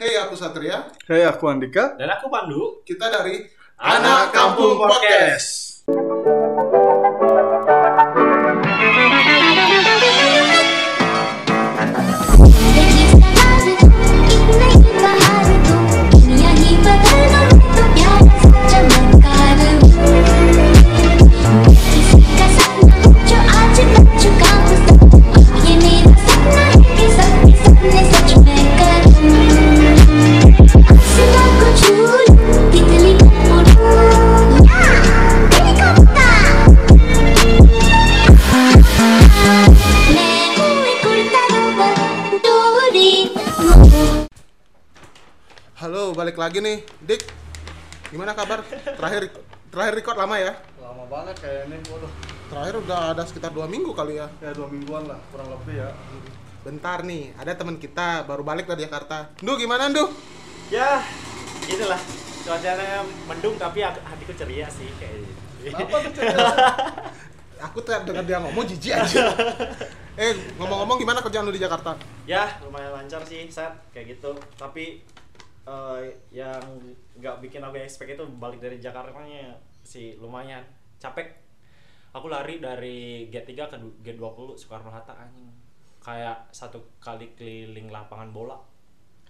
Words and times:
Hey, 0.00 0.16
aku 0.16 0.32
Satria. 0.32 0.88
Hey, 1.04 1.28
aku 1.28 1.44
Andika. 1.44 1.92
Dan 2.00 2.08
aku 2.08 2.32
Pandu. 2.32 2.80
Kita 2.88 3.12
dari 3.12 3.44
Anak 3.76 4.32
Kampung 4.32 4.80
Podcast. 4.80 5.84
Halo, 5.84 6.29
balik 46.30 46.46
lagi 46.46 46.62
nih, 46.62 46.78
Dik. 47.02 47.26
Gimana 48.14 48.38
kabar? 48.38 48.62
Terakhir 48.62 49.34
terakhir 49.66 49.98
record 49.98 50.14
lama 50.14 50.38
ya? 50.38 50.54
Lama 50.78 51.02
banget 51.10 51.42
kayaknya, 51.42 51.82
waduh. 51.90 52.06
Terakhir 52.46 52.74
udah 52.86 52.98
ada 53.10 53.22
sekitar 53.26 53.50
dua 53.50 53.66
minggu 53.66 53.90
kali 53.90 54.22
ya. 54.22 54.30
Ya 54.38 54.54
dua 54.54 54.70
mingguan 54.70 55.10
lah, 55.10 55.18
kurang 55.34 55.50
lebih 55.50 55.82
ya. 55.82 55.90
Bentar 56.62 57.02
nih, 57.02 57.34
ada 57.34 57.50
teman 57.58 57.82
kita 57.82 58.22
baru 58.30 58.46
balik 58.46 58.70
dari 58.70 58.86
Jakarta. 58.86 59.34
Ndu 59.42 59.58
gimana 59.58 59.90
Ndu? 59.90 60.06
Ya, 60.70 61.02
inilah 61.66 61.98
cuacanya 62.46 63.02
mendung 63.26 63.58
tapi 63.58 63.82
aku- 63.82 64.06
hatiku 64.06 64.30
ceria 64.38 64.70
sih 64.70 64.86
kayak 65.02 65.26
gitu. 65.26 65.34
Kenapa 65.74 65.96
tuh 65.98 66.12
cerita? 66.14 66.46
Aku 67.66 67.82
tuh 67.82 67.92
dengar 68.06 68.22
dia 68.22 68.38
ngomong 68.38 68.70
jijik 68.70 68.94
aja. 68.94 69.34
eh, 70.14 70.32
ngomong-ngomong 70.62 70.94
gimana 70.94 71.18
kerjaan 71.20 71.42
lu 71.42 71.50
di 71.50 71.58
Jakarta? 71.58 71.98
ya, 72.22 72.46
lumayan 72.62 72.94
lancar 72.94 73.18
sih, 73.26 73.50
set 73.50 73.74
kayak 73.90 74.14
gitu. 74.14 74.30
Tapi 74.54 75.02
eh, 75.70 76.02
yang 76.34 76.58
nggak 77.14 77.38
bikin 77.38 77.62
aku 77.62 77.78
expect 77.78 78.10
itu 78.10 78.24
balik 78.36 78.58
dari 78.58 78.82
Jakarta-nya 78.82 79.54
sih 79.82 80.18
lumayan 80.18 80.66
capek. 80.98 81.30
Aku 82.10 82.26
lari 82.26 82.58
dari 82.58 83.30
G3 83.30 83.50
ke 83.70 83.76
du- 83.78 83.94
G20 84.02 84.58
Soekarno 84.58 84.90
Hatta 84.90 85.14
anjing. 85.14 85.46
Kayak 86.02 86.50
satu 86.50 86.82
kali 86.98 87.30
keliling 87.38 87.86
lapangan 87.86 88.34
bola. 88.34 88.58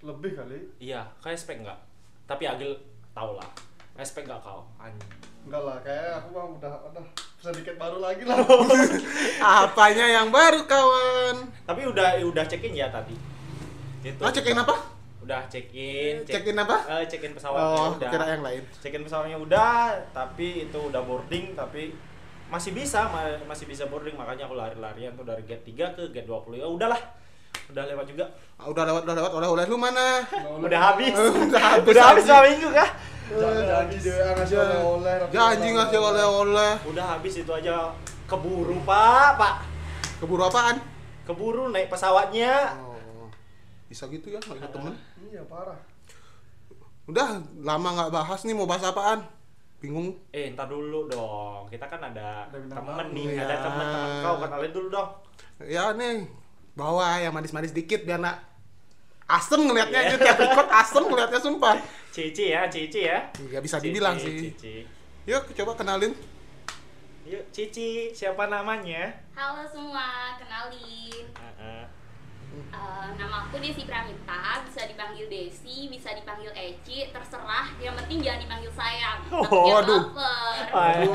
Lebih 0.01 0.33
kali. 0.33 0.57
Iya, 0.81 1.05
kayak 1.21 1.37
expect 1.37 1.61
nggak? 1.61 1.77
Tapi 2.25 2.49
Agil 2.49 2.73
tau 3.13 3.37
lah. 3.37 3.45
Expect 4.01 4.25
nggak 4.25 4.41
kau? 4.41 4.65
Anjing. 4.81 5.11
Enggak 5.45 5.61
lah, 5.61 5.77
kayak 5.85 6.25
aku 6.25 6.29
mah 6.33 6.47
udah 6.57 6.75
udah 6.89 7.05
sedikit 7.37 7.77
baru 7.77 8.01
lagi 8.01 8.25
lah. 8.25 8.41
Apanya 9.65 10.07
yang 10.09 10.29
baru 10.33 10.65
kawan? 10.65 11.49
Tapi 11.69 11.81
udah 11.85 12.17
udah 12.25 12.45
check 12.49 12.65
in 12.65 12.77
ya 12.77 12.89
tadi. 12.89 13.13
Gitu. 14.01 14.21
Ah, 14.25 14.33
cekin 14.33 14.57
apa? 14.57 14.73
Udah 15.31 15.47
check 15.47 15.71
in. 15.71 16.27
Check 16.27 16.43
in 16.43 16.59
apa? 16.59 16.77
Eh, 16.91 17.07
check 17.07 17.23
in 17.23 17.31
pesawatnya 17.31 17.71
Oh, 17.71 17.95
udah. 17.95 18.11
kira 18.11 18.25
yang 18.29 18.43
lain. 18.43 18.63
Check 18.75 18.91
in 18.91 19.07
pesawatnya 19.07 19.39
udah, 19.39 19.95
tapi 20.11 20.67
itu 20.67 20.75
udah 20.81 20.99
boarding 21.01 21.55
tapi 21.55 21.95
masih 22.51 22.75
bisa 22.75 23.07
ma- 23.07 23.39
masih 23.47 23.63
bisa 23.65 23.87
boarding 23.87 24.19
makanya 24.19 24.43
aku 24.45 24.59
lari-larian 24.59 25.15
tuh 25.15 25.23
dari 25.23 25.47
gate 25.47 25.63
3 25.63 25.95
ke 25.95 26.11
gate 26.11 26.27
20 26.27 26.59
ya 26.59 26.67
udahlah 26.67 26.99
udah 27.71 27.85
lewat 27.87 28.03
juga 28.05 28.27
Ah, 28.59 28.67
udah 28.67 28.83
lewat, 28.83 29.07
udah 29.07 29.15
lewat, 29.15 29.31
oleh-oleh 29.33 29.65
lu 29.65 29.79
mana? 29.79 30.19
udah 30.67 30.81
habis 30.85 31.15
Udah 31.47 31.63
habis, 31.79 31.87
udah 31.87 32.03
habis 32.05 32.25
dua 32.27 32.41
minggu 32.43 32.69
kah 32.73 32.91
Jangan 33.31 33.63
janji 33.63 33.97
dia 34.03 34.35
ngasih 34.35 34.57
oleh-oleh. 34.59 35.15
Janji 35.31 35.69
ngasih 35.71 35.99
oleh-oleh. 36.03 36.73
udah 36.85 37.05
habis 37.09 37.35
itu 37.39 37.53
aja 37.55 37.95
keburu 38.27 38.83
pak 38.83 39.39
pak 39.39 39.55
Keburu 40.19 40.43
apaan? 40.45 40.83
keburu 41.23 41.71
naik 41.71 41.87
pesawatnya 41.87 42.75
Oh, 42.83 43.31
bisa 43.87 44.07
gitu 44.07 44.27
ya, 44.29 44.43
ingat 44.45 44.71
temen. 44.71 44.95
Iya, 45.31 45.47
parah. 45.47 45.79
Udah 47.07 47.39
lama 47.63 47.89
nggak 47.95 48.11
bahas 48.11 48.43
nih 48.43 48.51
mau 48.51 48.67
bahas 48.67 48.83
apaan? 48.83 49.23
Bingung. 49.79 50.13
Eh, 50.35 50.51
ntar 50.53 50.67
dulu 50.67 51.07
dong. 51.07 51.71
Kita 51.71 51.87
kan 51.87 52.03
ada 52.03 52.51
temen 52.51 53.07
nih, 53.15 53.39
Iya. 53.39 53.47
ada 53.47 53.57
temen-temen 53.63 54.11
kau 54.21 54.37
kenalin 54.43 54.73
dulu 54.75 54.89
dong. 54.91 55.11
Ya 55.65 55.95
nih, 55.95 56.27
bawa 56.75 57.23
yang 57.23 57.33
manis-manis 57.33 57.71
dikit 57.71 58.03
biar 58.03 58.19
nak 58.19 58.43
asem 59.31 59.63
ngelihatnya 59.63 60.01
Iya. 60.03 60.09
aja 60.11 60.17
tiap 60.19 60.37
record 60.37 60.69
asem 60.69 61.03
ngelihatnya 61.07 61.41
sumpah. 61.41 61.75
Cici 62.11 62.51
ya, 62.51 62.67
Cici 62.67 63.07
ya. 63.07 63.19
Ya 63.49 63.63
bisa 63.63 63.79
Cici, 63.79 63.87
dibilang 63.89 64.19
sih. 64.19 64.51
Cici. 64.51 64.83
Yuk 65.31 65.47
coba 65.55 65.79
kenalin. 65.79 66.11
Yuk, 67.23 67.45
Cici, 67.55 68.11
siapa 68.11 68.51
namanya? 68.51 69.07
Halo 69.39 69.63
semua, 69.65 70.35
kenalin. 70.37 71.25
Heeh. 71.31 71.83
Eh, 72.51 73.09
nama 73.15 73.47
aku 73.47 73.63
Desi 73.63 73.87
Pramita, 73.87 74.67
bisa 74.67 74.83
dipanggil 74.83 75.31
Desi, 75.31 75.87
bisa 75.87 76.11
dipanggil 76.11 76.51
Eci, 76.51 77.07
terserah. 77.15 77.71
Yang 77.79 77.95
penting 78.03 78.19
jangan 78.27 78.41
dipanggil 78.43 78.73
sayang. 78.75 79.19
Oh. 79.31 79.79
Aduh, 79.79 80.11
aduh. 80.75 81.15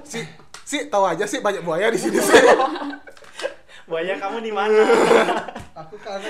Si 0.00 0.24
si 0.64 0.88
tahu 0.88 1.04
aja 1.04 1.28
sih 1.28 1.44
banyak 1.44 1.60
buaya 1.60 1.92
di 1.92 2.00
sini 2.00 2.16
sih. 2.24 2.40
Buaya 3.88 4.20
kamu 4.20 4.44
di 4.44 4.52
mana? 4.52 4.84
Aku 5.72 5.96
kangen. 6.04 6.28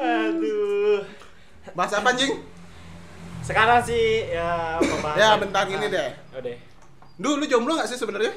Aduh. 0.00 1.04
Bahas 1.76 1.92
apa 1.92 2.08
anjing? 2.12 2.32
Sekarang 3.44 3.84
sih 3.84 4.28
ya 4.32 4.80
pembahasan. 4.80 5.20
Ya, 5.20 5.28
bentar 5.36 5.68
gini 5.68 5.92
deh. 5.92 6.08
Udah. 6.40 6.56
Duh, 7.20 7.36
lu 7.36 7.44
jomblo 7.44 7.76
nggak 7.76 7.88
sih 7.88 8.00
sebenarnya? 8.00 8.32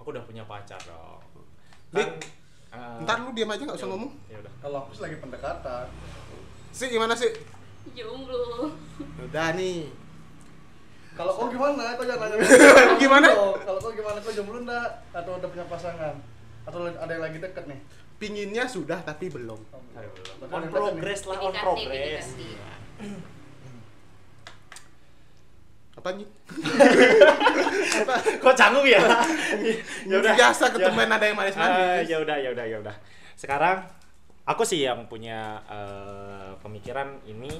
Aku 0.00 0.08
udah 0.10 0.24
punya 0.24 0.42
pacar 0.42 0.80
dong. 0.80 1.20
Dik, 1.92 2.08
eh, 2.72 2.98
Ntar 3.04 3.16
lu 3.20 3.30
diam 3.30 3.52
aja 3.52 3.62
nggak 3.62 3.76
usah 3.76 3.84
ya- 3.84 3.92
ngomong. 3.92 4.10
Ya 4.26 4.36
udah. 4.40 4.52
Kalau 4.58 4.76
aku 4.80 4.90
sih 4.96 5.02
lagi 5.04 5.16
pendekatan. 5.20 5.86
Si 6.72 6.84
gimana 6.88 7.12
sih? 7.12 7.30
Jomblo. 7.92 8.72
Udah 9.20 9.52
nih. 9.52 9.92
Kalau 11.12 11.32
kau 11.36 11.52
gimana? 11.52 11.98
Kau 11.98 12.06
jangan 12.06 12.32
nanya. 12.32 12.48
Gimana? 13.02 13.28
Kalau 13.60 13.78
kau 13.82 13.92
gimana? 13.92 14.16
Kau 14.22 14.32
jomblo 14.32 14.62
enggak? 14.62 14.88
Atau 15.12 15.36
udah 15.36 15.48
punya 15.50 15.66
pasangan? 15.68 16.14
Atau 16.64 16.86
ada 16.86 17.10
yang 17.10 17.20
lagi 17.20 17.38
deket 17.42 17.64
nih? 17.66 17.80
Pinginnya 18.16 18.64
sudah 18.64 19.02
tapi 19.02 19.28
belum. 19.28 19.58
Ayo, 19.98 20.08
belum. 20.16 20.48
On 20.48 20.64
progress 20.70 21.26
lah, 21.26 21.38
on 21.42 21.52
progress. 21.52 22.26
Apa 26.00 26.16
anjing? 26.16 26.30
Kok 28.40 28.54
canggung 28.56 28.86
ya? 28.88 29.00
ya 30.08 30.16
udah. 30.16 30.32
Biasa 30.32 30.72
ketemuan 30.72 31.12
ada 31.12 31.24
yang 31.28 31.36
Ah, 31.36 31.40
manis-manis. 31.44 32.08
ya 32.08 32.16
udah, 32.16 32.36
ya 32.40 32.48
udah, 32.50 32.64
ya 32.64 32.76
udah. 32.80 32.96
Sekarang 33.36 33.84
aku 34.48 34.64
sih 34.64 34.80
yang 34.80 35.04
punya 35.06 35.60
eh, 35.68 36.56
pemikiran 36.64 37.20
ini 37.24 37.52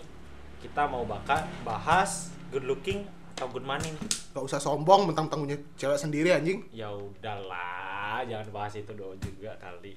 kita 0.60 0.88
mau 0.88 1.04
bakal 1.04 1.36
bahas 1.62 2.32
good 2.48 2.64
looking 2.64 3.04
atau 3.36 3.48
good 3.48 3.64
money. 3.64 3.92
Gak 4.32 4.44
usah 4.44 4.56
sombong 4.56 5.08
mentang-mentang 5.08 5.40
punya 5.44 5.58
cewek 5.76 6.00
sendiri 6.00 6.32
anjing. 6.32 6.64
Ya 6.72 6.88
udahlah, 6.88 8.24
jangan 8.24 8.48
bahas 8.52 8.72
itu 8.72 8.92
dong 8.92 9.16
juga 9.20 9.52
kali. 9.56 9.96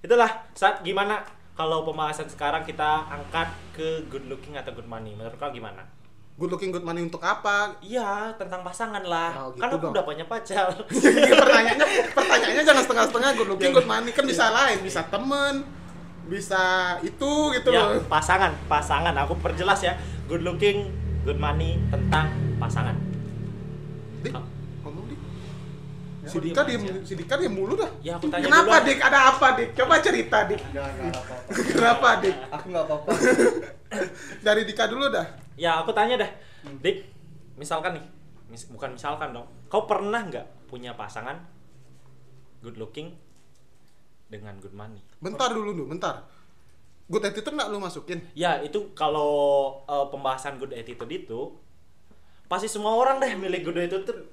Itulah 0.00 0.28
saat 0.52 0.80
gimana 0.80 1.20
kalau 1.52 1.84
pembahasan 1.84 2.24
sekarang 2.24 2.64
kita 2.64 3.04
angkat 3.06 3.48
ke 3.72 4.04
good 4.08 4.24
looking 4.28 4.56
atau 4.56 4.72
good 4.72 4.88
money. 4.88 5.12
Menurut 5.12 5.36
kau 5.36 5.48
gimana? 5.48 5.84
Good 6.32 6.48
looking 6.50 6.70
good 6.70 6.82
money 6.82 7.00
untuk 7.00 7.20
apa? 7.20 7.76
Iya, 7.78 8.32
tentang 8.34 8.60
pasangan 8.62 9.04
lah. 9.04 9.30
Oh, 9.38 9.52
gitu 9.52 9.60
kan 9.60 9.68
aku 9.68 9.76
dong. 9.78 9.92
udah 9.92 10.02
punya 10.02 10.24
pacar. 10.24 10.72
pertanyaannya 11.38 11.86
pertanyaannya 12.10 12.62
jangan 12.62 12.82
setengah-setengah 12.82 13.30
good 13.36 13.48
looking 13.48 13.70
good 13.70 13.84
money 13.86 14.10
kan 14.10 14.24
bisa 14.24 14.48
lain 14.48 14.80
bisa 14.80 15.04
temen 15.06 15.60
bisa 16.24 16.62
itu 17.00 17.30
gitu 17.52 17.68
ya, 17.68 17.84
loh 17.84 18.00
pasangan, 18.08 18.48
pasangan. 18.64 19.12
Aku 19.20 19.36
perjelas 19.36 19.80
ya. 19.82 19.92
Good 20.24 20.40
looking, 20.40 20.88
good 21.22 21.36
money 21.36 21.76
tentang 21.88 22.32
pasangan. 22.56 22.96
dik 24.18 24.32
Ah. 24.32 24.44
ngomong 24.80 25.04
dik 25.06 25.20
Ya, 26.22 26.28
si 26.28 26.38
Dika 26.40 26.62
diem 26.62 26.78
aja? 26.80 26.94
si 27.02 27.12
Dika 27.12 27.34
dia 27.34 27.50
mulu 27.50 27.74
dah 27.74 27.90
Ya, 27.98 28.14
aku 28.14 28.30
tanya 28.30 28.46
kenapa 28.46 28.78
dulu. 28.78 28.86
dik 28.86 28.98
ada 29.02 29.18
apa 29.28 29.46
dik 29.52 29.70
coba 29.74 29.94
cerita 29.98 30.46
dik 30.46 30.62
Jangan 30.70 30.90
nggak 30.96 31.10
apa-apa. 31.12 31.34
kenapa 31.74 32.08
dik 32.16 32.36
Aku 32.48 32.66
nggak 32.68 32.84
apa-apa. 32.84 33.10
dari 34.46 34.62
Dika 34.62 34.86
dulu 34.86 35.10
dah 35.10 35.26
Ya, 35.54 35.80
aku 35.80 35.92
tanya 35.92 36.16
dah. 36.16 36.30
Dik, 36.80 37.04
misalkan 37.56 37.98
nih, 37.98 38.04
mis- 38.48 38.68
bukan 38.70 38.96
misalkan 38.96 39.32
dong. 39.32 39.46
Kau 39.68 39.84
pernah 39.84 40.24
nggak 40.24 40.68
punya 40.68 40.96
pasangan 40.96 41.36
good 42.62 42.80
looking 42.80 43.12
dengan 44.32 44.56
good 44.62 44.72
money? 44.72 45.02
bentar 45.20 45.52
dulu 45.52 45.76
dulu 45.76 45.92
bentar 45.92 46.24
good 47.06 47.20
attitude 47.20 47.52
nggak 47.52 47.68
lu 47.68 47.76
masukin 47.76 48.24
Ya, 48.32 48.56
itu 48.64 48.96
kalau 48.96 49.30
eh, 49.84 50.06
pembahasan 50.08 50.56
good 50.56 50.72
attitude 50.72 51.12
itu 51.12 51.52
pasti 52.48 52.72
semua 52.72 52.96
orang 52.96 53.20
deh 53.20 53.32
milih 53.36 53.60
good 53.60 53.76
attitude. 53.76 54.24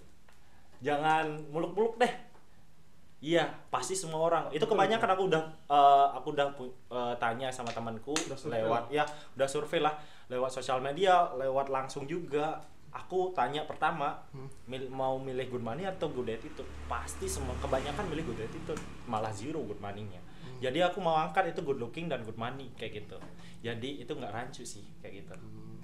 Jangan 0.80 1.52
muluk-muluk 1.52 2.00
deh. 2.00 2.14
Iya, 3.20 3.52
pasti 3.68 4.00
semua 4.00 4.24
orang. 4.32 4.48
Itu 4.56 4.64
kebanyakan 4.64 5.10
aku 5.12 5.24
udah 5.28 5.44
eh, 5.68 6.08
aku 6.16 6.28
udah 6.32 6.48
eh, 6.56 7.14
tanya 7.20 7.52
sama 7.52 7.76
temanku 7.76 8.16
Udah 8.16 8.38
survei 8.40 8.64
lewat 8.64 8.88
ya, 8.96 9.04
udah 9.36 9.48
survei 9.50 9.84
lah 9.84 10.00
lewat 10.30 10.52
sosial 10.52 10.80
media, 10.80 11.34
lewat 11.36 11.68
langsung 11.68 12.06
juga. 12.06 12.62
Aku 12.90 13.30
tanya 13.34 13.70
pertama, 13.70 14.18
mil- 14.66 14.90
mau 14.90 15.22
milih 15.22 15.46
good 15.48 15.62
money 15.62 15.86
atau 15.86 16.10
good 16.10 16.26
attitude? 16.26 16.66
Pasti 16.90 17.30
semua 17.30 17.54
kebanyakan 17.62 18.10
milih 18.10 18.26
good 18.26 18.42
attitude, 18.42 18.82
malah 19.06 19.30
zero 19.30 19.62
good 19.62 19.78
money-nya. 19.78 20.18
Jadi 20.58 20.82
aku 20.82 20.98
mau 20.98 21.14
angkat 21.16 21.54
itu 21.54 21.62
good 21.62 21.78
looking 21.78 22.10
dan 22.10 22.26
good 22.26 22.36
money 22.36 22.74
kayak 22.74 23.06
gitu. 23.06 23.22
Jadi 23.62 24.02
itu 24.02 24.10
nggak 24.10 24.34
rancu 24.34 24.66
sih 24.66 24.82
kayak 25.00 25.22
gitu. 25.22 25.36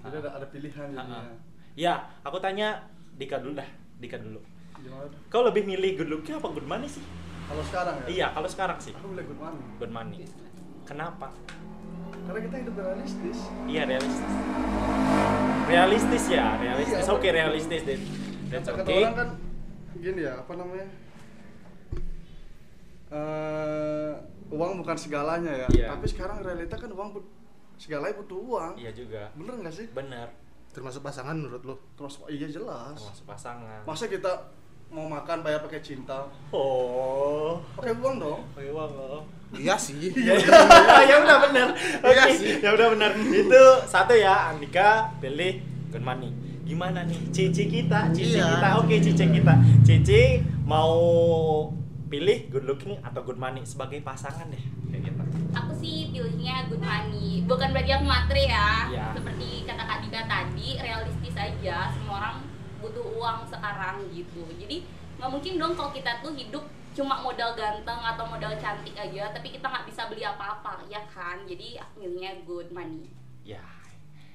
Jadi 0.02 0.16
ada, 0.18 0.30
ada 0.34 0.46
pilihan 0.50 0.86
jadinya. 0.90 1.30
Ya, 1.78 1.94
aku 2.22 2.42
tanya 2.42 2.82
Dika 3.14 3.38
dulu 3.38 3.54
dah, 3.54 3.68
Dika 3.96 4.18
dulu. 4.18 4.42
Gimana? 4.76 5.06
Kau 5.30 5.46
lebih 5.46 5.62
milih 5.62 5.96
good 5.96 6.10
looking 6.10 6.36
apa 6.36 6.50
good 6.50 6.66
money 6.66 6.90
sih? 6.90 7.00
Kalau 7.46 7.62
sekarang 7.62 7.94
ya? 8.02 8.06
Iya, 8.10 8.26
kalau 8.34 8.48
sekarang 8.50 8.78
sih 8.82 8.92
Aku 8.92 9.14
boleh 9.14 9.22
good 9.22 9.38
money. 9.38 9.62
good 9.78 9.92
money. 9.94 10.18
Kenapa? 10.82 11.30
Karena 12.26 12.40
kita 12.42 12.56
hidup 12.62 12.74
realistis. 12.78 13.38
Iya 13.66 13.82
realistis. 13.86 14.32
Realistis 15.66 16.24
ya, 16.30 16.46
realistis. 16.58 17.04
Iya, 17.06 17.14
Oke 17.14 17.28
realistis 17.30 17.82
deh. 17.82 17.98
That's 18.50 18.68
Kata 18.70 18.82
okay. 18.86 19.02
orang 19.02 19.14
kan 19.14 19.28
gini 19.98 20.20
ya, 20.22 20.34
apa 20.38 20.52
namanya? 20.54 20.86
Eh, 23.06 24.12
uang 24.50 24.72
bukan 24.82 24.96
segalanya 24.98 25.66
ya. 25.66 25.68
Iya. 25.70 25.86
Tapi 25.94 26.06
sekarang 26.10 26.42
realita 26.42 26.74
kan 26.74 26.90
uang 26.90 27.08
but- 27.14 27.30
segalanya 27.78 28.14
butuh 28.18 28.38
uang. 28.38 28.72
Iya 28.78 28.90
juga. 28.94 29.30
Bener 29.38 29.54
nggak 29.62 29.74
sih? 29.74 29.86
Bener. 29.90 30.28
Termasuk 30.74 31.00
pasangan 31.00 31.34
menurut 31.38 31.62
lo? 31.62 31.74
Terus 31.94 32.20
iya 32.28 32.50
jelas. 32.50 32.98
Termasuk 32.98 33.26
pasangan. 33.26 33.80
Masa 33.86 34.10
kita 34.10 34.50
mau 34.86 35.06
makan 35.06 35.42
bayar 35.42 35.60
pakai 35.60 35.82
cinta? 35.82 36.24
Oh. 36.50 37.60
Pakai 37.76 37.92
uang 37.94 38.16
dong. 38.16 38.40
Pakai 38.54 38.70
uang 38.70 38.92
oh. 38.92 39.22
Iya 39.52 39.74
sih. 39.76 39.98
Iya, 40.16 40.34
ya 41.06 41.16
udah 41.20 41.36
benar. 41.44 41.68
Iya 42.02 42.24
sih. 42.32 42.58
ya 42.58 42.70
udah 42.72 42.88
benar. 42.92 43.10
Itu 43.14 43.62
satu 43.86 44.12
ya, 44.12 44.50
Andika 44.50 45.10
pilih 45.18 45.60
good 45.90 46.02
money. 46.02 46.30
Gimana 46.66 47.06
nih? 47.06 47.18
Cici 47.30 47.70
kita, 47.70 48.10
cici 48.10 48.38
Iya. 48.38 48.58
kita. 48.58 48.68
Oke, 48.82 48.98
cici 48.98 49.24
kita. 49.24 49.54
Cici 49.86 50.22
mau 50.66 50.94
pilih 52.06 52.50
good 52.50 52.66
looking 52.66 52.98
atau 53.00 53.22
good 53.22 53.38
money 53.38 53.62
sebagai 53.62 54.02
pasangan 54.02 54.46
deh. 54.48 54.64
Kayak 54.86 55.10
gitu. 55.10 55.22
aku 55.52 55.72
sih 55.74 56.12
pilihnya 56.12 56.68
good 56.68 56.78
money 56.78 57.40
bukan 57.42 57.72
berarti 57.72 57.88
aku 57.90 58.04
matre 58.04 58.44
ya 58.44 58.86
Iya. 58.86 59.06
seperti 59.16 59.64
kata 59.64 59.82
Kak 59.82 59.98
Dika 60.04 60.20
tadi 60.28 60.68
realistis 60.76 61.32
aja 61.32 61.90
semua 61.90 62.14
orang 62.20 62.36
butuh 62.86 63.06
uang 63.12 63.42
sekarang 63.44 64.06
gitu 64.10 64.46
jadi 64.56 64.86
nggak 65.16 65.30
mungkin 65.32 65.52
dong 65.56 65.72
kalau 65.74 65.90
kita 65.90 66.22
tuh 66.22 66.30
hidup 66.32 66.62
cuma 66.92 67.18
modal 67.18 67.52
ganteng 67.52 68.00
atau 68.00 68.24
modal 68.24 68.56
cantik 68.56 68.94
aja 68.94 69.28
tapi 69.28 69.50
kita 69.50 69.66
nggak 69.66 69.84
bisa 69.84 70.08
beli 70.08 70.22
apa-apa 70.22 70.80
ya 70.86 71.02
kan 71.04 71.44
jadi 71.44 71.82
aku 71.82 72.00
milihnya 72.00 72.40
good 72.42 72.70
money 72.70 73.10
Ya, 73.46 73.62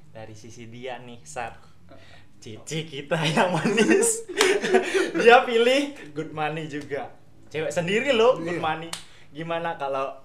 dari 0.07 0.31
sisi 0.31 0.71
dia 0.71 0.95
nih, 0.97 1.19
Sat. 1.21 1.59
Cici 2.39 2.87
kita 2.87 3.19
yang 3.19 3.51
manis. 3.51 4.23
dia 5.19 5.43
pilih 5.43 5.91
good 6.15 6.31
money 6.31 6.63
juga. 6.65 7.11
Cewek 7.51 7.75
sendiri 7.75 8.15
loh, 8.15 8.39
good 8.39 8.55
Iya. 8.55 8.63
money. 8.63 8.89
Gimana 9.35 9.75
kalau 9.75 10.15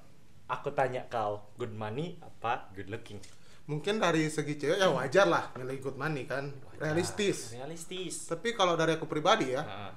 aku 0.46 0.70
tanya 0.70 1.02
kau, 1.11 1.50
good 1.58 1.75
money 1.75 2.14
apa 2.23 2.70
good 2.78 2.87
looking? 2.87 3.19
Mungkin 3.66 3.98
dari 3.98 4.30
segi 4.30 4.54
cewek 4.54 4.78
ya 4.78 4.86
wajar 4.88 5.26
lah 5.26 5.50
milih 5.54 5.82
good 5.82 5.98
money 5.98 6.22
kan. 6.22 6.54
Realistis. 6.78 7.50
Realistis. 7.50 8.26
Tapi 8.26 8.54
kalau 8.54 8.74
dari 8.74 8.94
aku 8.94 9.04
pribadi 9.04 9.50
ya, 9.50 9.60
Nah, 9.60 9.90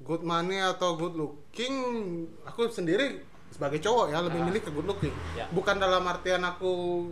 good 0.00 0.22
money 0.22 0.56
atau 0.56 0.94
good 0.94 1.12
looking, 1.12 1.74
aku 2.42 2.68
sendiri 2.68 3.20
sebagai 3.48 3.76
cowok 3.78 4.08
ya 4.08 4.20
lebih 4.20 4.40
Ah. 4.40 4.46
milih 4.46 4.60
ke 4.62 4.70
good 4.70 4.88
looking. 4.88 5.12
Ya. 5.34 5.44
Bukan 5.48 5.76
dalam 5.76 6.00
artian 6.02 6.40
aku 6.40 7.04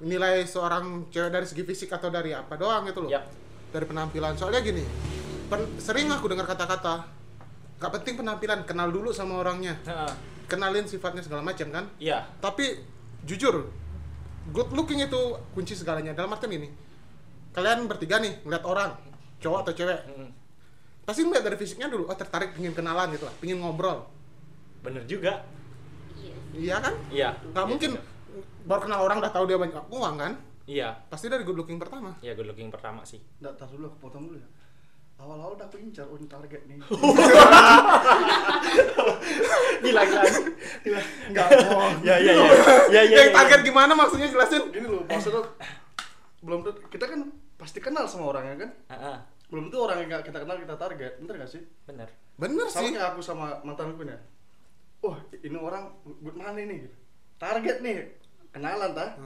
nilai 0.00 0.42
seorang 0.42 1.06
cewek 1.08 1.30
dari 1.30 1.46
segi 1.46 1.62
fisik 1.62 1.88
atau 1.88 2.10
dari 2.10 2.34
apa 2.34 2.58
doang 2.58 2.82
gitu 2.84 3.06
loh. 3.06 3.10
Yap. 3.10 3.30
Dari 3.70 3.86
penampilan. 3.86 4.34
Soalnya 4.34 4.58
gini, 4.58 4.82
pen- 5.46 5.78
sering 5.78 6.10
aku 6.10 6.26
dengar 6.26 6.44
kata-kata, 6.44 7.06
gak 7.76 7.92
penting 7.94 8.18
penampilan, 8.18 8.64
kenal 8.64 8.90
dulu 8.90 9.14
sama 9.14 9.38
orangnya, 9.38 9.78
Nah, 9.84 10.10
kenalin 10.46 10.82
sifatnya 10.82 11.22
segala 11.22 11.46
macam 11.46 11.70
kan. 11.70 11.84
Iya, 11.96 12.26
Tapi 12.38 12.82
jujur, 13.22 13.70
good 14.52 14.70
looking 14.72 15.00
itu 15.00 15.20
kunci 15.52 15.72
segalanya. 15.72 16.12
Dalam 16.12 16.30
artian 16.30 16.52
ini, 16.52 16.68
kalian 17.52 17.86
bertiga 17.86 18.18
nih 18.18 18.42
ngeliat 18.42 18.64
orang, 18.64 18.90
cowok 19.38 19.58
atau 19.64 19.72
cewek, 19.74 20.00
Mm, 20.08 20.30
pasti 21.02 21.22
ngeliat 21.22 21.44
dari 21.44 21.56
fisiknya 21.56 21.86
dulu, 21.86 22.06
oh 22.06 22.16
tertarik 22.16 22.52
pingin 22.52 22.72
kenalan 22.72 23.10
gitu 23.12 23.24
lah, 23.24 23.34
pingin 23.38 23.58
ngobrol, 23.58 24.06
bener 24.82 25.06
juga. 25.06 25.42
iya 26.16 26.34
iya 26.54 26.76
kan? 26.80 26.94
Iya. 27.10 27.28
Nggak 27.52 27.64
iya 27.64 27.70
mungkin 27.70 27.90
juga. 27.94 28.02
baru 28.64 28.80
kenal 28.82 29.00
orang 29.02 29.16
udah 29.20 29.32
tahu 29.32 29.44
dia 29.46 29.58
banyak 29.58 29.84
uang 29.88 30.14
kan? 30.16 30.32
Iya, 30.66 30.98
Pasti 31.06 31.30
dari 31.30 31.46
good 31.46 31.54
looking 31.54 31.78
pertama. 31.78 32.18
iya 32.20 32.34
good 32.34 32.50
looking 32.50 32.68
pertama 32.68 33.06
sih. 33.06 33.22
Nggak, 33.38 33.54
tar 33.54 33.70
dulu 33.70 33.86
aku 33.86 33.98
potong 34.02 34.26
dulu 34.26 34.38
ya. 34.40 34.48
Awal-awal 35.16 35.56
udah 35.56 35.64
aku 35.64 35.80
incar, 35.80 36.04
oh 36.12 36.20
ini 36.20 36.28
target 36.28 36.60
nih. 36.68 36.76
Gila, 39.80 40.02
gila. 40.04 40.22
Gila. 40.84 41.00
Enggak, 41.32 41.46
bohong. 41.56 41.94
Ya, 42.04 42.14
ya, 42.20 42.32
ya. 42.36 42.44
Ya, 42.92 43.00
ya. 43.00 43.16
Yang 43.24 43.30
ya, 43.32 43.36
target 43.36 43.60
gimana 43.64 43.92
maksudnya 43.96 44.28
jelasin? 44.28 44.68
Gini 44.68 44.84
loh, 44.84 45.02
maksudnya 45.08 45.42
belum 46.44 46.60
tentu 46.62 46.80
kita 46.92 47.04
kan 47.08 47.32
pasti 47.56 47.80
kenal 47.80 48.04
sama 48.04 48.28
orangnya 48.36 48.68
kan. 48.68 48.70
Belum 49.48 49.72
tentu 49.72 49.78
orang 49.88 50.04
yang 50.04 50.08
nggak 50.12 50.24
kita 50.28 50.38
kenal 50.44 50.56
kita 50.60 50.74
target, 50.76 51.12
bener 51.24 51.34
gak 51.40 51.50
sih? 51.50 51.62
bener. 51.88 52.08
Bener 52.36 52.68
Sama 52.68 52.84
sih. 52.84 53.00
aku 53.00 53.20
sama 53.24 53.46
mantanku 53.64 54.04
nih. 54.04 54.20
Wah, 55.00 55.16
ini 55.32 55.56
orang 55.56 55.96
good 56.04 56.36
money 56.36 56.68
nih. 56.68 56.80
Target 57.40 57.80
nih, 57.80 58.20
kenalan 58.52 58.92
tah. 58.92 59.16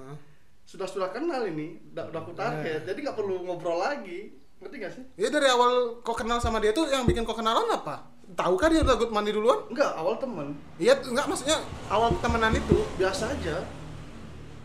Sudah 0.62 0.86
sudah 0.86 1.10
kenal 1.10 1.42
ini, 1.50 1.82
udah, 1.90 2.06
udah 2.14 2.20
aku 2.22 2.32
target. 2.38 2.86
Jadi 2.86 2.98
nggak 3.02 3.18
perlu 3.18 3.42
ngobrol 3.42 3.82
lagi. 3.82 4.38
Ngerti 4.60 4.76
gak 4.76 4.92
sih? 4.92 5.02
Ya 5.16 5.28
dari 5.28 5.48
awal 5.48 5.72
kau 6.00 6.12
kenal 6.12 6.36
sama 6.36 6.60
dia 6.60 6.70
tuh 6.70 6.84
yang 6.86 7.02
bikin 7.02 7.24
kau 7.24 7.32
kenalan 7.32 7.64
apa? 7.66 8.04
Tahukah 8.30 8.68
dia 8.68 8.80
udah 8.80 8.94
good 8.94 9.10
money 9.10 9.30
duluan? 9.30 9.66
Enggak, 9.66 9.90
awal 9.92 10.14
temen 10.16 10.54
Iya, 10.76 10.94
enggak 11.00 11.26
maksudnya 11.26 11.58
awal 11.88 12.12
temenan 12.20 12.52
itu. 12.52 12.78
biasa 12.94 13.32
aja. 13.32 13.56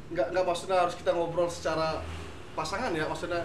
Nggak 0.07 0.27
nggak 0.31 0.45
maksudnya 0.45 0.77
harus 0.77 0.93
kita 0.93 1.09
ngobrol 1.09 1.47
secara 1.47 1.97
pasangan 2.53 2.91
ya, 2.91 3.03
maksudnya 3.03 3.41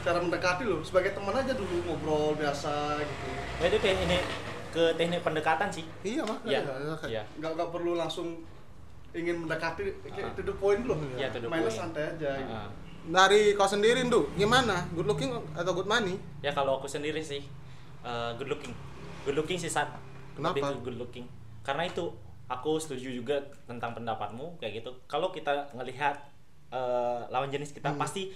cara 0.00 0.20
mendekati 0.20 0.62
loh. 0.62 0.78
Sebagai 0.80 1.10
teman 1.10 1.34
aja 1.34 1.52
dulu 1.52 1.74
ngobrol 1.82 2.38
biasa 2.38 3.00
gitu. 3.00 3.26
Ya, 3.58 3.66
itu 3.66 3.78
kayak 3.78 3.96
ini 4.04 4.18
ke 4.70 4.84
teknik 4.94 5.20
pendekatan 5.20 5.68
sih. 5.68 5.84
Iya 6.04 6.22
mah. 6.22 6.38
Iya. 6.44 6.60
Iya. 7.02 7.22
Nggak 7.34 7.50
nggak 7.56 7.68
perlu 7.70 7.96
langsung 7.96 8.44
ingin 9.10 9.40
mendekati 9.40 9.88
kayak 10.06 10.22
Ah. 10.22 10.34
to 10.34 10.42
the 10.44 10.54
point 10.54 10.84
loh. 10.84 11.00
Iya, 11.14 11.32
to 11.32 11.38
the 11.38 11.48
Mainnya 11.48 11.66
point. 11.66 11.80
santai 11.80 12.04
aja. 12.08 12.30
gitu. 12.36 12.52
Ah, 12.52 12.62
ah. 12.62 12.70
Dari 13.04 13.52
kau 13.52 13.68
sendiri, 13.68 14.00
Ndu, 14.08 14.32
gimana? 14.32 14.88
Good 14.96 15.04
looking 15.04 15.28
atau 15.52 15.76
good 15.76 15.84
money? 15.84 16.16
Ya 16.40 16.56
kalau 16.56 16.80
aku 16.80 16.88
sendiri 16.88 17.20
sih 17.20 17.44
eh, 18.00 18.30
good 18.40 18.48
looking. 18.48 18.72
Good 19.28 19.36
looking 19.36 19.60
sih 19.60 19.68
saat 19.68 19.92
Kenapa? 20.32 20.56
lebih 20.72 20.80
good 20.80 20.96
looking. 20.96 21.26
Karena 21.60 21.84
itu 21.84 22.08
aku 22.48 22.80
setuju 22.80 23.12
juga 23.12 23.44
tentang 23.68 23.92
pendapatmu 23.92 24.56
kayak 24.56 24.80
gitu. 24.80 24.96
Kalau 25.04 25.28
kita 25.28 25.68
ngelihat 25.76 26.16
eh, 26.72 27.20
lawan 27.28 27.52
jenis 27.52 27.76
kita 27.76 27.92
Hmm. 27.92 28.00
pasti 28.00 28.32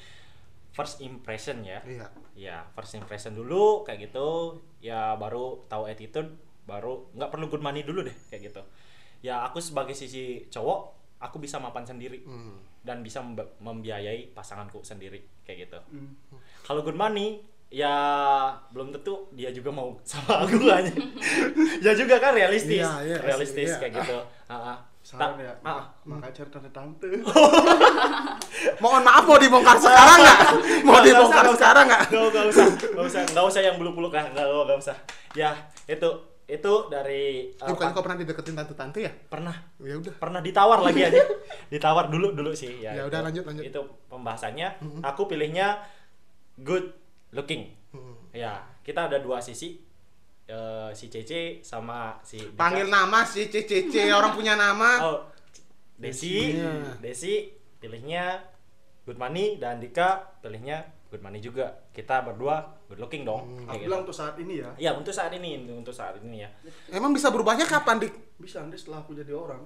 first 0.77 1.01
impression 1.01 1.65
ya. 1.65 1.81
Iya. 1.89 2.07
Ya, 2.37 2.57
first 2.77 2.93
impression 2.93 3.33
dulu 3.33 3.89
kayak 3.89 4.13
gitu. 4.13 4.61
Ya 4.85 5.17
baru 5.17 5.65
tahu 5.73 5.89
attitude, 5.89 6.29
baru 6.69 7.09
nggak 7.17 7.33
perlu 7.33 7.49
good 7.49 7.65
money 7.65 7.89
dulu 7.89 8.05
deh 8.05 8.15
kayak 8.29 8.53
gitu. 8.53 8.61
Ya 9.25 9.41
aku 9.49 9.65
sebagai 9.65 9.97
sisi 9.97 10.45
cowok, 10.53 10.93
aku 11.19 11.37
bisa 11.37 11.59
mapan 11.59 11.83
sendiri 11.83 12.23
Hmm. 12.23 12.57
dan 12.81 13.01
bisa 13.01 13.19
memb- 13.19 13.59
membiayai 13.59 14.31
pasanganku 14.31 14.81
sendiri 14.81 15.19
kayak 15.43 15.67
gitu. 15.67 15.79
Hmm. 15.91 16.15
Kalau 16.63 16.81
good 16.81 16.95
money 16.95 17.41
ya 17.69 17.93
belum 18.71 18.91
tentu 18.91 19.29
dia 19.31 19.51
juga 19.51 19.69
mau 19.69 19.99
sama 20.07 20.43
aku 20.43 20.67
aja. 20.67 20.89
ya 21.85 21.93
juga 21.93 22.17
kan 22.17 22.33
realistis, 22.33 22.81
Iya, 22.81 22.93
iya, 23.05 23.17
realistis 23.21 23.69
iya. 23.69 23.79
kayak 23.79 23.93
gitu. 23.97 24.17
Ah, 24.47 24.55
ah. 24.69 24.79
Ta- 25.09 25.33
ya, 25.35 25.57
ah, 25.63 25.89
makanya 26.05 26.37
cari 26.37 26.51
tante-tante. 26.51 27.09
Mohon 28.79 29.03
maaf 29.03 29.25
mau 29.25 29.39
dibongkar 29.39 29.77
sekarang 29.79 30.19
nggak? 30.21 30.39
Mau 30.85 31.01
dibongkar 31.01 31.45
sekarang 31.51 31.85
nggak? 31.89 32.03
Nggak, 32.09 32.29
nggak 32.29 32.45
usah, 32.47 32.67
nggak 32.69 33.07
usah, 33.07 33.23
nggak 33.27 33.45
usah 33.47 33.61
yang 33.63 33.77
bulu-bulu 33.77 34.09
kan, 34.09 34.29
nggak, 34.29 34.45
nggak 34.45 34.79
usah. 34.79 34.97
Ya 35.33 35.57
itu 35.87 36.09
itu 36.49 36.73
dari 36.89 37.53
uh, 37.55 37.69
bukannya 37.69 37.93
pa- 37.93 37.95
kau 37.95 38.03
pernah 38.03 38.19
dideketin 38.19 38.57
tante-tante 38.57 38.99
ya? 38.99 39.13
pernah 39.13 39.53
Ya 39.79 39.95
udah. 39.95 40.17
pernah 40.17 40.41
ditawar 40.41 40.81
lagi 40.81 41.05
aja 41.05 41.21
ditawar 41.73 42.09
dulu 42.09 42.33
dulu 42.33 42.51
sih 42.51 42.81
ya 42.81 42.91
Ya 42.91 43.05
itu- 43.05 43.07
udah, 43.07 43.21
lanjut, 43.23 43.45
lanjut. 43.45 43.65
itu 43.65 43.81
pembahasannya 44.09 44.69
Mhm. 44.81 45.01
aku 45.03 45.23
pilihnya 45.27 45.85
good 46.59 46.89
looking 47.31 47.69
Hmm. 47.89 48.17
ya 48.31 48.53
kita 48.79 49.07
ada 49.07 49.17
dua 49.19 49.39
sisi 49.39 49.81
eh, 50.45 50.91
si 50.91 51.07
Cece 51.07 51.61
sama 51.61 52.17
si 52.23 52.37
Dika. 52.39 52.57
Panggil 52.59 52.85
nama 52.87 53.21
sih 53.23 53.47
CCC 53.47 54.09
orang 54.09 54.33
punya 54.33 54.57
nama. 54.57 54.91
oh 55.07 55.19
Desi 55.95 56.55
Iya. 56.55 56.97
Desi 56.97 57.49
pilihnya 57.77 58.41
good 59.05 59.17
money 59.17 59.57
dan 59.57 59.77
Dika 59.77 60.37
pilihnya 60.39 60.85
good 61.09 61.21
money 61.21 61.39
juga 61.39 61.65
kita 61.89 62.21
berdua 62.21 62.61
good 62.87 62.99
looking 62.99 63.23
dong 63.23 63.43
Hmm. 63.43 63.57
kayak 63.61 63.67
Aku 63.67 63.75
gitu. 63.75 63.87
bilang 63.87 64.01
untuk 64.03 64.15
saat 64.15 64.37
ini 64.37 64.55
ya. 64.59 64.71
ya 64.79 64.91
untuk 64.93 65.11
saat 65.11 65.33
ini 65.33 65.51
untuk 65.67 65.91
saat 65.91 66.15
ini 66.19 66.37
ya 66.39 66.51
Emang 66.91 67.11
bisa 67.11 67.29
berubahnya 67.29 67.65
kapan, 67.65 67.97
Dik? 67.99 68.15
Bisa 68.37 68.61
nanti 68.61 68.77
setelah 68.77 69.01
aku 69.01 69.13
jadi 69.13 69.33
orang. 69.33 69.65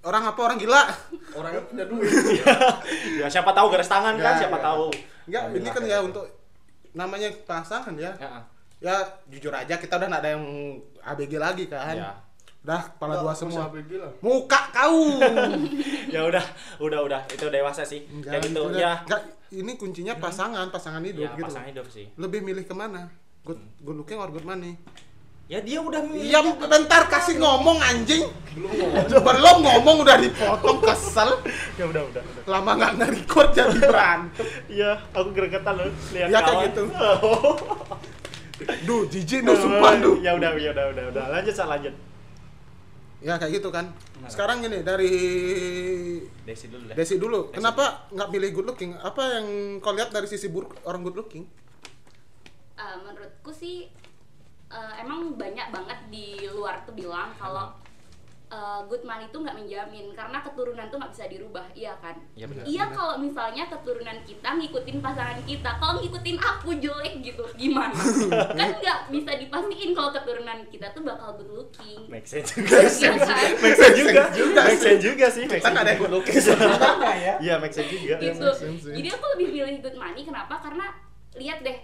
Orang 0.00 0.22
apa 0.24 0.40
orang 0.40 0.56
gila? 0.56 0.82
Orangnya 1.32 1.60
punya 1.62 1.84
duit. 1.84 2.08
ya 3.20 3.26
siapa 3.26 3.50
tahu 3.50 3.68
garis 3.68 3.86
tangan 3.86 4.14
kan 4.14 4.34
Ya, 4.34 4.40
siapa 4.40 4.56
ya. 4.56 4.64
tahu 4.64 4.84
Enggak, 5.24 5.42
ini 5.54 5.68
kan 5.68 5.82
ya 5.84 5.98
untuk 6.00 6.24
namanya 6.90 7.28
pasangan 7.44 7.94
ya. 7.94 8.10
Ya, 8.16 8.42
Ya 8.80 8.94
jujur 9.26 9.52
aja 9.52 9.76
kita 9.76 9.94
udah 9.94 10.08
nggak 10.08 10.22
ada 10.22 10.30
yang 10.34 10.44
ABG 10.98 11.36
lagi 11.36 11.64
kan. 11.66 11.92
ya. 11.92 12.12
Udah 12.60 12.80
kepala 12.86 13.14
dua 13.16 13.32
semua. 13.32 13.72
Muka 14.20 14.60
kau. 14.70 15.16
ya 16.14 16.20
udah 16.22 16.44
udah 16.78 17.00
udah 17.02 17.20
itu 17.26 17.46
dewasa 17.48 17.82
sih 17.82 18.04
kayak 18.20 18.44
gitu 18.44 18.68
itu 18.68 18.76
ya 18.76 19.00
Enggak, 19.00 19.20
ini 19.50 19.72
kuncinya 19.74 20.14
pasangan, 20.16 20.68
pasangan 20.68 21.00
hidup 21.00 21.24
ya 21.24 21.30
gitu. 21.34 21.46
pasangan 21.46 21.68
hidup 21.68 21.86
sih 21.88 22.06
Lebih 22.14 22.40
milih 22.40 22.62
ke 22.62 22.74
mana? 22.74 23.08
Good, 23.40 23.56
good 23.80 23.96
looking 23.96 24.18
or 24.18 24.28
good 24.28 24.44
money? 24.44 24.76
ya 25.48 25.58
dia 25.58 25.82
udah 25.82 25.98
milih 26.04 26.30
Iya, 26.30 26.46
bentar 26.46 27.10
kasih 27.10 27.34
ngomong 27.34 27.82
anjing. 27.82 28.22
Belum 28.54 28.70
ngomong. 28.70 29.02
Belum 29.26 29.56
ngomong 29.60 29.96
udah 30.06 30.16
dipotong 30.20 30.78
kesel. 30.80 31.42
ya 31.74 31.84
udah 31.88 32.02
udah 32.06 32.22
udah 32.22 32.42
Lama 32.46 32.70
nggak 32.76 32.92
nge-record 32.98 33.48
jadi 33.50 33.78
berantem. 33.80 34.46
iya 34.70 35.00
aku 35.10 35.32
gregetan 35.32 35.74
loh 35.74 35.90
lihat 36.12 36.28
Ya, 36.28 36.38
kayak 36.38 36.46
kawan. 36.46 36.64
gitu. 36.68 36.82
Duh, 38.86 39.02
jijik 39.08 39.40
duh, 39.42 39.56
sumpah 39.56 39.96
duh. 39.96 40.20
ya 40.20 40.36
udah 40.36 40.52
ya 40.54 40.70
udah 40.70 40.86
udah 40.92 41.04
udah 41.10 41.24
lanjut 41.32 41.56
lanjut 41.56 41.94
Ya 43.20 43.36
kayak 43.36 43.60
gitu 43.60 43.68
kan. 43.68 43.92
Nah. 44.20 44.30
Sekarang 44.32 44.64
gini 44.64 44.80
dari 44.80 45.12
Desi 46.44 46.66
dulu 46.72 46.82
deh 46.88 46.96
Desi 46.96 47.16
dulu. 47.20 47.40
Desi 47.48 47.56
Kenapa 47.60 48.08
nggak 48.08 48.28
pilih 48.32 48.48
good 48.56 48.68
looking? 48.72 48.96
Apa 48.96 49.40
yang 49.40 49.46
kau 49.84 49.92
lihat 49.92 50.08
dari 50.08 50.24
sisi 50.24 50.48
buruk 50.48 50.80
orang 50.88 51.04
good 51.04 51.16
looking? 51.20 51.44
Eh, 52.80 52.96
menurutku 53.04 53.52
sih 53.52 53.92
eh, 54.72 54.92
emang 55.04 55.36
banyak 55.36 55.68
banget 55.68 56.00
di 56.08 56.48
luar 56.48 56.80
tuh 56.88 56.96
bilang 56.96 57.36
kalau 57.36 57.76
eh, 58.50 58.80
good 58.90 59.02
money 59.06 59.30
itu 59.30 59.38
nggak 59.38 59.56
menjamin 59.56 60.06
karena 60.12 60.38
keturunan 60.42 60.86
tuh 60.90 60.98
nggak 60.98 61.12
bisa 61.14 61.24
dirubah 61.30 61.66
iya 61.72 61.94
kan? 62.02 62.16
Iya, 62.34 62.46
benar. 62.50 62.62
iya 62.66 62.84
kalau 62.90 63.14
misalnya 63.22 63.64
keturunan 63.70 64.18
kita 64.26 64.48
ngikutin 64.58 64.98
pasangan 64.98 65.38
kita 65.46 65.70
kalau 65.78 65.94
ngikutin 66.02 66.38
aku 66.42 66.70
jelek 66.82 67.14
gitu 67.22 67.44
gimana? 67.54 67.94
Kan 68.58 68.68
nggak 68.82 68.98
bisa 69.14 69.30
dipastiin 69.38 69.90
kalau 69.94 70.10
keturunan 70.10 70.58
kita 70.68 70.86
tuh 70.90 71.02
bakal 71.06 71.38
good 71.38 71.50
looking. 71.50 71.98
Make 72.10 72.26
sense 72.26 72.50
juga 72.52 72.82
Iya 72.82 73.12
kan? 73.16 73.48
make 73.62 73.78
sense 73.78 73.96
juga. 73.96 74.22
juga 74.34 74.60
make 74.66 74.80
sense 74.82 75.02
juga 75.02 75.26
sih. 75.30 75.44
Make 75.46 75.62
sense 75.62 75.78
ada 75.78 75.92
good 75.96 76.12
looking. 76.12 76.38
Ya. 77.20 77.34
iya 77.38 77.54
make 77.58 77.74
sense 77.74 77.90
juga. 77.90 78.16
Gitu. 78.18 78.42
Make 78.42 78.58
sense, 78.58 78.82
ya. 78.86 78.94
jadi 78.98 79.08
aku 79.14 79.24
lebih 79.38 79.46
pilih 79.54 79.76
good 79.82 79.96
money 79.98 80.22
kenapa? 80.26 80.54
Karena 80.58 80.86
lihat 81.38 81.62
deh 81.62 81.78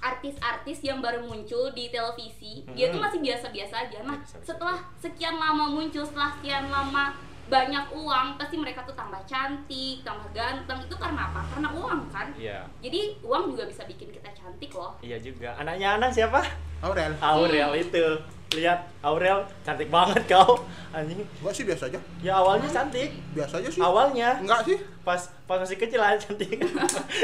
artis-artis 0.00 0.80
yang 0.80 0.98
baru 0.98 1.22
muncul 1.22 1.70
di 1.70 1.88
televisi 1.88 2.64
dia 2.72 2.88
tuh 2.88 2.96
Hmm. 2.96 3.06
masih 3.06 3.20
biasa-biasa 3.20 3.74
aja. 3.86 3.98
Nah 4.02 4.16
setelah 4.24 4.80
sekian 4.96 5.36
lama 5.36 5.68
muncul 5.68 6.02
setelah 6.02 6.32
sekian 6.34 6.66
lama 6.66 7.12
banyak 7.46 7.82
uang 7.90 8.38
pasti 8.38 8.54
mereka 8.54 8.86
tuh 8.86 8.94
tambah 8.94 9.18
cantik 9.24 10.00
tambah 10.00 10.28
ganteng. 10.30 10.78
Itu 10.80 10.94
karena 10.94 11.28
apa? 11.28 11.42
Karena 11.50 11.68
uang 11.72 12.00
kan? 12.08 12.30
Iya. 12.32 12.62
Jadi 12.78 13.20
uang 13.20 13.50
juga 13.50 13.66
bisa 13.66 13.82
bikin 13.84 14.08
kita 14.08 14.30
cantik 14.30 14.70
loh. 14.70 14.94
Iya 15.00 15.18
juga. 15.18 15.58
Anaknya 15.58 15.98
Anan 15.98 16.10
siapa? 16.10 16.40
Aurel. 16.80 17.12
Aurel 17.18 17.70
itu. 17.76 18.06
Lihat 18.50 18.82
Aurel 19.02 19.42
cantik 19.62 19.90
banget 19.90 20.26
kau. 20.26 20.62
Anjing. 20.90 21.22
Gua 21.38 21.50
sih 21.50 21.62
biasa 21.62 21.86
aja. 21.86 21.98
ya 22.22 22.38
awalnya 22.38 22.66
cantik. 22.66 23.14
Biasa 23.34 23.58
aja 23.58 23.68
sih. 23.68 23.82
awalnya. 23.82 24.38
Enggak 24.38 24.64
sih. 24.64 24.78
pas 25.02 25.18
pas 25.44 25.58
masih 25.58 25.74
kecil 25.74 25.98
aja 25.98 26.18
cantik. 26.22 26.54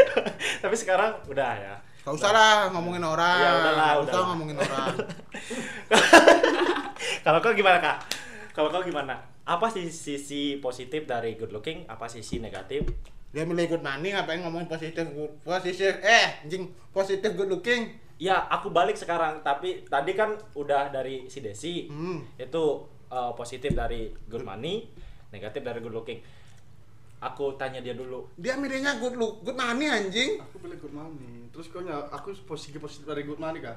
Tapi 0.63 0.75
sekarang 0.75 1.15
udah 1.27 1.55
ya 1.55 1.75
Gak 2.07 2.23
usah 2.23 2.31
lah 2.31 2.71
ngomongin 2.71 3.03
orang. 3.03 3.43
Ya, 3.43 3.51
udahlah, 3.51 3.91
Nggak 3.99 4.05
usah 4.07 4.23
ngomongin 4.31 4.57
orang. 4.63 4.95
kalau 7.27 7.39
kau 7.43 7.51
gimana 7.51 7.83
kak? 7.83 7.99
Kalau 8.55 8.71
kau 8.71 8.87
gimana? 8.87 9.19
Apa 9.43 9.67
sih 9.67 9.91
sisi 9.91 10.63
positif 10.63 11.03
dari 11.03 11.35
good 11.35 11.51
looking? 11.51 11.83
Apa 11.91 12.07
sisi 12.07 12.39
negatif? 12.39 12.87
Dia 13.35 13.43
milih 13.43 13.75
good 13.75 13.83
money 13.83 14.15
ngapain 14.15 14.39
ngomongin 14.39 14.71
positif 14.71 15.03
good 15.03 15.35
positif? 15.43 15.99
Eh 15.99 16.47
anjing 16.47 16.71
positif 16.95 17.35
good 17.35 17.51
looking. 17.51 17.91
ya 18.23 18.39
aku 18.55 18.71
balik 18.71 18.95
sekarang. 18.95 19.43
Tapi 19.43 19.83
tadi 19.91 20.15
kan 20.15 20.39
udah 20.55 20.95
dari 20.95 21.27
si 21.27 21.43
Desi. 21.43 21.91
Hmm. 21.91 22.23
itu 22.39 22.87
uh, 23.11 23.35
positif 23.35 23.75
dari 23.75 24.15
good. 24.31 24.47
money 24.47 24.87
negatif 25.35 25.67
dari 25.67 25.83
good 25.83 25.91
looking 25.93 26.23
aku 27.19 27.57
tanya 27.57 27.81
dia 27.81 27.93
dulu 27.93 28.29
Dia 28.35 28.55
milihnya 28.55 28.97
good 28.97 29.15
look, 29.15 29.41
good 29.41 29.55
money 29.55 29.87
anjing. 29.87 30.37
Aku 30.39 30.57
pilih 30.59 30.77
good 30.77 30.93
money. 30.93 31.49
Terus 31.49 31.67
kau 31.69 31.81
aku 31.83 32.37
posisi 32.45 32.77
positif 32.77 33.05
dari 33.05 33.23
good 33.23 33.39
money 33.39 33.59
kah? 33.59 33.73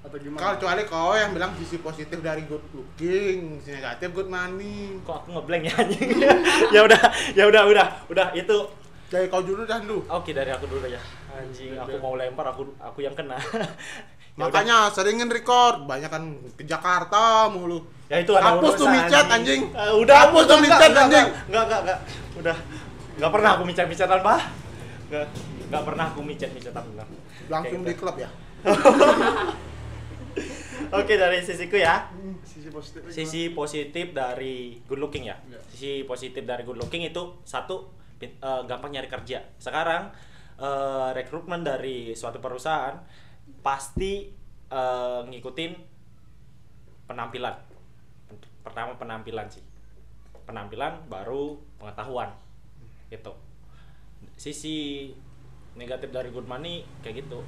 Atau 0.00 0.16
Kalau 0.16 0.36
gimana? 0.36 0.52
kecuali 0.54 0.82
kau 0.84 1.12
yang 1.12 1.32
bilang 1.32 1.52
sisi 1.54 1.76
positif 1.78 2.20
dari 2.20 2.44
good 2.44 2.60
looking, 2.70 3.56
sisi 3.58 3.72
negatif 3.74 4.12
good 4.12 4.28
money. 4.28 5.00
kok 5.00 5.24
aku 5.24 5.32
ngeblank 5.32 5.64
ya 5.64 5.74
anjing 5.78 6.08
ya 6.74 6.80
udah 6.82 7.00
ya 7.32 7.44
udah 7.44 7.62
udah 7.66 7.86
udah 8.08 8.26
itu 8.32 8.58
Dari 9.04 9.28
kau 9.28 9.40
dulu 9.40 9.62
dah 9.62 9.78
dulu. 9.78 10.04
oke 10.04 10.30
dari 10.30 10.50
aku 10.50 10.64
dulu 10.66 10.84
ya 10.84 11.00
anjing 11.30 11.72
aku 11.74 11.96
mau 11.98 12.14
lempar 12.14 12.46
aku 12.46 12.68
aku 12.76 13.00
yang 13.00 13.12
kena 13.12 13.36
Ya 14.34 14.40
udah. 14.40 14.50
Makanya 14.50 14.76
seringin 14.90 15.28
record, 15.28 15.86
banyak 15.86 16.10
kan 16.10 16.22
ke 16.52 16.64
Jakarta 16.64 17.46
mulu. 17.48 17.78
ya 18.04 18.18
itu 18.18 18.34
ada 18.34 18.52
Hapus 18.52 18.72
tuh 18.76 18.86
micet 18.86 19.26
anjing. 19.26 19.62
Eh, 19.64 19.92
udah 19.96 20.16
Hapus 20.26 20.42
tuh 20.44 20.56
enggak, 20.58 20.80
anjing. 20.84 21.26
enggak 21.48 21.64
enggak 21.64 21.80
enggak 21.80 21.98
udah 22.36 22.56
enggak 23.14 23.30
pernah 23.32 23.50
aku 23.54 23.62
micet 23.64 23.86
micetan 23.86 24.20
pak 24.20 24.40
enggak 25.06 25.26
enggak 25.64 25.82
pernah 25.84 26.04
aku 26.08 26.20
micet 26.20 26.50
micetan 26.50 26.84
enggak 26.84 27.08
Langsung 27.46 27.80
Kayak 27.80 27.86
di 27.86 27.92
gitu. 27.92 28.00
klub 28.00 28.16
ya. 28.18 28.28
oke 30.92 31.12
dari 31.14 31.38
sisiku 31.40 31.76
ya 31.76 32.10
Sisi 32.42 32.68
positif. 32.68 33.00
sisi 33.08 33.42
positif 33.50 34.06
dari 34.10 34.54
good 34.84 34.98
looking 34.98 35.24
ya 35.24 35.36
Iya. 35.40 35.60
sisi 35.66 35.92
positif 36.02 36.42
dari 36.42 36.62
good 36.62 36.76
looking 36.76 37.02
itu 37.02 37.22
satu 37.42 37.88
eh, 38.18 38.30
gampang 38.64 38.90
nyari 38.90 39.06
kerja 39.06 39.42
sekarang 39.56 40.10
eh, 40.56 41.08
rekrutmen 41.12 41.62
dari 41.62 42.12
suatu 42.12 42.38
perusahaan 42.38 42.98
pasti 43.64 44.28
eh, 44.68 45.20
ngikutin 45.24 45.72
penampilan. 47.08 47.56
Pertama 48.60 48.92
penampilan 49.00 49.48
sih. 49.48 49.64
Penampilan 50.44 51.08
baru 51.08 51.56
pengetahuan. 51.80 52.28
Gitu. 53.08 53.32
Sisi 54.36 55.08
negatif 55.80 56.12
dari 56.12 56.28
good 56.28 56.44
money 56.44 56.84
kayak 57.00 57.24
gitu. 57.24 57.40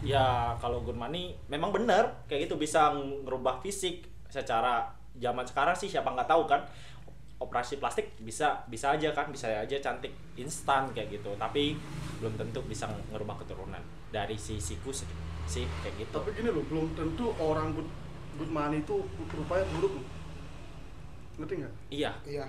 Ya 0.00 0.56
kalau 0.60 0.80
good 0.80 0.96
money 0.96 1.36
memang 1.52 1.72
benar 1.72 2.24
kayak 2.28 2.48
gitu 2.48 2.56
bisa 2.56 2.92
ngerubah 2.96 3.60
fisik 3.60 4.04
secara 4.28 4.92
zaman 5.16 5.46
sekarang 5.46 5.76
sih 5.76 5.92
siapa 5.92 6.08
nggak 6.08 6.28
tahu 6.28 6.48
kan. 6.48 6.64
Operasi 7.36 7.76
plastik 7.76 8.16
bisa 8.24 8.64
bisa 8.70 8.96
aja 8.96 9.12
kan 9.12 9.28
bisa 9.28 9.52
aja 9.52 9.76
cantik 9.76 10.12
instan 10.40 10.88
kayak 10.96 11.20
gitu. 11.20 11.36
Tapi 11.36 11.76
belum 12.20 12.40
tentu 12.40 12.64
bisa 12.64 12.88
ngerubah 13.12 13.44
keturunan. 13.44 13.80
Dari 14.08 14.38
sisiku 14.38 14.94
sih 14.94 15.33
sih 15.44 15.64
kayak 15.80 15.94
gitu 15.98 16.10
Tapi 16.12 16.28
gini 16.32 16.48
loh, 16.48 16.64
belum 16.64 16.86
tentu 16.92 17.30
orang 17.36 17.72
good, 17.72 17.88
good 18.36 18.50
money 18.50 18.80
itu 18.80 18.94
rupanya 19.30 19.64
buruk 19.70 19.92
loh. 19.94 20.06
Ngerti 21.36 21.54
nggak? 21.60 21.74
iya 21.90 22.12
Iya. 22.22 22.46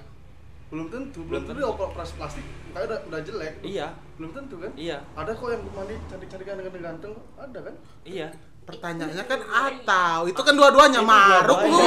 Belum 0.65 0.89
tentu, 0.89 1.21
Belum 1.23 1.41
belum 1.41 1.43
tentu 1.45 1.59
dia 1.61 1.69
operasi 1.69 2.13
plastik, 2.17 2.45
kayak 2.73 2.85
udah, 2.89 2.99
udah 3.05 3.19
jelek. 3.21 3.53
iya 3.61 3.87
Belum 4.17 4.31
tentu 4.31 4.55
kan? 4.57 4.71
iya 4.73 4.97
Ada 5.13 5.31
kok 5.31 5.47
yang 5.47 5.61
good 5.61 5.75
money 5.75 5.95
cantik-cantikan 6.05 6.55
dengan 6.57 6.73
ganteng, 6.81 7.13
ada 7.35 7.59
kan? 7.61 7.75
iya 8.03 8.27
Pertanyaannya 8.65 9.25
kan 9.29 9.41
atau 9.45 10.25
itu 10.25 10.41
kan 10.41 10.57
dua-duanya 10.57 10.97
maruk 10.97 11.69
lu. 11.69 11.77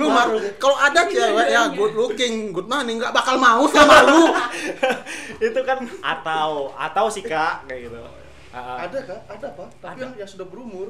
Lu 0.00 0.08
maruk. 0.08 0.40
Kalau 0.56 0.80
ada 0.80 1.04
cewek 1.04 1.44
ya 1.44 1.68
good 1.68 1.92
looking, 1.92 2.56
good 2.56 2.64
money 2.64 2.96
nggak 2.96 3.12
bakal 3.12 3.36
mau 3.36 3.68
sama 3.68 4.00
lu. 4.08 4.32
itu 5.52 5.60
kan 5.60 5.76
atau 6.00 6.72
atau 6.72 7.04
sih 7.12 7.20
kak 7.20 7.68
kayak 7.68 7.84
gitu 7.84 8.00
Ah, 8.52 8.60
ah. 8.60 8.76
Ada 8.84 8.98
kah? 9.08 9.20
Ada 9.32 9.46
apa? 9.56 9.64
Tapi 9.80 9.96
Ada. 9.96 10.02
yang, 10.04 10.12
yang 10.20 10.28
sudah 10.28 10.46
berumur. 10.46 10.88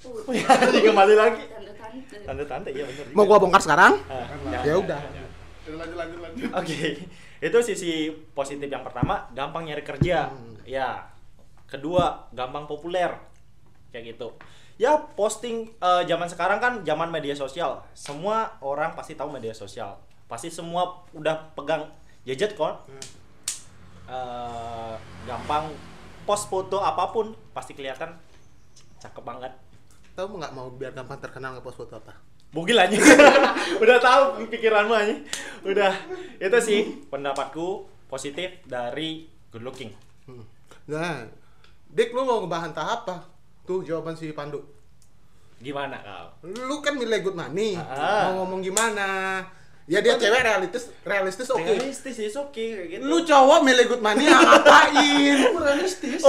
Uh, 0.00 0.32
Jadi 0.32 0.80
kembali 0.80 1.12
lagi 1.12 1.44
tante-tante 1.44 2.16
tante-tante 2.24 2.68
iya 2.72 2.88
benar 2.88 3.12
Mau 3.12 3.28
gua 3.28 3.36
bongkar 3.36 3.60
sekarang? 3.60 4.00
Ah, 4.08 4.24
Ya 4.64 4.80
udah. 4.80 4.96
Ya, 4.96 5.24
lanjut 5.76 5.96
lanjut 5.96 6.18
lanjut. 6.24 6.48
Oke, 6.56 7.04
itu 7.36 7.58
sisi 7.60 8.08
positif 8.32 8.64
yang 8.64 8.80
pertama, 8.80 9.28
gampang 9.36 9.68
nyari 9.68 9.84
kerja. 9.84 10.32
Hmm. 10.32 10.56
Ya. 10.64 11.04
Kedua, 11.68 12.26
gampang 12.32 12.64
populer. 12.64 13.12
Kayak 13.92 14.16
gitu. 14.16 14.32
Ya, 14.80 14.96
posting 14.96 15.68
eh, 15.68 16.02
zaman 16.08 16.26
sekarang 16.32 16.58
kan 16.58 16.72
zaman 16.80 17.12
media 17.12 17.36
sosial. 17.36 17.84
Semua 17.92 18.56
orang 18.64 18.96
pasti 18.96 19.14
tahu 19.14 19.28
media 19.28 19.52
sosial. 19.52 20.00
Pasti 20.26 20.48
semua 20.48 21.04
udah 21.12 21.52
pegang 21.52 21.84
gadget 22.24 22.56
kok. 22.56 22.88
Hmm. 22.88 23.04
Eh, 24.10 24.94
gampang 25.28 25.68
post 26.24 26.48
foto 26.48 26.80
apa 26.80 27.10
pun 27.10 27.32
pasti 27.52 27.72
kelihatan 27.72 28.16
cakep 29.00 29.24
banget. 29.24 29.52
Tahu 30.14 30.36
nggak 30.36 30.52
mau 30.52 30.68
biar 30.74 30.92
gampang 30.92 31.20
terkenal 31.22 31.56
nge-post 31.56 31.78
foto 31.80 31.96
apa? 31.96 32.12
Bugil 32.50 32.76
aja. 32.76 32.98
Udah 33.82 33.98
tahu 34.02 34.44
pikiranmu 34.50 34.94
aja. 34.94 35.16
Udah. 35.62 35.92
Itu 36.42 36.58
sih 36.58 37.06
pendapatku 37.06 37.86
positif 38.10 38.60
dari 38.66 39.30
good 39.54 39.62
looking. 39.62 39.94
Hmm. 40.26 40.44
Nah, 40.90 41.24
Dik 41.90 42.14
lu 42.14 42.22
mau 42.26 42.42
ngebantah 42.42 42.86
apa? 43.02 43.16
Tuh 43.66 43.82
jawaban 43.86 44.18
si 44.18 44.30
Pandu. 44.34 44.62
Gimana 45.60 46.00
kau? 46.00 46.48
Lu 46.50 46.82
kan 46.82 46.96
milih 46.98 47.20
good 47.22 47.38
money. 47.38 47.78
Ah. 47.78 48.30
Mau 48.30 48.42
ngomong 48.42 48.62
gimana? 48.62 49.42
Ya 49.90 49.98
dia 49.98 50.14
cewek 50.14 50.46
realistis, 50.46 50.94
realistis 51.02 51.50
oke. 51.50 51.66
Realistis 51.66 52.16
is 52.22 52.38
oke 52.38 52.54
kayak 52.54 52.86
gitu. 52.94 53.02
Lu 53.02 53.26
cowok 53.26 53.58
milih 53.66 53.84
good 53.90 53.98
money 53.98 54.30
ya 54.30 54.38
ngapain? 54.46 55.36
Itu 55.42 55.58
realistis. 55.58 56.22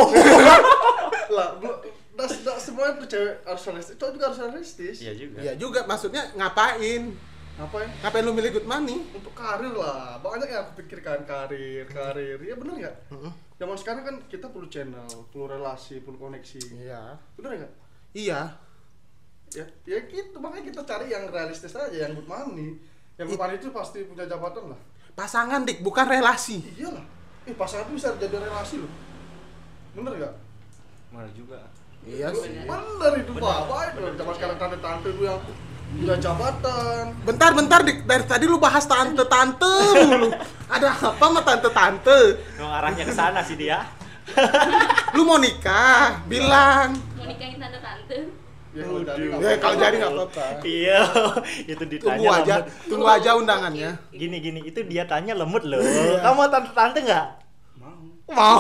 lah, 1.38 1.62
belum 1.62 1.78
das, 2.18 2.42
das, 2.42 2.58
semua 2.58 2.98
tuh 2.98 3.06
cewek 3.06 3.46
harus 3.46 3.62
realistis. 3.70 3.96
Cowok 4.02 4.12
juga 4.18 4.26
harus 4.34 4.40
realistis. 4.42 4.96
Iya 5.06 5.14
juga. 5.14 5.38
ya 5.46 5.54
juga 5.62 5.80
maksudnya 5.86 6.34
ngapain? 6.34 7.14
Apa 7.62 7.86
ya? 7.86 7.90
Ngapain 8.02 8.24
lu 8.26 8.34
milih 8.34 8.52
good 8.58 8.66
money? 8.66 8.98
Untuk 9.14 9.34
karir 9.38 9.78
lah. 9.78 10.18
Banyak 10.18 10.50
yang 10.50 10.66
aku 10.66 10.82
pikirkan 10.82 11.22
karir, 11.30 11.86
karir. 11.86 12.42
Iya 12.42 12.58
bener 12.58 12.74
nggak? 12.82 12.96
Heeh. 13.14 13.34
Zaman 13.62 13.78
sekarang 13.78 14.02
kan 14.02 14.16
kita 14.26 14.50
perlu 14.50 14.66
channel, 14.74 15.06
perlu 15.30 15.46
relasi, 15.46 16.02
perlu 16.02 16.18
koneksi. 16.18 16.82
Iya. 16.82 17.14
Bener 17.38 17.62
nggak? 17.62 17.74
Iya. 18.18 18.58
Ya, 19.54 19.66
ya 19.86 19.98
gitu. 20.10 20.42
Makanya 20.42 20.66
kita 20.74 20.82
cari 20.82 21.14
yang 21.14 21.30
realistis 21.30 21.78
aja, 21.78 21.94
yang 21.94 22.18
good 22.18 22.26
money. 22.26 22.90
Yang 23.22 23.38
money 23.38 23.56
itu 23.62 23.70
pasti 23.70 24.02
punya 24.10 24.26
jabatan 24.26 24.74
lah. 24.74 24.80
Pasangan 25.14 25.62
dik, 25.62 25.86
bukan 25.86 26.10
relasi. 26.10 26.66
Iyalah. 26.74 27.06
Eh 27.46 27.54
pasangan 27.54 27.86
itu 27.86 28.02
bisa 28.02 28.18
jadi 28.18 28.34
relasi 28.42 28.82
loh. 28.82 28.90
Bener 29.94 30.12
nggak? 30.18 30.34
Mana 31.14 31.30
juga. 31.38 31.70
Iya 32.02 32.34
sih. 32.34 32.66
Bener 32.66 33.12
itu 33.22 33.32
bapak 33.38 33.94
itu. 33.94 34.02
Zaman 34.18 34.34
sekarang 34.34 34.58
tante-tante 34.58 35.08
itu 35.14 35.22
yang 35.22 35.38
punya 35.94 36.16
jabatan. 36.18 37.04
Bentar, 37.22 37.52
bentar 37.54 37.80
dik. 37.86 38.10
Dari 38.10 38.26
tadi 38.26 38.50
lu 38.50 38.58
bahas 38.58 38.90
tante-tante 38.90 39.74
mulu. 40.10 40.34
Ada 40.74 40.88
apa 41.14 41.22
sama 41.22 41.46
tante-tante? 41.46 42.20
Emang 42.58 42.74
arahnya 42.74 43.06
ke 43.06 43.14
sana 43.14 43.46
sih 43.46 43.54
dia. 43.54 43.86
Lu 45.14 45.30
mau 45.30 45.38
nikah? 45.38 46.26
Bilang. 46.26 47.11
Ya, 48.72 48.84
kalau 48.88 49.04
jadi 49.04 49.12
Aduh. 49.20 49.36
nggak 49.36 49.52
Ya, 49.52 49.58
kalau 49.60 49.76
apa-apa. 49.76 49.84
jadi 49.84 49.96
nggak 50.00 50.14
apa-apa. 50.16 50.46
Iya, 50.64 51.00
itu 51.68 51.84
ditanya. 51.92 52.08
Tunggu 52.16 52.26
aja, 52.32 52.56
lemut. 52.56 52.88
tunggu 52.88 53.08
aja 53.08 53.30
undangannya. 53.36 53.90
Gini 54.16 54.38
gini, 54.40 54.60
itu 54.64 54.80
dia 54.88 55.04
tanya 55.04 55.34
lemut 55.36 55.64
loh. 55.68 55.84
Kamu 56.24 56.36
mau 56.36 56.48
tante-tante 56.48 57.00
nggak? 57.04 57.28
Mau. 57.76 58.00
Mau. 58.32 58.60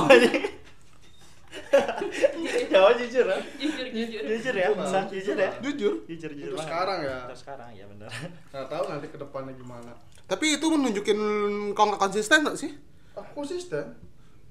Jawab 2.71 2.91
jujur 2.99 3.25
ya. 3.27 3.37
jujur 3.59 3.87
jujur 3.91 4.21
Jujur 4.27 4.55
ya. 4.55 4.67
San, 4.87 5.07
jujur 5.07 5.35
ya. 5.35 5.51
Jujur. 5.63 5.93
Jujur 6.07 6.31
jujur. 6.35 6.55
Sekarang 6.59 6.99
ya. 7.03 7.17
Untuk 7.27 7.39
sekarang 7.39 7.69
ya 7.71 7.85
benar. 7.87 8.11
Nggak 8.51 8.67
tahu 8.67 8.83
nanti 8.91 9.07
ke 9.07 9.17
depannya 9.19 9.53
gimana. 9.55 9.91
Tapi 10.27 10.59
itu 10.59 10.65
menunjukin 10.67 11.19
kau 11.75 11.85
nggak 11.91 12.01
konsisten 12.01 12.43
nggak 12.43 12.55
sih? 12.59 12.71
Aku 13.15 13.43
konsisten. 13.43 13.95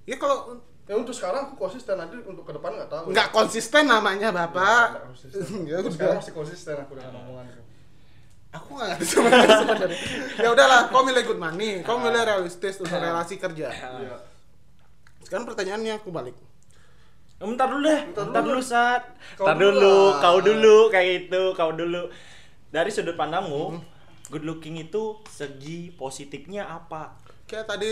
Ya 0.05 0.17
kalau 0.17 0.61
Ya 0.90 0.99
untuk 0.99 1.14
sekarang 1.14 1.47
aku 1.47 1.54
konsisten 1.54 1.94
nanti 1.94 2.18
untuk 2.18 2.42
ke 2.42 2.50
depan 2.50 2.75
nggak 2.75 2.90
tahu. 2.90 3.14
nggak 3.14 3.30
konsisten 3.30 3.87
namanya 3.87 4.35
bapak. 4.35 5.06
Ya 5.70 5.78
sekarang 5.87 6.18
masih 6.18 6.35
konsisten 6.35 6.75
aku 6.75 6.99
dengan 6.99 7.14
omonganku. 7.14 7.62
Aku 8.50 8.75
nggak 8.75 8.99
ngerti 8.99 9.06
sebenarnya. 9.06 9.56
sebenarnya. 9.62 9.99
Ya 10.42 10.49
udahlah, 10.50 10.80
kau 10.90 11.06
milih 11.06 11.23
good 11.23 11.38
money, 11.38 11.87
kau 11.87 12.02
milih 12.02 12.26
realistis 12.26 12.82
untuk 12.82 12.99
relasi 12.99 13.38
kerja. 13.38 13.70
Iya. 13.70 14.18
Sekarang 15.23 15.47
pertanyaannya 15.47 16.02
aku 16.02 16.11
balik. 16.11 16.35
Bentar 17.38 17.70
dulu 17.70 17.87
deh, 17.87 18.00
Bentar 18.11 18.26
bentar 18.26 18.42
dulu. 18.42 18.59
dulu 18.59 18.62
saat. 18.66 19.02
Kau 19.38 19.47
Bentar 19.47 19.62
dulu 19.62 19.94
kau 20.18 20.38
dulu 20.42 20.76
kayak 20.90 21.30
itu, 21.30 21.42
kau 21.54 21.70
dulu. 21.70 22.11
Dari 22.75 22.90
sudut 22.90 23.14
pandangmu, 23.14 23.78
good 24.35 24.42
looking 24.42 24.82
itu 24.82 25.23
segi 25.30 25.94
positifnya 25.94 26.66
apa? 26.66 27.14
Kayak 27.47 27.78
tadi 27.78 27.90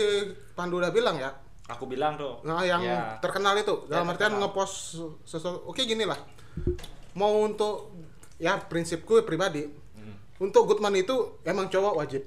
Pandu 0.51 0.83
udah 0.83 0.91
bilang 0.91 1.15
ya. 1.15 1.31
Aku 1.69 1.85
bilang 1.85 2.17
tuh. 2.17 2.41
Nah, 2.41 2.65
yang 2.65 2.81
Ya. 2.81 3.21
terkenal 3.21 3.53
itu 3.53 3.85
dalam 3.85 4.09
Ya, 4.09 4.17
artian 4.17 4.33
ngepost 4.35 4.97
sesuatu. 5.21 5.61
Oke 5.69 5.85
gini 5.85 6.01
lah. 6.01 6.17
Mau 7.13 7.45
untuk 7.45 7.93
ya 8.41 8.57
prinsipku 8.57 9.21
pribadi, 9.21 9.69
Hmm. 9.93 10.15
untuk 10.41 10.65
good 10.65 10.81
money 10.81 11.05
itu 11.05 11.13
emang 11.45 11.69
cowok 11.69 11.93
wajib. 11.95 12.25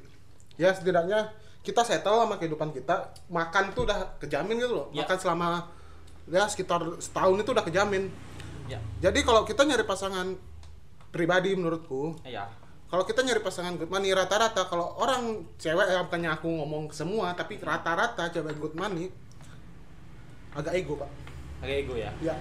Ya 0.55 0.71
setidaknya 0.71 1.35
kita 1.63 1.83
settle 1.83 2.23
sama 2.23 2.39
kehidupan 2.39 2.71
kita, 2.71 3.11
makan 3.29 3.75
tuh 3.75 3.83
udah 3.83 4.15
kejamin 4.19 4.63
gitu 4.63 4.75
loh. 4.75 4.87
Ya. 4.95 5.03
Makan 5.03 5.19
selama 5.19 5.49
ya 6.27 6.47
sekitar 6.47 6.79
setahun 7.03 7.35
itu 7.37 7.51
udah 7.51 7.65
kejamin. 7.67 8.15
Ya. 8.71 8.79
Jadi 9.03 9.27
kalau 9.27 9.43
kita 9.43 9.67
nyari 9.67 9.83
pasangan 9.83 10.39
pribadi 11.11 11.53
menurutku, 11.53 12.15
Ya. 12.23 12.47
kalau 12.87 13.03
kita 13.03 13.21
nyari 13.21 13.43
pasangan 13.43 13.75
good 13.75 13.91
money 13.91 14.15
rata-rata 14.15 14.65
kalau 14.65 14.97
orang 14.97 15.45
cewek 15.59 15.89
ya 15.89 16.07
bukannya 16.07 16.31
aku 16.31 16.47
ngomong 16.47 16.95
semua 16.95 17.35
tapi 17.35 17.59
rata-rata 17.59 18.31
cewek 18.31 18.55
good 18.57 18.73
money 18.73 19.11
agak 20.53 20.73
ego 20.75 20.95
pak 20.97 21.11
Agak 21.61 21.77
ego 21.79 21.95
ya. 21.95 22.11
ya 22.21 22.35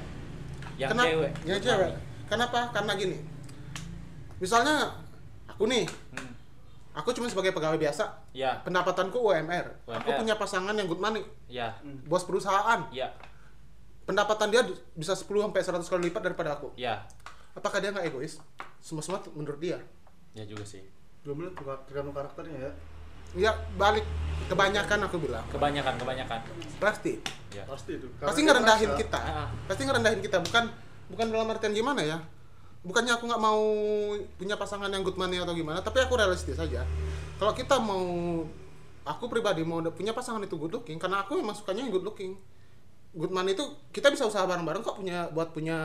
Yang 0.75 0.89
Kenapa? 0.91 1.07
cewek. 1.07 1.31
yang 1.43 1.59
cewek 1.59 1.89
money. 1.89 1.99
kenapa 2.27 2.59
karena 2.71 2.91
gini 2.95 3.17
misalnya 4.37 4.75
aku 5.45 5.63
nih 5.65 5.85
Hmm. 6.11 6.31
aku 6.93 7.13
cuma 7.13 7.27
sebagai 7.27 7.51
pegawai 7.51 7.77
biasa 7.77 8.03
Ya. 8.31 8.57
pendapatanku 8.61 9.15
UMR 9.15 9.65
aku 9.85 10.09
UMR. 10.09 10.19
punya 10.19 10.35
pasangan 10.35 10.73
yang 10.73 10.85
good 10.85 10.99
money 10.99 11.21
Ya. 11.47 11.77
bos 12.03 12.23
perusahaan 12.23 12.81
Ya. 12.89 13.13
pendapatan 14.03 14.49
dia 14.49 14.65
bisa 14.91 15.13
10 15.13 15.23
sampai 15.41 15.61
100 15.61 15.87
kali 15.87 16.09
lipat 16.09 16.21
daripada 16.23 16.55
aku 16.55 16.73
Ya. 16.73 17.05
apakah 17.53 17.77
dia 17.77 17.91
nggak 17.91 18.07
egois 18.07 18.41
semua 18.79 18.99
semua 18.99 19.21
menurut 19.31 19.59
dia 19.59 19.77
Ya 20.31 20.43
juga 20.43 20.63
sih. 20.63 20.79
Belum 21.21 21.43
lihat 21.43 21.59
tergantung 21.85 22.15
karakternya 22.15 22.55
ya. 22.57 22.71
Ya 23.33 23.49
balik 23.75 24.03
kebanyakan 24.45 24.99
aku 25.05 25.17
bilang 25.17 25.43
Kebanyakan, 25.47 25.95
kebanyakan. 25.95 26.39
pasti 26.77 27.19
Ya. 27.51 27.67
Pasti 27.67 27.99
itu. 27.99 28.07
pasti 28.15 28.17
Karena 28.17 28.31
dia 28.31 28.43
ngerendahin 28.47 28.91
kita 28.95 29.19
Ah. 29.19 29.47
pasti 29.67 29.83
ngerendahin 29.83 30.19
kita 30.19 30.39
bukan 30.39 30.71
bukan 31.07 31.25
dalam 31.27 31.47
artian 31.47 31.71
gimana 31.71 31.99
ya 31.99 32.17
bukannya 32.81 33.11
aku 33.11 33.27
nggak 33.27 33.41
mau 33.41 33.59
punya 34.35 34.55
pasangan 34.55 34.87
yang 34.87 35.03
good 35.03 35.13
money 35.13 35.35
atau 35.35 35.51
gimana 35.51 35.79
tapi 35.79 35.99
aku 35.99 36.15
realistis 36.15 36.55
saja 36.55 36.87
kalau 37.35 37.51
kita 37.51 37.75
mau 37.75 38.01
aku 39.03 39.23
pribadi 39.27 39.61
mau 39.61 39.83
punya 39.85 40.11
pasangan 40.11 40.39
itu 40.39 40.55
good 40.55 40.71
looking 40.71 40.95
karena 40.95 41.21
aku 41.21 41.35
emang 41.35 41.51
sukanya 41.51 41.83
yang 41.83 41.91
good 41.91 42.01
looking 42.01 42.39
good 43.11 43.29
money 43.29 43.51
itu 43.51 43.61
kita 43.91 44.07
bisa 44.07 44.23
usaha 44.23 44.47
bareng-bareng 44.47 44.79
kok 44.79 44.95
punya 44.95 45.27
buat 45.29 45.51
punya 45.51 45.77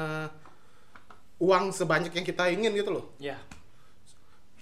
uang 1.36 1.68
sebanyak 1.68 2.12
yang 2.12 2.22
kita 2.24 2.46
ingin 2.48 2.72
gitu 2.72 2.94
loh 2.94 3.10
Ya. 3.18 3.42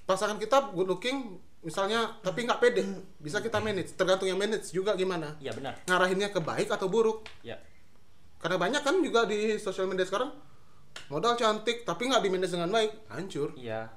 pasangan 0.03 0.37
kita 0.37 0.73
good 0.73 0.89
looking 0.89 1.37
misalnya 1.65 2.21
tapi 2.21 2.45
nggak 2.45 2.61
pede 2.61 2.85
bisa 3.17 3.41
kita 3.41 3.57
manage 3.57 3.93
tergantung 3.93 4.25
yang 4.25 4.37
manage 4.37 4.69
juga 4.69 4.93
gimana 4.93 5.33
Ya 5.39 5.51
benar. 5.51 5.75
ngarahinnya 5.83 6.29
ke 6.29 6.39
baik 6.39 6.69
atau 6.69 6.87
buruk 6.87 7.25
Ya. 7.41 7.57
karena 8.39 8.61
banyak 8.61 8.81
kan 8.81 9.01
juga 9.01 9.25
di 9.25 9.57
sosial 9.57 9.85
media 9.85 10.05
sekarang 10.05 10.29
modal 11.07 11.35
cantik 11.35 11.83
tapi 11.83 12.07
nggak 12.07 12.21
di 12.21 12.29
manage 12.29 12.53
dengan 12.53 12.69
baik 12.69 12.93
hancur 13.09 13.51
Iya. 13.57 13.89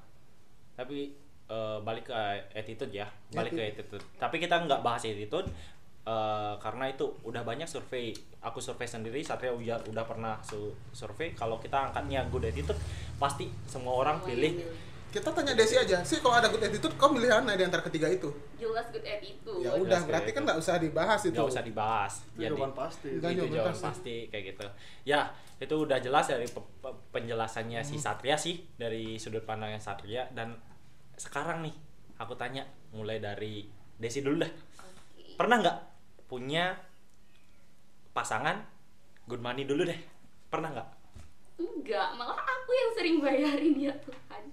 Tapi 0.74 1.12
eh, 1.44 1.78
balik 1.80 2.06
ke 2.06 2.14
attitude 2.52 2.92
ya, 2.92 3.04
balik 3.30 3.52
ke 3.52 3.62
attitude. 3.66 4.04
Tapi 4.16 4.38
kita 4.38 4.62
nggak 4.62 4.78
bahas 4.78 5.02
attitude 5.02 5.50
eh, 6.04 6.54
karena 6.56 6.86
itu 6.86 7.10
udah 7.20 7.42
banyak 7.42 7.66
survei. 7.66 8.14
Aku 8.38 8.58
survei 8.58 8.86
sendiri, 8.86 9.18
Satria 9.20 9.50
udah, 9.50 9.82
udah 9.84 10.04
pernah 10.04 10.38
su- 10.40 10.70
survei. 10.90 11.34
Kalau 11.34 11.58
kita 11.58 11.90
angkatnya 11.90 12.30
good 12.30 12.46
attitude, 12.46 12.78
pasti 13.16 13.50
semua 13.66 13.90
orang 13.92 14.22
pilih. 14.22 14.62
Kita 15.08 15.32
tanya 15.32 15.56
Desi 15.56 15.72
aja 15.72 16.04
sih 16.04 16.20
kalau 16.20 16.36
ada 16.36 16.52
good 16.52 16.60
attitude 16.60 16.92
kau 17.00 17.08
milih 17.08 17.32
mana 17.32 17.56
di 17.56 17.64
antara 17.64 17.80
ketiga 17.80 18.12
itu 18.12 18.28
jelas 18.60 18.84
good 18.92 19.02
attitude 19.02 19.64
ya 19.64 19.72
Jelas 19.72 19.80
udah 19.80 19.98
kayak 19.98 20.08
berarti 20.08 20.30
kan 20.36 20.42
nggak 20.44 20.58
usah 20.60 20.74
dibahas 20.76 21.20
itu 21.24 21.32
Nggak 21.32 21.48
usah 21.48 21.64
dibahas. 21.64 22.12
Itu 22.20 22.36
Jadi 22.36 22.52
jawaban 22.52 22.72
pasti. 22.76 23.08
Itu 23.08 23.24
jawaban 23.24 23.48
jawaban 23.48 23.72
pasti. 23.72 23.86
pasti 23.88 24.16
kayak 24.28 24.44
gitu. 24.52 24.66
Ya, 25.02 25.20
itu 25.56 25.74
udah 25.74 25.98
jelas 25.98 26.24
dari 26.28 26.46
pe- 26.46 26.70
pe- 26.78 26.98
penjelasannya 27.10 27.80
si 27.80 27.96
Satria 27.96 28.36
sih 28.36 28.60
dari 28.76 29.16
sudut 29.16 29.42
pandangnya 29.42 29.80
Satria 29.80 30.28
dan 30.36 30.60
sekarang 31.16 31.64
nih 31.64 31.74
aku 32.20 32.36
tanya 32.36 32.68
mulai 32.92 33.16
dari 33.16 33.64
Desi 33.96 34.20
dulu 34.20 34.44
dah. 34.44 34.52
Oke. 34.84 35.34
Pernah 35.34 35.56
nggak 35.58 35.78
punya 36.28 36.76
pasangan 38.12 38.60
good 39.24 39.40
money 39.40 39.64
dulu 39.64 39.82
deh? 39.82 39.98
Pernah 40.46 40.70
nggak? 40.70 40.88
enggak 41.58 42.14
malah 42.14 42.38
aku 42.38 42.70
yang 42.70 42.90
sering 42.94 43.16
bayarin 43.18 43.74
ya 43.74 43.90
Tuhan 43.98 44.44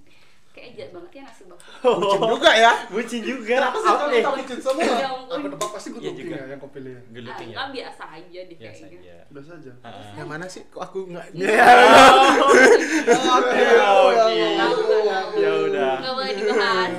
kayak 0.55 0.71
jahat 0.73 0.89
banget 0.89 1.11
ya 1.11 1.21
nasib 1.21 1.47
aku 1.51 1.59
bucin 1.99 2.31
juga 2.31 2.51
ya 2.55 2.73
Bucin 2.87 3.21
juga. 3.21 3.55
kenapa 3.59 3.75
sih 3.75 3.91
kalau 3.91 4.07
kita 4.07 4.29
bucin 4.31 4.57
semua 4.57 4.83
ya 4.87 5.07
Aku 5.11 5.33
ampun 5.35 5.49
tebak 5.51 5.69
pasti 5.69 5.89
good 5.91 6.01
Iya 6.01 6.11
juga. 6.15 6.31
ya 6.33 6.43
yang 6.47 6.59
kau 6.59 6.71
pilih 6.71 6.91
ya. 6.91 7.01
Good 7.11 7.25
Ah, 7.27 7.35
ya. 7.35 7.63
biasa 7.67 8.03
aja 8.09 8.39
deh 8.41 8.55
Biasa 8.55 8.83
kayaknya 8.85 8.99
aja. 9.03 9.15
Biasa 9.27 9.51
aja. 9.53 9.71
Heeh. 9.77 10.09
yang 10.15 10.27
mana 10.27 10.45
sih 10.47 10.61
kok 10.65 10.81
aku 10.81 10.97
nggak 11.05 11.25
Oke, 11.35 11.43
Ya, 13.67 13.89
oke. 13.91 14.39
Tahu, 14.55 14.79
tahu. 14.81 15.35
Ya 15.35 15.51
udah. 15.61 15.93
nggak 15.99 16.13
boleh 16.13 16.33
dibahas 16.33 16.91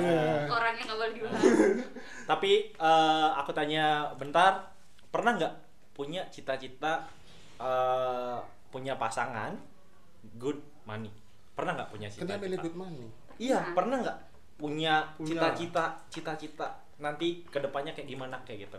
orangnya 0.47 0.83
nggak 0.85 0.97
boleh 0.97 1.13
dibahas 1.13 1.43
Tapi 2.25 2.51
eh, 2.71 3.29
aku 3.33 3.51
tanya 3.51 3.85
bentar, 4.13 4.69
pernah 5.07 5.33
nggak 5.33 5.53
punya 5.91 6.21
cita-cita 6.27 7.09
eh, 7.57 8.37
punya 8.69 8.93
pasangan 8.95 9.57
good 10.35 10.59
money? 10.83 11.09
Pernah 11.51 11.73
nggak 11.75 11.89
punya 11.89 12.07
kan 12.07 12.21
dia 12.21 12.37
milih 12.37 12.37
cita-cita? 12.53 12.63
good 12.63 12.77
money 12.77 13.07
Iya, 13.37 13.73
pernah 13.77 14.01
nggak 14.01 14.17
punya 14.57 15.05
cita-cita 15.21 16.01
cita-cita 16.09 16.67
nanti 16.97 17.45
ke 17.45 17.61
depannya 17.61 17.93
kayak 17.93 18.09
gimana 18.09 18.41
kayak 18.41 18.69
gitu? 18.69 18.77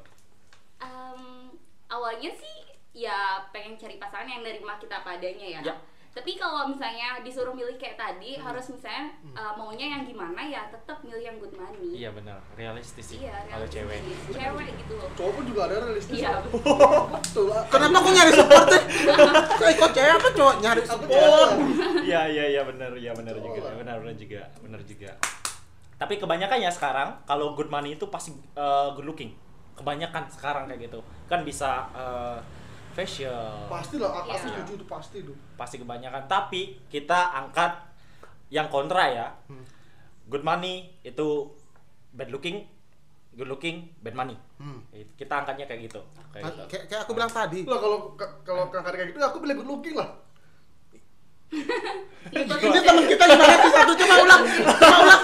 Em, 0.83 1.55
awalnya 1.87 2.35
sih 2.35 2.57
ya 2.99 3.47
pengen 3.55 3.79
cari 3.79 3.94
pasangan 4.03 4.27
yang 4.27 4.42
nerima 4.42 4.75
kita 4.83 5.07
padanya 5.07 5.47
ya. 5.47 5.61
Ya. 5.62 5.75
Tapi 6.18 6.35
kalau 6.35 6.66
misalnya 6.66 7.22
disuruh 7.22 7.54
milih 7.54 7.78
kayak 7.78 7.94
tadi 7.94 8.35
Hmm. 8.35 8.50
harus 8.50 8.66
misalnya 8.68 9.07
uh, 9.33 9.54
maunya 9.54 9.87
yang 9.88 10.02
gimana 10.02 10.42
ya 10.42 10.66
tetap 10.66 10.98
milih 11.00 11.22
yang 11.22 11.38
good 11.38 11.54
money. 11.54 11.94
Iya 11.94 12.11
benar, 12.11 12.42
realistis 12.52 13.07
sih 13.07 13.22
Iya, 13.22 13.38
kalau 13.46 13.62
cewek. 13.64 14.02
realistis. 14.02 14.35
Cewek 14.35 14.68
gitu 14.76 14.92
loh. 14.94 15.09
cowok 15.14 15.33
pun 15.33 15.44
juga 15.46 15.61
ada 15.64 15.76
realistis 15.81 16.18
Iya. 16.18 16.42
betul 17.14 17.44
lah 17.46 17.62
Kenapa 17.70 17.96
aku 17.96 18.11
nyari 18.11 18.33
support 18.35 18.66
sih? 18.66 18.83
Kayak 19.54 19.74
kok 19.81 19.90
cewek 19.92 20.12
apa 20.12 20.28
cowok 20.33 20.54
nyari 20.59 20.81
aku 20.81 20.90
support? 20.90 21.50
Iya 22.02 22.20
iya 22.26 22.44
iya 22.50 22.62
benar, 22.66 22.90
iya 22.92 23.12
benar 23.14 23.35
juga, 23.38 23.70
benar 23.72 23.96
benar 23.96 24.14
juga, 24.18 24.42
benar 24.59 24.81
juga. 24.83 25.11
Tapi 25.94 26.14
kebanyakan 26.16 26.59
ya 26.59 26.70
sekarang 26.70 27.09
kalau 27.24 27.54
good 27.54 27.70
money 27.70 27.94
itu 27.94 28.07
pasti 28.09 28.35
eh, 28.35 28.88
good 28.92 29.07
looking. 29.07 29.38
Kebanyakan 29.74 30.26
sekarang 30.26 30.66
kayak 30.66 30.90
gitu. 30.90 30.98
Kan 31.26 31.46
bisa 31.46 31.87
eh, 31.92 32.38
facial. 32.98 33.66
pasti 33.66 33.96
lah 33.96 34.11
aku 34.12 34.28
Iya. 34.28 34.40
setuju 34.40 34.72
itu 34.74 34.87
pasti 34.87 35.16
tuh 35.22 35.37
Pasti 35.54 35.76
kebanyakan. 35.76 36.26
Tapi 36.26 36.61
kita 36.87 37.30
angkat 37.32 37.72
yang 38.48 38.66
kontra 38.66 39.06
ya. 39.06 39.26
Good 40.26 40.42
money 40.42 40.98
itu 41.00 41.54
bad 42.11 42.28
looking, 42.28 42.66
good 43.32 43.46
looking, 43.46 43.94
bad 43.98 44.12
money. 44.12 44.34
Hmm. 44.56 44.82
Kita 45.14 45.38
angkatnya 45.38 45.64
kayak 45.64 45.87
gitu. 45.87 46.00
Kayak 46.28 46.50
gitu. 46.50 46.62
Kayak, 46.66 46.84
kayak 46.87 47.00
aku 47.02 47.12
bilang 47.14 47.30
tadi. 47.30 47.62
lah 47.62 47.78
kalau 47.78 47.98
kalau 48.42 48.62
kakak 48.68 48.92
kayak 48.92 49.08
gitu 49.08 49.18
aku 49.20 49.38
pilih 49.38 49.54
good 49.56 49.70
looking 49.70 49.94
lah 49.94 50.11
Ini 52.28 52.44
teman 52.44 53.04
kita 53.08 53.24
gimana 53.24 53.54
sih 53.56 53.72
satu 53.72 53.92
coba 53.96 54.14
ulang. 54.20 54.42
Coba 54.44 54.96
ulang. 55.00 55.22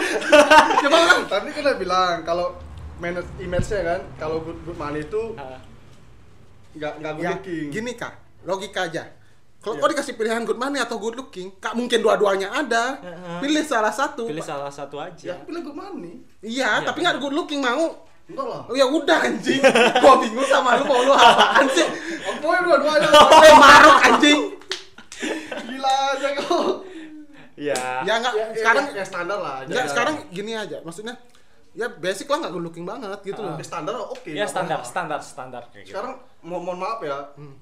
Coba 0.80 0.96
ulang. 0.96 1.20
tadi 1.28 1.48
kan 1.50 1.62
udah 1.62 1.76
bilang 1.76 2.16
kalau 2.24 2.46
manage 2.96 3.28
image-nya 3.36 3.80
kan 3.84 4.00
kalau 4.16 4.40
good, 4.40 4.56
good 4.64 4.78
money 4.78 5.04
itu 5.04 5.36
Ah, 5.36 5.60
nggak 6.74 6.92
nggak 6.98 7.12
good 7.12 7.22
Ya, 7.22 7.30
looking 7.32 7.66
gini 7.70 7.92
kak, 7.94 8.12
logika 8.42 8.80
aja. 8.84 9.04
Kalau 9.58 9.74
Iya. 9.74 9.80
kau 9.80 9.90
dikasih 9.90 10.14
pilihan 10.14 10.42
good 10.42 10.56
money 10.56 10.76
atau 10.76 10.98
good 10.98 11.14
looking, 11.14 11.48
kak 11.56 11.72
mungkin 11.72 11.98
dua-duanya 11.98 12.52
ada. 12.52 12.98
Heeh. 12.98 13.38
Pilih 13.40 13.62
salah 13.62 13.88
satu. 13.90 14.26
pilih 14.26 14.42
salah 14.42 14.68
satu 14.68 14.98
ya 14.98 15.08
aja. 15.08 15.32
aku 15.34 15.48
pilih 15.48 15.62
good 15.62 15.72
money 15.74 16.14
Iya, 16.38 16.68
Iya, 16.74 16.84
tapi 16.84 17.00
nggak 17.00 17.16
good 17.18 17.32
looking 17.32 17.60
mau. 17.60 18.04
enggak 18.24 18.40
lah 18.42 18.64
Oh 18.64 18.72
ya 18.72 18.84
udah 18.84 19.18
anjing. 19.22 19.60
Gua 20.00 20.14
bingung 20.18 20.44
sama 20.44 20.76
lu 20.76 20.84
mau 20.84 20.96
lu 20.98 21.12
apaan 21.12 21.64
sih? 21.68 21.84
mau 22.34 22.52
dua-duanya 22.58 23.08
Eh 23.40 23.54
maruk 23.54 23.98
anjing. 24.02 24.40
gila 25.62 25.92
aja 26.10 26.28
kau 26.38 26.84
Iya. 27.54 28.02
Ya 28.02 28.14
nggak 28.18 28.34
ya, 28.34 28.46
sekarang 28.52 28.84
ya, 28.86 28.96
ya 28.96 29.04
standar 29.04 29.38
lah 29.38 29.56
nggak 29.62 29.86
sekarang 29.86 30.14
gini 30.28 30.52
aja. 30.52 30.76
Maksudnya 30.80 31.14
ya 31.72 31.86
basic 31.88 32.26
lah 32.26 32.38
nggak 32.40 32.52
good 32.52 32.64
looking 32.64 32.84
banget 32.84 33.18
gitu 33.24 33.40
loh. 33.40 33.54
ya, 33.54 33.62
standar 33.62 33.94
oke 33.94 34.26
Ya 34.26 34.42
nggak 34.42 34.50
standar, 34.50 34.78
standar, 34.82 35.20
standar 35.20 35.62
kayak 35.68 35.84
gitu. 35.84 35.92
sekarang 35.92 36.12
mo 36.44 36.56
mohon 36.58 36.78
maaf 36.78 37.00
ya 37.00 37.18
Hmm. 37.34 37.56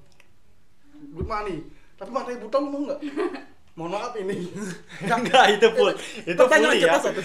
good 1.11 1.25
money 1.25 1.63
tapi 1.95 2.09
matanya 2.09 2.39
buta 2.39 2.57
lu 2.57 2.67
mau 2.67 2.81
nggak 2.83 2.99
mohon 3.77 3.91
maaf 3.91 4.13
ini 4.15 4.37
Enggak, 5.09 5.45
itu 5.51 5.67
full. 5.71 5.89
Itu 6.21 6.37
Pertanyaan 6.37 6.71
full 6.71 6.83
kita 6.83 6.91
ya. 6.91 7.01
satu. 7.01 7.21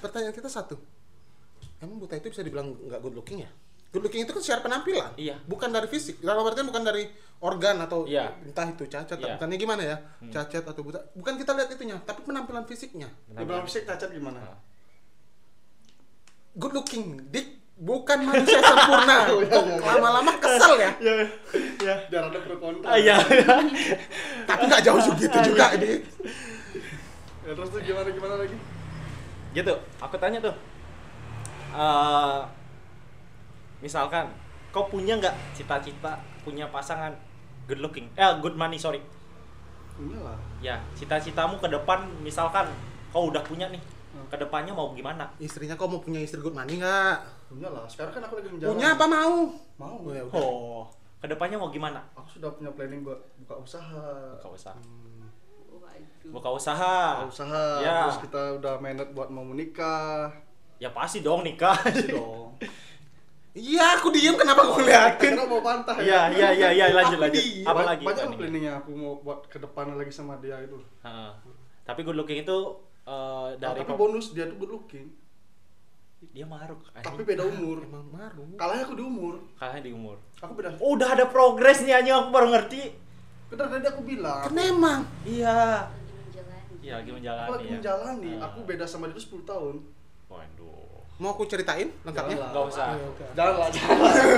Pertanyaan 0.00 0.34
kita 0.34 0.48
satu. 0.48 0.76
Emang 1.78 1.96
buta 1.96 2.14
itu 2.14 2.28
bisa 2.28 2.40
dibilang 2.40 2.72
nggak 2.72 3.00
good 3.00 3.14
looking 3.14 3.40
ya? 3.40 3.50
Good 3.90 4.02
looking 4.02 4.22
itu 4.22 4.30
kan 4.30 4.40
secara 4.40 4.60
penampilan, 4.62 5.12
Iya. 5.14 5.36
bukan 5.44 5.68
dari 5.68 5.86
fisik. 5.86 6.18
Dalam 6.20 6.40
artian 6.40 6.64
bukan 6.64 6.84
dari 6.84 7.04
organ 7.40 7.80
atau 7.80 8.06
Iya. 8.06 8.32
entah 8.40 8.64
itu 8.64 8.86
cacat, 8.86 9.18
Iya. 9.18 9.34
bukannya 9.34 9.56
gimana 9.56 9.82
ya, 9.82 9.96
cacat 10.30 10.62
atau 10.64 10.80
buta. 10.80 11.02
Bukan 11.12 11.34
kita 11.34 11.52
lihat 11.52 11.68
itunya, 11.68 11.98
tapi 12.00 12.22
penampilan 12.22 12.64
fisiknya. 12.64 13.10
dibilang 13.28 13.64
fisik 13.64 13.84
cacat 13.84 14.08
gimana 14.08 14.38
Ah. 14.40 14.56
Good 16.52 16.72
looking, 16.72 17.28
dik 17.28 17.59
bukan 17.80 18.18
manusia 18.28 18.60
sempurna. 18.60 19.16
Oh, 19.32 19.40
iya, 19.40 19.48
Kok 19.48 19.64
iya, 19.64 19.74
iya. 19.80 19.88
lama-lama 19.96 20.32
kesel 20.36 20.74
ya. 20.76 20.90
Ya, 21.00 21.12
ya. 21.80 21.94
biar 22.12 22.22
ada 22.28 22.38
pro 22.44 22.56
kontra 22.60 22.86
Ah, 22.92 22.96
iya. 23.00 23.16
Tapi 24.44 24.62
nggak 24.68 24.82
jauh 24.84 25.00
gitu 25.16 25.38
juga, 25.40 25.72
dik. 25.80 26.04
ya, 27.40 27.52
terus 27.56 27.68
tuh 27.72 27.80
gimana 27.80 28.08
gimana 28.12 28.34
lagi 28.36 28.56
gitu, 29.50 29.74
aku 29.98 30.14
tanya 30.14 30.38
tuh. 30.38 30.54
eh 31.74 32.38
misalkan 33.80 34.30
kau 34.70 34.86
punya 34.86 35.18
nggak 35.18 35.34
cita-cita 35.56 36.20
punya 36.46 36.68
pasangan 36.70 37.10
good 37.66 37.80
looking? 37.82 38.06
Eh, 38.14 38.30
good 38.38 38.54
money, 38.54 38.78
sorry. 38.78 39.02
punya 39.96 40.16
lah 40.22 40.38
Ya, 40.62 40.78
cita-citamu 40.94 41.58
ke 41.58 41.66
depan 41.66 42.06
misalkan 42.22 42.68
kau 43.10 43.26
udah 43.32 43.42
punya 43.42 43.66
nih. 43.68 43.82
Hmm. 44.10 44.26
Ke 44.26 44.36
depannya 44.36 44.70
mau 44.70 44.90
gimana? 44.90 45.30
Istrinya 45.36 45.72
kok 45.72 45.86
mau 45.86 45.98
punya 45.98 46.18
istri 46.18 46.38
good 46.38 46.50
money 46.50 46.76
nggak? 46.76 47.14
punya 47.46 47.66
lah 47.66 47.82
sekarang 47.84 48.10
kan 48.12 48.22
aku 48.24 48.34
lagi 48.36 48.48
menjalani 48.48 48.70
Punya 48.72 48.88
apa 48.90 49.04
mau? 49.04 49.34
mau 49.76 49.96
Oh, 50.00 50.10
ya 50.10 50.22
udah. 50.24 50.34
Oh, 50.36 50.82
ke 51.16 51.26
depannya 51.26 51.56
mau 51.56 51.68
gimana? 51.68 52.02
aku 52.12 52.28
sudah 52.32 52.50
punya 52.52 52.70
planning 52.70 53.00
buat 53.00 53.18
buka 53.38 53.54
usaha 53.56 54.34
Buka 54.34 54.48
usaha. 54.50 54.78
Waduh. 55.72 56.30
Buka 56.32 56.48
usaha. 56.50 56.96
buka 57.16 57.28
usaha 57.28 57.64
Ya. 57.78 57.96
terus 58.04 58.18
kita 58.22 58.42
udah 58.56 58.74
manage 58.76 59.10
buat 59.10 59.28
mau 59.28 59.42
menikah 59.42 60.30
Ya 60.76 60.90
pasti 60.90 61.20
dong 61.20 61.42
nikah. 61.42 61.76
Pasti 61.76 62.08
dong 62.08 62.54
Iya, 63.52 63.98
aku 63.98 64.10
diem 64.10 64.34
kenapa 64.34 64.62
aku 64.62 64.78
ngeliatin? 64.78 65.34
karena 65.34 65.42
mau 65.44 65.58
pantai 65.60 66.02
Iya, 66.02 66.30
iya, 66.30 66.48
iya, 66.52 66.68
iya, 66.72 66.84
lanjut 66.92 67.14
Aku 67.16 67.24
lanjut. 67.24 67.34
di- 67.36 67.62
Apa 67.62 67.74
Ba- 67.76 67.88
lagi? 67.88 68.02
banyak 68.02 68.14
planningnya? 68.16 68.38
planningnya 68.38 68.72
aku 68.78 68.90
mau 68.92 69.12
buat 69.18 69.42
ke 69.44 69.58
depan 69.58 69.90
lagi 69.92 70.10
sama 70.10 70.38
dia 70.38 70.54
itu 70.56 70.78
Heeh. 71.00 71.30
Tapi 71.82 72.00
good 72.00 72.14
looking 72.14 72.40
itu 72.40 72.56
eh, 73.10 73.48
Nah, 73.50 73.58
dari 73.58 73.80
tapi 73.80 73.88
pem- 73.88 73.98
bonus 73.98 74.26
dia 74.30 74.46
tuh 74.46 74.56
good 74.56 74.70
looking 74.70 75.08
dia 76.30 76.44
maruk. 76.44 76.84
tapi 76.94 77.24
beda 77.24 77.42
umur 77.44 77.80
Emang 77.80 78.04
maru. 78.06 78.44
kalahnya 78.54 78.84
aku 78.84 78.92
di 78.92 79.02
umur 79.02 79.34
Kalahnya 79.54 79.82
di 79.82 79.90
umur. 79.90 80.16
aku 80.36 80.52
beda 80.54 80.68
Oh, 80.76 80.92
udah 80.92 81.08
ada 81.10 81.24
progres 81.26 81.80
nih 81.80 81.94
anjing 81.94 82.12
aku 82.14 82.28
baru 82.30 82.48
ngerti. 82.50 82.82
bener 83.48 83.66
tadi 83.66 83.86
aku 83.88 84.02
bilang 84.04 84.40
Kan 84.42 84.54
emang. 84.54 85.00
Iya. 85.22 85.90
Lagi 85.90 86.20
menjalani. 86.22 86.74
Iya, 86.78 86.92
lagi 86.94 87.08
aku 87.08 87.16
menjalani 87.16 87.50
lagi 87.50 87.64
ya. 87.64 87.72
menjalani 87.74 88.30
Ah. 88.32 88.46
aku 88.46 88.58
beda 88.62 88.84
sama 88.84 89.04
dia 89.04 89.16
tuh 89.16 89.24
10 89.32 89.42
tahun 89.44 89.76
Waduh. 90.28 90.88
Mau 91.16 91.30
aku 91.30 91.44
ceritain 91.44 91.88
lengkapnya? 92.00 92.36
Nggak 92.38 92.64
usah. 92.66 92.86
Iya, 92.94 93.08
jangan 93.34 93.54
lah 93.56 93.68
jangan 93.68 93.96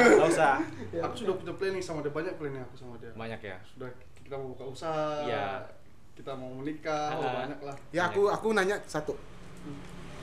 Enggak 0.09 0.31
usah. 0.35 0.55
aku 1.01 1.15
sudah 1.17 1.35
punya 1.37 1.53
planning 1.53 1.79
sama 1.81 1.99
dia 2.01 2.11
banyak 2.11 2.35
planning 2.37 2.63
aku 2.63 2.75
sama 2.77 2.95
dia 2.97 3.11
Banyak 3.13 3.41
ya. 3.41 3.59
sudah 3.65 3.91
kita 4.17 4.35
mau 4.35 4.49
buka 4.49 4.65
usaha 4.65 5.19
Iya. 5.21 5.67
Kita 6.13 6.33
mau 6.33 6.53
menikah 6.53 7.09
Ah. 7.11 7.45
banyak 7.45 7.61
lah 7.63 7.77
Ya 7.91 8.07
aku 8.07 8.29
aku 8.29 8.53
nanya 8.53 8.77
satu. 8.85 9.17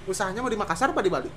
Usahanya 0.06 0.40
mau 0.40 0.48
di 0.48 0.56
Makassar 0.56 0.90
apa 0.90 1.00
di 1.00 1.10
Bali? 1.10 1.30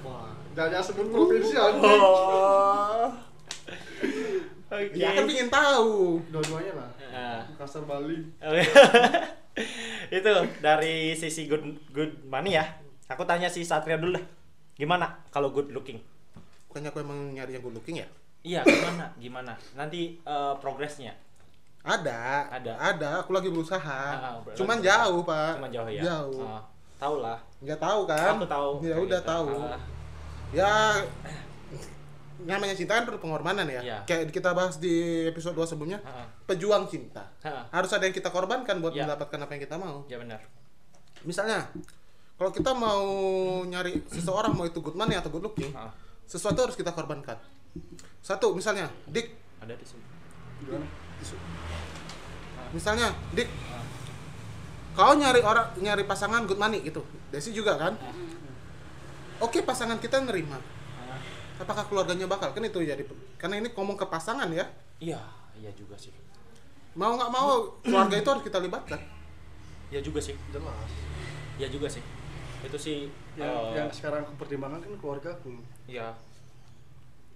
wah 0.00 0.28
jangan 0.52 0.82
sebut 0.82 1.06
provinsi 1.08 1.54
aja 1.54 1.78
Oh. 1.80 3.08
Oke. 4.74 4.90
Ya 4.92 5.12
kan 5.12 5.24
pingin 5.24 5.48
tahu. 5.48 6.18
dua-duanya 6.28 6.72
lah 6.74 6.90
Ah. 7.08 7.40
Makassar 7.48 7.84
Bali 7.84 8.26
Oke. 8.38 8.62
itu 10.18 10.32
dari 10.58 11.14
sisi 11.14 11.46
good 11.46 11.62
good 11.90 12.10
money 12.24 12.54
ya. 12.54 12.66
Aku 13.06 13.22
tanya 13.22 13.46
si 13.46 13.62
Satria 13.62 13.94
dulu 13.94 14.14
dah. 14.14 14.24
Gimana 14.74 15.22
kalau 15.30 15.48
good 15.48 15.70
looking? 15.70 16.02
Bukannya 16.66 16.90
aku 16.90 16.98
emang 16.98 17.30
nyari 17.30 17.54
yang 17.54 17.62
good 17.62 17.76
looking 17.76 18.02
ya? 18.02 18.08
Iya, 18.42 18.60
gimana? 18.60 19.06
Gimana? 19.16 19.52
Nanti 19.72 20.18
eh, 20.18 20.54
progresnya. 20.58 21.14
Ada, 21.84 22.48
Ada. 22.50 22.72
ada. 22.80 23.08
Aku 23.20 23.30
lagi 23.30 23.52
berusaha. 23.52 24.00
Ah, 24.10 24.40
berarti 24.40 24.56
Cuman 24.56 24.80
berusaha. 24.80 25.04
jauh 25.04 25.20
pak. 25.22 25.52
Cuma 25.60 25.68
jauh 25.68 25.88
ya. 25.88 26.02
Jauh. 26.02 26.40
Ah, 26.42 26.62
tahu 26.96 27.14
lah. 27.20 27.38
Nggak 27.60 27.76
tahu 27.78 28.00
kan? 28.08 28.32
Aku 28.34 28.46
tahu. 28.48 28.70
Ya 28.80 28.88
Kayak 28.90 29.04
udah 29.04 29.20
gitu. 29.20 29.30
tahu. 29.30 29.48
Ah, 29.60 29.80
Ya 30.50 30.70
namanya 32.44 32.72
cinta 32.72 32.94
kan 32.94 33.04
perlu 33.04 33.18
pengorbanan 33.18 33.64
ya. 33.66 33.80
Iya. 33.80 33.98
Kayak 34.04 34.30
kita 34.30 34.50
bahas 34.52 34.76
di 34.76 34.94
episode 35.24 35.54
2 35.54 35.64
sebelumnya. 35.66 36.00
ah, 36.02 36.22
ah. 36.22 36.28
Pejuang 36.44 36.84
cinta. 36.86 37.24
Ah, 37.40 37.68
Harus 37.70 37.90
ada 37.90 38.04
yang 38.04 38.12
kita 38.12 38.28
korbankan 38.28 38.80
buat 38.80 38.92
Iya. 38.92 39.04
mendapatkan 39.04 39.38
apa 39.38 39.50
yang 39.52 39.62
kita 39.62 39.76
mau. 39.76 40.02
Ya 40.06 40.16
benar. 40.16 40.40
Misalnya, 41.22 41.68
kalau 42.34 42.48
kita 42.48 42.72
mau 42.72 43.04
nyari 43.62 44.00
seseorang 44.06 44.52
mau 44.52 44.64
itu 44.64 44.78
good 44.78 44.94
money 44.94 45.14
atau 45.14 45.28
good 45.28 45.42
looking, 45.42 45.72
Ah, 45.72 45.92
sesuatu 46.22 46.64
harus 46.64 46.74
kita 46.74 46.90
korbankan. 46.90 47.36
Satu, 48.20 48.52
misalnya, 48.52 48.88
Dik, 49.04 49.28
ada 49.58 49.72
di 49.72 49.84
sini. 49.84 50.00
gimana 50.56 50.86
misalnya, 52.74 53.14
Dik, 53.30 53.46
kau 54.98 55.14
nyari 55.14 55.40
orang 55.46 55.70
nyari 55.78 56.02
pasangan 56.02 56.42
good 56.44 56.58
money 56.58 56.82
gitu. 56.82 57.06
Desi 57.30 57.54
juga 57.54 57.78
kan? 57.78 57.94
Oke, 59.38 59.62
pasangan 59.62 59.98
kita 60.02 60.22
nerima. 60.22 60.58
ah. 60.58 61.18
Apakah 61.62 61.86
keluarganya 61.86 62.26
bakal? 62.26 62.50
Kan 62.50 62.66
itu 62.66 62.82
jadi 62.82 63.02
karena 63.38 63.62
ini 63.62 63.70
ngomong 63.70 63.94
ke 63.94 64.06
pasangan 64.10 64.50
ya. 64.50 64.66
Iya, 64.98 65.22
iya 65.58 65.70
juga 65.74 65.94
sih. 65.98 66.10
Mau 66.94 67.18
nggak 67.18 67.30
mau 67.30 67.78
keluarga 67.82 68.14
itu 68.18 68.28
harus 68.30 68.44
kita 68.46 68.58
libatkan. 68.62 68.98
Iya 69.90 70.00
juga 70.02 70.18
sih. 70.22 70.34
jelas 70.50 70.90
Iya 71.58 71.68
juga 71.70 71.86
sih. 71.90 72.02
Itu 72.64 72.78
sih 72.78 72.96
yang, 73.38 73.50
eh, 73.50 73.70
yang 73.78 73.88
sekarang 73.90 74.26
aku 74.26 74.34
pertimbangkan 74.40 74.82
kan 74.82 74.92
keluarga 74.98 75.30
aku 75.34 75.54
Iya. 75.86 76.14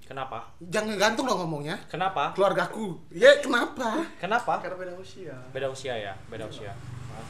Kenapa? 0.09 0.49
Jangan 0.65 0.97
gantung 0.97 1.29
dong 1.29 1.45
ngomongnya. 1.45 1.77
Kenapa? 1.93 2.33
Keluargaku. 2.33 2.97
Ya, 3.13 3.37
kenapa? 3.45 4.01
Kenapa? 4.17 4.65
karena 4.65 4.77
beda 4.81 4.95
usia 4.97 5.37
Beda 5.53 5.69
usia 5.69 5.93
ya, 5.93 6.17
beda 6.33 6.49
usia. 6.49 6.73
Ah, 7.13 7.25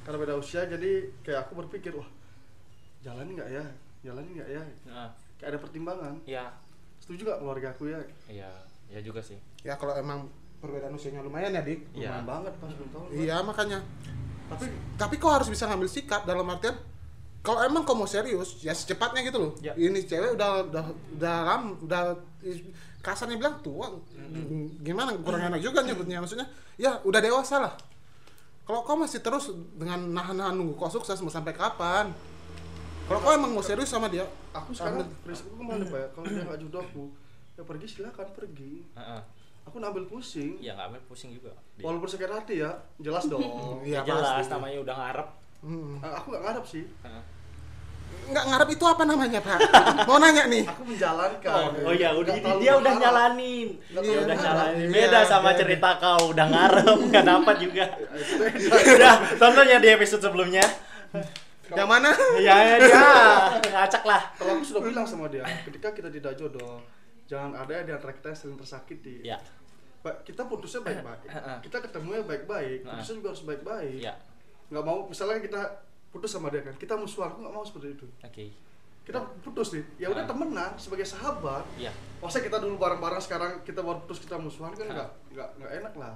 karena 0.00 0.16
beda 0.16 0.34
usia 0.40 0.64
jadi 0.64 1.12
kayak 1.20 1.44
aku 1.44 1.60
berpikir 1.60 1.92
wah 1.92 2.08
jalanin 3.04 3.36
nggak 3.36 3.50
ya 3.52 3.64
jalanin 4.00 4.32
nggak 4.32 4.48
ya 4.48 4.62
ah, 4.88 5.08
kayak 5.36 5.56
ada 5.56 5.58
pertimbangan 5.60 6.14
Iya, 6.24 6.48
setuju 7.04 7.28
nggak 7.28 7.40
keluarga 7.44 7.68
aku 7.76 7.92
ya 7.92 8.00
iya. 8.28 8.48
ya 8.88 9.00
juga 9.04 9.20
sih 9.20 9.36
Ya 9.60 9.76
kalau 9.76 9.92
emang 9.92 10.24
perbedaan 10.60 10.96
usianya 10.96 11.20
lumayan 11.20 11.52
ya, 11.52 11.60
Dik. 11.64 11.80
Iya. 11.92 12.20
Lumayan 12.24 12.26
banget 12.28 12.54
pas 12.60 12.70
belum 12.72 12.88
tahu. 12.92 13.04
Iya, 13.12 13.36
makanya. 13.44 13.78
Tapi 14.48 14.66
Tapi 14.96 15.14
kau 15.20 15.32
harus 15.32 15.48
bisa 15.48 15.68
ngambil 15.68 15.88
sikap 15.88 16.24
dalam 16.24 16.48
artian 16.48 16.76
kalau 17.40 17.60
emang 17.62 17.82
kau 17.82 17.94
mau 17.94 18.04
serius, 18.04 18.60
ya 18.60 18.70
secepatnya 18.70 19.24
gitu 19.24 19.38
loh. 19.38 19.52
Ya. 19.58 19.72
Ini 19.72 19.96
cewek 20.02 20.36
udah 20.36 20.66
udah 20.66 20.84
udah 21.16 21.36
lam, 21.42 21.62
udah 21.80 22.12
kasarnya 23.00 23.36
bilang 23.36 23.56
tua. 23.60 23.88
Gimana 24.78 25.16
kurang 25.16 25.48
enak 25.48 25.58
juga 25.58 25.80
nyebutnya 25.80 26.20
maksudnya. 26.20 26.44
Ya 26.76 27.00
udah 27.00 27.18
dewasa 27.18 27.56
lah. 27.58 27.72
Kalau 28.62 28.84
kau 28.84 28.94
masih 28.94 29.18
terus 29.18 29.48
dengan 29.74 29.98
nahan-nahan 30.10 30.54
nunggu 30.54 30.76
kau 30.76 30.86
sukses 30.86 31.18
mau 31.18 31.32
sampai 31.32 31.50
kapan? 31.50 32.12
Kalau 33.04 33.18
kau 33.18 33.32
emang 33.32 33.50
mau 33.50 33.64
serius 33.64 33.90
sama 33.90 34.06
dia, 34.06 34.22
aku 34.52 34.70
sekarang 34.70 35.02
ambil- 35.02 35.18
prinsipku 35.26 35.58
ke 35.58 35.64
mana 35.64 35.82
pak 35.82 35.98
ya? 35.98 36.08
Kalau 36.14 36.26
dia 36.30 36.42
nggak 36.46 36.58
jodoh 36.62 36.80
aku, 36.80 37.04
ya 37.58 37.62
pergi 37.66 37.86
silakan 37.88 38.28
pergi. 38.30 38.86
Heeh. 38.94 39.22
Aku 39.66 39.74
nggak 39.76 39.90
ambil 39.90 40.06
pusing. 40.06 40.54
ya 40.58 40.72
nggak 40.72 40.86
ambil 40.88 41.02
pusing 41.04 41.30
juga 41.32 41.50
Walaupun 41.78 42.06
sakit 42.06 42.30
hati 42.30 42.54
ya, 42.62 42.70
jelas 42.96 43.26
dong. 43.32 43.42
Iya, 43.82 44.06
ya 44.06 44.14
jelas 44.14 44.46
namanya 44.46 44.78
udah 44.80 44.94
ngarep 44.94 45.28
Hmm. 45.60 46.00
Eh, 46.00 46.12
aku 46.12 46.26
nggak 46.32 46.42
ngarep 46.44 46.64
sih. 46.64 46.84
Heeh. 47.04 47.24
nggak 48.10 48.46
ngarep 48.46 48.68
itu 48.74 48.84
apa 48.86 49.02
namanya 49.06 49.38
pak? 49.42 49.58
mau 50.10 50.18
nanya 50.18 50.50
nih. 50.50 50.62
Aku 50.66 50.82
menjalankan. 50.82 51.70
Oh, 51.82 51.90
oh 51.90 51.94
ya, 51.94 52.10
udah 52.10 52.34
ini 52.34 52.50
dia 52.58 52.72
udah 52.74 52.94
nyalanin. 52.98 53.68
Dia 53.90 54.18
udah 54.22 54.36
nyalanin. 54.36 54.86
Iya, 54.86 54.94
Beda 55.10 55.20
sama 55.22 55.50
iya, 55.54 55.58
cerita 55.62 55.90
kau 55.98 56.30
udah 56.30 56.46
ngarep 56.46 56.98
nggak 57.10 57.24
dapat 57.26 57.56
juga. 57.58 57.84
Udah, 58.70 59.14
tontonnya 59.38 59.78
di 59.78 59.88
episode 59.90 60.22
sebelumnya. 60.22 60.62
Yang 61.70 61.88
mana? 61.88 62.10
Ya, 62.42 62.54
ya 62.66 62.76
dia 62.82 63.04
ngacak 63.62 64.02
lah. 64.02 64.22
Kalau 64.34 64.58
aku 64.58 64.64
sudah 64.66 64.82
bilang 64.82 65.06
sama 65.06 65.30
dia, 65.30 65.46
ketika 65.66 65.94
kita 65.94 66.10
tidak 66.10 66.34
jodoh, 66.34 66.82
jangan 67.30 67.54
ada 67.54 67.82
di 67.82 67.90
antara 67.94 68.10
kita 68.10 68.34
yang 68.34 68.38
saling 68.38 68.58
tersakiti. 68.58 69.22
Ya, 69.22 69.38
Ba- 70.00 70.18
Kita 70.24 70.48
putusnya 70.48 70.80
baik-baik. 70.82 71.28
Heeh. 71.28 71.56
Kita 71.62 71.76
ketemunya 71.78 72.24
baik-baik. 72.26 72.88
Putusnya 72.88 73.14
juga 73.22 73.28
harus 73.30 73.44
baik-baik. 73.46 74.00
ya. 74.02 74.14
Nggak 74.70 74.84
mau, 74.86 75.04
misalnya 75.10 75.42
kita 75.42 75.60
putus 76.14 76.30
sama 76.30 76.50
dia 76.50 76.62
kan, 76.62 76.74
kita 76.78 76.94
musuhan. 76.94 77.34
Aku 77.34 77.42
nggak 77.42 77.54
mau 77.54 77.66
seperti 77.66 77.98
itu. 77.98 78.06
Oke. 78.22 78.54
Kita 79.02 79.18
putus 79.42 79.74
nih, 79.74 79.84
ya 79.98 80.06
udah 80.14 80.22
Heeh. 80.22 80.30
temenan 80.30 80.70
sebagai 80.78 81.02
sahabat. 81.02 81.66
Ya. 81.74 81.90
Masa 82.22 82.38
kita 82.38 82.62
dulu 82.62 82.78
bareng-bareng 82.78 83.18
sekarang 83.18 83.66
kita 83.66 83.82
baru 83.82 83.98
putus 84.06 84.22
kita 84.22 84.38
musuhan 84.38 84.70
kan 84.78 84.86
nggak 84.86 85.08
nggak 85.34 85.48
nggak 85.58 85.72
enak 85.82 85.94
lah. 85.98 86.14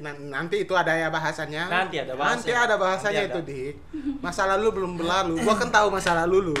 Nanti 0.00 0.62
itu 0.62 0.72
ada 0.78 0.94
ya 0.94 1.10
bahasannya. 1.10 1.66
Nanti 1.66 1.98
ada 1.98 2.14
bahasanya. 2.14 2.38
Nanti 2.38 2.52
ada 2.54 2.74
bahasanya 2.78 3.20
Nanti 3.26 3.34
itu. 3.34 3.40
Dik. 3.50 3.74
Masa 4.22 4.46
lalu 4.46 4.66
belum 4.78 4.92
berlalu. 4.94 5.42
Gua 5.42 5.58
kan 5.58 5.68
tahu 5.68 5.90
masa 5.90 6.14
lalu 6.14 6.54
lu. 6.54 6.56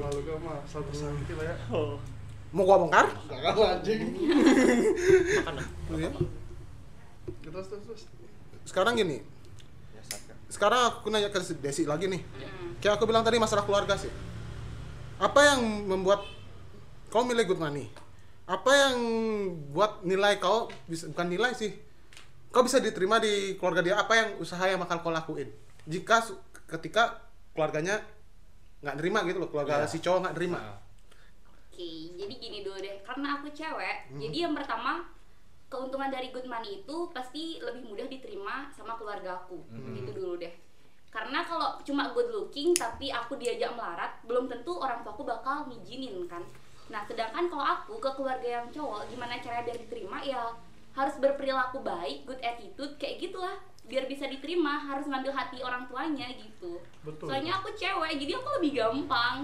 Gak 0.00 0.64
selalu 0.64 0.84
tersakiti 0.90 1.32
lah 1.36 1.44
ya. 1.52 1.56
Oh. 1.68 2.00
Mau 2.56 2.64
gua 2.64 2.80
bongkar? 2.80 3.06
Gak 3.28 3.38
kan 3.44 3.76
anjing. 3.76 4.00
Makan 5.44 5.54
lah. 5.60 5.68
Iya. 5.94 6.10
Terus 7.44 7.66
terus 7.68 7.82
terus. 7.84 8.02
Sekarang 8.64 8.96
gini. 8.96 9.20
Sekarang 10.56 10.80
aku 10.88 11.12
nanya 11.12 11.28
ke 11.28 11.36
Desi 11.60 11.84
lagi 11.84 12.08
nih. 12.08 12.24
Hmm. 12.24 12.80
Kayak 12.80 12.96
aku 12.96 13.04
bilang 13.04 13.20
tadi 13.20 13.36
masalah 13.36 13.68
keluarga 13.68 13.92
sih. 14.00 14.08
Apa 15.20 15.52
yang 15.52 15.84
membuat 15.84 16.24
kau 17.12 17.28
milih 17.28 17.44
good 17.44 17.60
money? 17.60 17.92
Apa 18.48 18.72
yang 18.72 18.96
buat 19.76 20.00
nilai 20.00 20.40
kau 20.40 20.72
bisa 20.88 21.12
bukan 21.12 21.28
nilai 21.28 21.52
sih? 21.52 21.76
Kau 22.48 22.64
bisa 22.64 22.80
diterima 22.80 23.20
di 23.20 23.60
keluarga 23.60 23.84
dia 23.84 24.00
apa 24.00 24.16
yang 24.16 24.28
usaha 24.40 24.64
yang 24.64 24.80
bakal 24.80 25.04
kau 25.04 25.12
lakuin? 25.12 25.52
Jika 25.84 26.24
ketika 26.72 27.20
keluarganya 27.52 28.00
nggak 28.80 28.96
nerima 28.96 29.28
gitu 29.28 29.38
loh, 29.44 29.52
keluarga 29.52 29.84
Iya. 29.84 29.90
si 29.92 30.00
cowok 30.00 30.18
nggak 30.24 30.34
nerima. 30.40 30.60
Oke, 31.68 32.16
jadi 32.16 32.32
gini 32.40 32.64
dulu 32.64 32.80
deh. 32.80 33.04
Karena 33.04 33.36
aku 33.40 33.52
cewek, 33.52 34.08
jadi 34.16 34.48
yang 34.48 34.56
pertama 34.56 35.04
keuntungan 35.66 36.10
dari 36.10 36.30
good 36.30 36.46
money 36.46 36.82
itu 36.82 36.96
pasti 37.10 37.58
lebih 37.58 37.82
mudah 37.90 38.06
diterima 38.06 38.70
sama 38.70 38.94
keluarga 38.94 39.42
aku. 39.42 39.58
Itu 39.94 40.10
dulu 40.14 40.38
deh. 40.38 40.54
Karena 41.10 41.42
kalau 41.48 41.80
cuma 41.80 42.12
good 42.12 42.28
looking 42.28 42.76
tapi 42.76 43.08
aku 43.08 43.40
diajak 43.40 43.72
melarat, 43.72 44.20
belum 44.28 44.46
tentu 44.52 44.76
orang 44.76 45.00
tuaku 45.00 45.24
bakal 45.24 45.66
ngizinin 45.66 46.28
kan. 46.28 46.44
Nah, 46.86 47.02
sedangkan 47.02 47.50
kalau 47.50 47.66
aku 47.66 47.98
ke 47.98 48.10
keluarga 48.14 48.62
yang 48.62 48.66
cowok, 48.70 49.10
gimana 49.10 49.42
caranya 49.42 49.66
biar 49.66 49.78
diterima 49.80 50.18
ya 50.22 50.54
harus 50.94 51.14
berperilaku 51.18 51.82
baik, 51.82 52.24
good 52.24 52.40
attitude 52.40 52.94
kayak 52.96 53.20
gitulah 53.20 53.58
biar 53.86 54.10
bisa 54.10 54.26
diterima 54.26 54.82
harus 54.82 55.06
ngambil 55.06 55.30
hati 55.34 55.62
orang 55.62 55.86
tuanya 55.86 56.26
gitu. 56.34 56.82
Betul. 57.06 57.30
Soalnya 57.30 57.58
aku 57.58 57.70
cewek, 57.74 58.18
jadi 58.18 58.32
aku 58.38 58.48
lebih 58.58 58.72
gampang. 58.82 59.36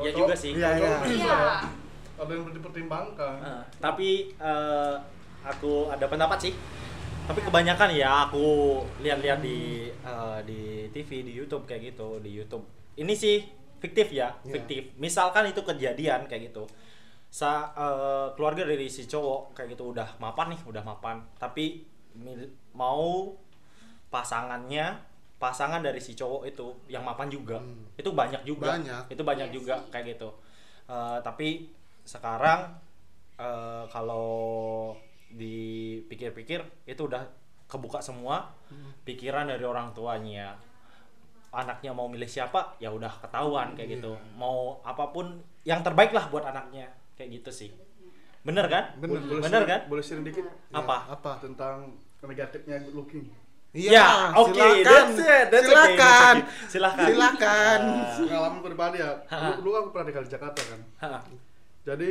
Ya 0.00 0.10
juga 0.12 0.34
sih. 0.36 0.56
Iya, 0.56 0.80
iya. 0.80 0.92
Iya. 1.04 1.40
Ada 2.20 2.32
yang 2.36 2.52
dipertimbangkan. 2.52 3.36
Heeh. 3.40 3.62
tapi 3.80 4.32
eh, 4.36 4.96
aku 5.42 5.88
ada 5.88 6.04
pendapat 6.04 6.38
sih. 6.40 6.54
Tapi 7.24 7.40
kebanyakan 7.40 7.90
ya 7.92 8.26
aku 8.26 8.44
lihat-lihat 8.98 9.38
di 9.38 9.58
eh, 9.88 10.38
di 10.42 10.60
TV, 10.90 11.22
di 11.22 11.32
YouTube 11.32 11.64
kayak 11.64 11.94
gitu, 11.94 12.18
di 12.18 12.30
YouTube. 12.32 12.64
Ini 12.96 13.12
sih 13.12 13.44
fiktif 13.78 14.10
ya, 14.10 14.34
Iya. 14.40 14.52
fiktif. 14.52 14.82
Misalkan 14.96 15.46
itu 15.46 15.62
kejadian 15.62 16.26
kayak 16.26 16.50
gitu. 16.50 16.66
Sa 17.28 17.70
eh, 17.72 18.26
keluarga 18.34 18.64
dari 18.64 18.86
si 18.86 19.04
cowok 19.04 19.54
kayak 19.54 19.72
gitu 19.72 19.94
udah 19.94 20.18
mapan 20.18 20.52
nih, 20.52 20.60
udah 20.66 20.82
mapan. 20.82 21.22
Tapi 21.36 21.86
mil- 22.14 22.50
mau 22.72 23.30
pasangannya 24.10 24.98
pasangan 25.38 25.80
dari 25.80 25.96
si 25.98 26.12
cowok 26.12 26.42
itu 26.44 26.66
yang 26.86 27.00
mapan 27.00 27.30
juga 27.30 27.56
Hmm. 27.56 27.86
itu 27.96 28.10
banyak 28.10 28.42
juga 28.44 28.76
Banyak. 28.76 29.08
itu 29.08 29.22
banyak 29.22 29.48
Iya 29.48 29.54
juga 29.54 29.74
kayak 29.88 30.16
gitu 30.16 30.28
Eh, 30.90 31.18
tapi 31.22 31.70
sekarang 32.02 32.74
eh, 33.38 33.84
kalau 33.88 34.90
dipikir-pikir 35.30 36.60
itu 36.84 37.02
udah 37.02 37.22
kebuka 37.66 37.98
semua 37.98 38.50
pikiran 39.02 39.46
dari 39.46 39.62
orang 39.62 39.90
tuanya 39.90 40.58
anaknya 41.50 41.90
mau 41.90 42.06
milih 42.06 42.26
siapa 42.26 42.78
ya 42.78 42.90
udah 42.90 43.10
ketahuan 43.20 43.74
kayak 43.74 43.98
gitu 43.98 44.14
mau 44.34 44.78
apa 44.82 45.10
pun 45.10 45.38
yang 45.62 45.82
terbaik 45.82 46.10
lah 46.10 46.30
buat 46.30 46.42
anaknya 46.44 46.86
kayak 47.14 47.42
gitu 47.42 47.50
sih 47.50 47.70
bener 48.40 48.66
kan 48.66 48.96
Bener. 48.96 49.20
Boleh 49.20 49.42
bener 49.44 49.62
kan 49.66 49.80
Boleh 49.86 50.00
sharing 50.00 50.24
dikit 50.24 50.46
apa 50.72 51.12
Apa? 51.12 51.36
tentang 51.38 51.92
negatifnya 52.20 52.80
good 52.80 52.96
looking. 52.96 53.26
Iya, 53.70 53.90
Ya, 53.94 54.08
oke, 54.34 54.50
silakan. 54.50 54.82
that's 54.82 55.18
it, 55.22 55.46
that's 55.46 55.62
okay, 55.62 55.94
silakan. 55.94 56.34
that's 56.34 56.42
okay. 56.42 56.68
Silakan. 56.74 57.06
Silakan. 57.06 57.80
Pengalaman 58.26 58.60
pribadi 58.60 58.96
ya. 58.98 59.10
Ha. 59.30 59.36
Dulu, 59.38 59.52
dulu 59.62 59.74
aku 59.78 59.88
pernah 59.94 60.06
tinggal 60.10 60.24
di 60.26 60.32
Jakarta 60.34 60.60
kan. 60.66 60.80
Hah, 60.98 61.22
Jadi 61.86 62.10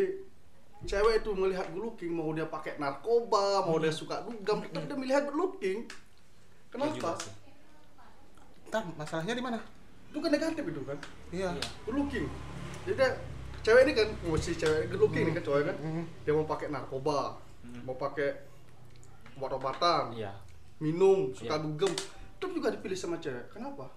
cewek 0.88 1.20
itu 1.20 1.30
melihat 1.36 1.68
good 1.76 1.84
looking 1.92 2.12
mau 2.16 2.32
dia 2.32 2.48
pakai 2.48 2.80
narkoba, 2.80 3.68
mau 3.68 3.76
dia 3.80 3.92
suka 3.92 4.24
dugem, 4.24 4.64
tetap 4.64 4.88
dia 4.88 4.96
melihat 4.96 5.28
good 5.28 5.36
looking. 5.36 5.84
Kenapa? 6.72 7.18
sih. 7.20 7.34
Ntar 8.70 8.86
masalahnya 8.96 9.34
di 9.36 9.44
mana? 9.44 9.60
Itu 10.14 10.22
kan 10.22 10.32
negatif 10.32 10.64
itu 10.64 10.82
kan. 10.86 10.98
Iya. 11.34 11.50
Iya. 11.52 11.66
Good 11.84 11.96
looking. 11.98 12.26
Jadi 12.88 12.96
dia, 12.96 13.10
cewek 13.66 13.82
ini 13.90 13.94
kan, 13.98 14.08
mau 14.24 14.38
si 14.40 14.56
cewek 14.56 14.88
good 14.94 15.02
looking 15.04 15.24
nih 15.28 15.34
kan 15.36 15.44
cowok 15.44 15.60
kan. 15.68 15.78
Hmm. 15.84 16.06
Dia 16.24 16.32
mau 16.32 16.46
pakai 16.48 16.68
narkoba, 16.72 17.36
mau 17.84 17.96
pakai 17.98 18.30
obat-obatan, 19.36 20.16
Iya. 20.16 20.32
minum, 20.80 21.34
suka 21.36 21.60
Iya. 21.60 21.64
dugem. 21.66 21.92
Tetap 22.40 22.52
juga 22.56 22.72
dipilih 22.72 22.96
sama 22.96 23.20
cewek. 23.20 23.52
Kenapa? 23.52 23.92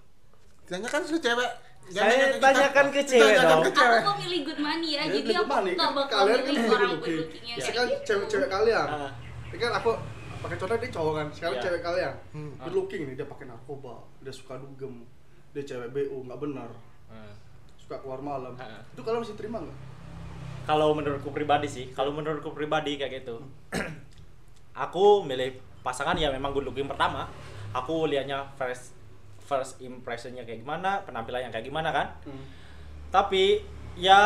Tanyakan 0.73 1.01
si 1.05 1.17
cewek. 1.19 1.51
Saya 1.83 2.09
Jangan 2.09 2.17
kita. 2.31 2.41
tanyakan 2.41 2.87
ke 2.89 3.01
cewek 3.05 3.27
Tanyakan 3.29 3.45
dong. 3.45 3.61
ke 3.61 3.69
Aku 3.69 3.77
cewek. 3.77 4.01
kok 4.01 4.17
milih 4.19 4.41
good 4.43 4.61
money 4.61 4.89
ya, 4.89 5.03
Jadi 5.05 5.31
aku 5.31 5.45
money, 5.45 5.71
nggak 5.71 5.83
kan 5.83 5.93
bakal 5.93 6.17
kalian 6.17 6.33
kan 6.33 6.43
milih 6.43 6.63
good 6.63 6.73
orang 6.73 6.91
good 6.95 7.17
looking 7.19 7.45
yang 7.45 7.59
Sekarang 7.59 7.89
gitu. 7.91 8.05
cewek-cewek 8.07 8.49
kalian. 8.49 8.87
Ah. 8.89 9.11
Ini 9.45 9.57
kan 9.59 9.73
aku 9.75 9.91
pakai 10.41 10.57
contoh 10.57 10.77
dia 10.79 10.91
cowok 10.91 11.13
kan. 11.13 11.27
Sekarang 11.29 11.55
Iya. 11.55 11.63
cewek 11.63 11.81
kalian. 11.83 12.15
Hmm. 12.33 12.53
Good 12.59 12.75
looking 12.75 13.03
nih 13.05 13.15
dia 13.15 13.27
pakai 13.27 13.45
narkoba, 13.45 13.95
dia 14.19 14.33
suka 14.33 14.55
dugem, 14.57 14.95
dia 15.53 15.63
cewek 15.63 15.89
BU 15.91 16.17
nggak 16.23 16.39
benar, 16.41 16.71
Hmm. 17.07 17.35
suka 17.77 17.97
keluar 17.99 18.21
malam. 18.21 18.55
Ah. 18.57 18.81
Itu 18.89 19.03
kalian 19.03 19.21
masih 19.21 19.37
terima 19.37 19.61
nggak? 19.61 19.79
kalau 20.63 20.95
menurutku 20.95 21.27
pribadi 21.29 21.67
sih 21.67 21.91
kalau 21.91 22.15
menurutku 22.15 22.55
pribadi 22.55 22.95
kayak 22.95 23.19
gitu 23.19 23.43
aku 24.79 25.21
milih 25.21 25.53
pasangan 25.83 26.15
ya 26.15 26.31
memang 26.31 26.55
good 26.55 26.63
looking 26.63 26.87
pertama 26.87 27.27
aku 27.73 28.07
lihatnya 28.07 28.47
first 28.55 28.95
first 29.53 29.77
impressionnya 29.79 30.43
kayak 30.43 30.65
gimana 30.65 31.05
penampilannya 31.05 31.53
kayak 31.53 31.69
gimana 31.69 31.93
kan 31.93 32.09
Hmm. 32.25 32.45
tapi 33.13 33.61
ya 33.95 34.21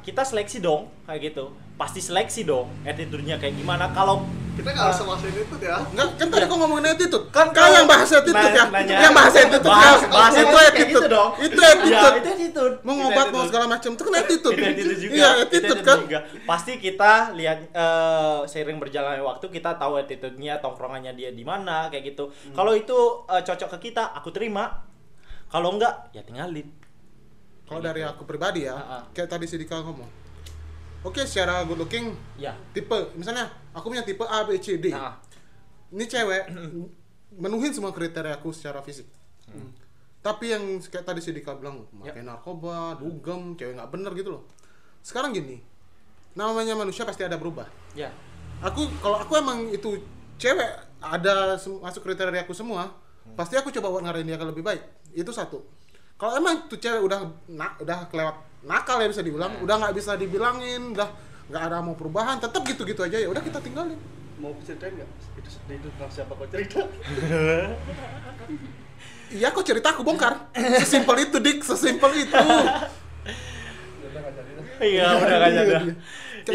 kita 0.00 0.22
seleksi 0.22 0.58
dong 0.58 0.90
kayak 1.04 1.30
gitu 1.30 1.44
pasti 1.74 1.98
seleksi 1.98 2.42
dong 2.42 2.70
attitude-nya 2.82 3.36
kayak 3.36 3.54
gimana 3.54 3.90
kalau 3.90 4.22
Kita 4.54 4.70
nggak 4.70 4.86
usah 4.86 5.02
bahas 5.02 5.22
itu 5.26 5.42
ya. 5.58 5.82
Enggak, 5.82 6.14
kan 6.14 6.26
tadi 6.30 6.46
kok 6.46 6.54
ngomongin 6.54 6.86
attitude. 6.86 7.26
Kan 7.34 7.50
Kan 7.50 7.58
kau 7.58 7.74
yang 7.74 7.90
bahas 7.90 8.06
attitude 8.06 8.38
ya. 8.54 8.70
nanya- 8.70 9.02
Yang 9.02 9.14
bahas 9.18 9.34
attitude 9.34 9.66
Bahas- 9.66 9.98
ya. 9.98 10.14
bahas 10.14 10.34
itu 10.38 10.54
attitude 10.54 10.86
gitu 10.94 11.06
dong. 11.10 11.30
Itu 11.34 11.58
ya 11.58 11.70
attitude. 11.74 12.14
itu 12.14 12.28
attitude 12.30 12.74
Mau 12.78 12.94
Itu 12.94 13.00
ngobat 13.02 13.26
mau 13.34 13.42
segala 13.42 13.66
macam 13.66 13.90
itu 13.90 14.02
kan 14.06 14.14
attitude. 14.14 14.54
Itu 14.54 14.62
attitude 14.62 14.98
juga. 15.02 15.14
Iya, 15.18 15.26
Itu 15.26 15.42
attitude 15.42 15.82
kan. 15.82 15.98
juga. 16.06 16.18
Pasti 16.46 16.72
kita 16.78 17.12
lihat 17.34 17.58
eh, 17.66 18.38
seiring 18.46 18.78
berjalannya 18.78 19.26
waktu 19.26 19.46
kita 19.50 19.74
tahu 19.74 19.92
attitude-nya, 19.98 20.62
tongkrongannya 20.62 21.12
dia 21.12 21.34
di 21.34 21.42
mana 21.42 21.90
kayak 21.90 22.14
gitu. 22.14 22.30
Hmm. 22.30 22.54
Kalau 22.54 22.78
itu 22.78 22.94
eh, 23.26 23.42
cocok 23.42 23.68
ke 23.74 23.90
kita, 23.90 24.14
aku 24.14 24.30
terima. 24.30 24.86
Kalau 25.50 25.74
enggak, 25.74 26.14
ya 26.14 26.22
tinggalin. 26.22 26.70
Kalau 27.64 27.80
dari 27.80 28.04
aku 28.04 28.28
pribadi 28.28 28.68
ya, 28.68 29.06
kayak 29.16 29.28
tadi 29.28 29.48
si 29.48 29.56
Dika 29.56 29.80
ngomong. 29.80 30.26
oke 31.04 31.20
secara 31.28 31.62
good 31.68 31.76
looking 31.84 32.16
ya. 32.40 32.56
tipe. 32.72 32.96
Misalnya 33.14 33.52
aku 33.76 33.92
punya 33.92 34.02
tipe 34.02 34.24
A 34.24 34.48
B 34.48 34.56
C 34.56 34.80
D. 34.80 34.88
Nah 34.88 35.20
ini 35.92 36.04
cewek 36.08 36.48
menuhin 37.36 37.70
semua 37.76 37.92
kriteria 37.92 38.40
aku 38.40 38.50
secara 38.50 38.80
fisik. 38.80 39.06
Tapi 40.24 40.56
yang 40.56 40.80
kayak 40.80 41.04
tadi 41.04 41.20
si 41.20 41.36
Dika 41.36 41.52
bilang 41.60 41.84
pakai 42.00 42.24
narkoba 42.24 42.96
dugem 42.96 43.52
cewek 43.60 43.76
nggak 43.76 43.90
bener 43.92 44.12
gitu 44.16 44.40
loh. 44.40 44.42
Sekarang 45.04 45.36
gini 45.36 45.60
namanya 46.34 46.74
manusia 46.74 47.06
pasti 47.06 47.22
ada 47.22 47.38
berubah. 47.38 47.68
Ya. 47.94 48.10
Aku 48.64 48.88
kalau 48.98 49.20
aku 49.20 49.36
emang 49.36 49.68
itu 49.68 50.00
cewek 50.40 50.72
ada 51.04 51.60
masuk 51.60 52.00
kriteria 52.00 52.48
aku 52.48 52.56
semua 52.56 52.90
pasti 53.36 53.60
aku 53.60 53.68
coba 53.68 53.92
buat 53.92 54.02
ngarahin 54.08 54.24
dia 54.24 54.40
ke 54.40 54.46
lebih 54.48 54.64
baik. 54.64 54.82
Itu 55.12 55.30
satu 55.36 55.60
kalau 56.24 56.32
emang 56.34 56.64
tuh 56.64 56.78
cewek 56.78 57.02
udah 57.02 57.18
na- 57.50 57.74
udah 57.76 58.08
kelewat 58.08 58.32
nakal 58.64 58.96
ya 58.96 59.12
bisa 59.12 59.20
dibilang 59.20 59.60
udah 59.60 59.76
nggak 59.76 59.92
bisa 59.92 60.16
dibilangin 60.16 60.90
udah 60.90 61.06
nggak 61.44 61.62
ada 61.62 61.76
mau 61.78 61.92
perubahan 61.92 62.40
tetap 62.40 62.64
gitu-gitu 62.64 62.98
aja 62.98 63.20
ya 63.20 63.28
udah 63.28 63.38
kita 63.38 63.60
tinggalin. 63.60 63.94
Mau 64.34 64.50
ceritain 64.58 64.90
nggak? 64.90 65.06
Itu 65.36 65.48
itu 65.68 65.86
tentang 65.90 66.08
siapa 66.08 66.32
kau 66.32 66.46
cerita? 66.48 66.80
Iya 69.28 69.50
kok 69.50 69.62
cerita 69.62 69.90
aku 69.90 70.00
bongkar. 70.00 70.48
Sesimpel 70.80 71.26
itu 71.26 71.36
dik 71.36 71.58
sesimpel 71.60 72.08
itu. 72.14 72.32
Udah 72.32 72.88
nggak 74.14 74.32
jadi 74.32 74.50
dah. 74.54 74.64
iya 74.80 75.06
udah 75.12 75.34
kan 75.34 75.50
Iya, 75.50 75.60
ada 75.60 75.76
iya. 75.76 75.80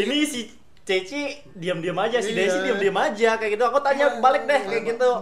ini 0.00 0.16
si 0.24 0.40
Ceci 0.80 1.44
diam-diam 1.52 1.92
aja 1.94 2.18
si 2.18 2.32
Iya. 2.32 2.36
Desi 2.42 2.58
diam-diam 2.64 2.96
aja 2.96 3.36
kayak 3.36 3.50
gitu. 3.54 3.64
Aku 3.68 3.78
tanya 3.78 4.16
balik 4.18 4.48
deh 4.48 4.60
kayak 4.64 4.84
gitu. 4.96 5.10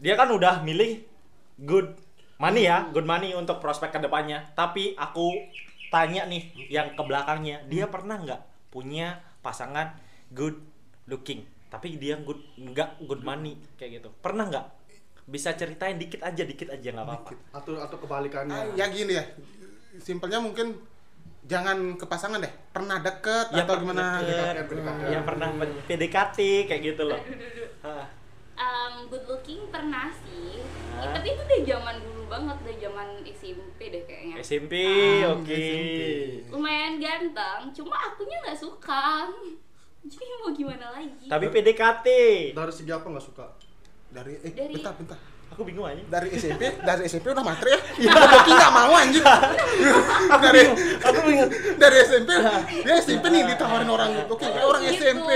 dia 0.00 0.14
kan 0.16 0.28
udah 0.32 0.64
milih 0.64 1.04
good 1.60 1.92
money 2.36 2.64
ya 2.64 2.88
good 2.88 3.04
money 3.04 3.32
untuk 3.32 3.60
prospek 3.60 3.92
ke 3.92 4.00
depannya. 4.00 4.48
Tapi 4.52 4.96
aku 4.96 5.36
tanya 5.88 6.24
nih 6.24 6.42
yang 6.68 6.94
ke 6.94 7.02
belakangnya 7.02 7.66
dia 7.66 7.86
pernah 7.86 8.16
nggak 8.16 8.40
punya 8.68 9.14
pasangan 9.40 9.92
good 10.30 10.56
looking? 11.06 11.44
Tapi 11.68 11.94
dia 11.96 12.18
good 12.18 12.40
nggak 12.56 13.04
good 13.04 13.22
money 13.22 13.54
kayak 13.76 14.00
gitu. 14.00 14.08
Pernah 14.18 14.48
nggak? 14.48 14.66
Bisa 15.24 15.54
ceritain 15.54 15.94
dikit 15.94 16.20
aja 16.20 16.42
dikit 16.42 16.68
aja 16.68 16.88
nggak 16.90 17.06
apa-apa. 17.06 17.30
Atau 17.52 17.78
atau 17.78 17.96
kebalikannya. 17.98 18.50
Ah, 18.50 18.64
ya 18.74 18.88
gini 18.88 19.14
ya. 19.14 19.24
Simpelnya 19.98 20.38
mungkin 20.38 20.74
jangan 21.44 21.94
ke 21.94 22.06
pasangan 22.06 22.38
deh. 22.38 22.50
Pernah 22.70 22.98
deket 22.98 23.50
Ya, 23.50 23.62
atau 23.62 23.74
per- 23.74 23.82
gimana 23.82 24.22
deket, 24.22 24.54
PDKT. 24.66 25.02
yang 25.08 25.22
pernah 25.22 25.48
PDKT 25.86 26.38
kayak 26.66 26.82
gitu 26.84 27.02
loh. 27.06 27.20
Hah. 27.86 28.06
Um, 28.60 29.08
good 29.08 29.24
looking 29.24 29.64
pernah 29.68 30.12
sih? 30.12 30.60
Ya, 30.92 31.08
tapi 31.10 31.32
itu 31.32 31.40
udah 31.40 31.60
zaman 31.64 31.96
dulu 31.98 32.28
banget 32.28 32.56
udah 32.60 32.76
zaman 32.78 33.08
SMP 33.24 33.88
deh 33.88 34.04
kayaknya. 34.04 34.34
SMP 34.38 34.74
Ah, 35.24 35.32
oke. 35.32 35.48
SMP. 35.48 36.00
lumayan 36.52 37.00
ganteng 37.00 37.72
cuma 37.72 37.96
akunya 37.98 38.36
nggak 38.38 38.60
suka. 38.60 39.24
Jadi 40.12 40.24
mau 40.38 40.52
gimana 40.52 40.92
lagi? 40.92 41.24
Tapi 41.24 41.46
PDKT 41.48 42.06
dari 42.52 42.72
segi 42.72 42.92
apa 42.92 43.06
nggak 43.06 43.24
suka? 43.24 43.46
Dari 44.10 44.32
eh 44.38 44.52
Dari- 44.52 44.74
bentar 44.74 44.92
bentar 44.92 45.18
aku 45.50 45.62
bingung 45.62 45.84
aja 45.84 46.00
dari 46.08 46.30
SMP 46.32 46.62
dari 46.78 47.02
SMP 47.04 47.26
udah 47.28 47.42
matre 47.42 47.68
ya. 47.68 47.78
Goki 48.08 48.50
nggak 48.50 48.72
mau 48.72 48.92
anjing. 48.92 49.24
Dari 50.42 50.62
aku 50.96 51.18
bingung. 51.22 51.50
dari 51.76 51.96
SMP 52.00 52.30
dia 52.80 52.94
SMP 52.98 53.24
nih 53.28 53.42
ditawarin 53.46 53.86
orang. 53.86 54.10
Oke 54.26 54.46
kayak 54.46 54.62
orang 54.62 54.82
Gitu. 54.82 55.02
SMP 55.02 55.28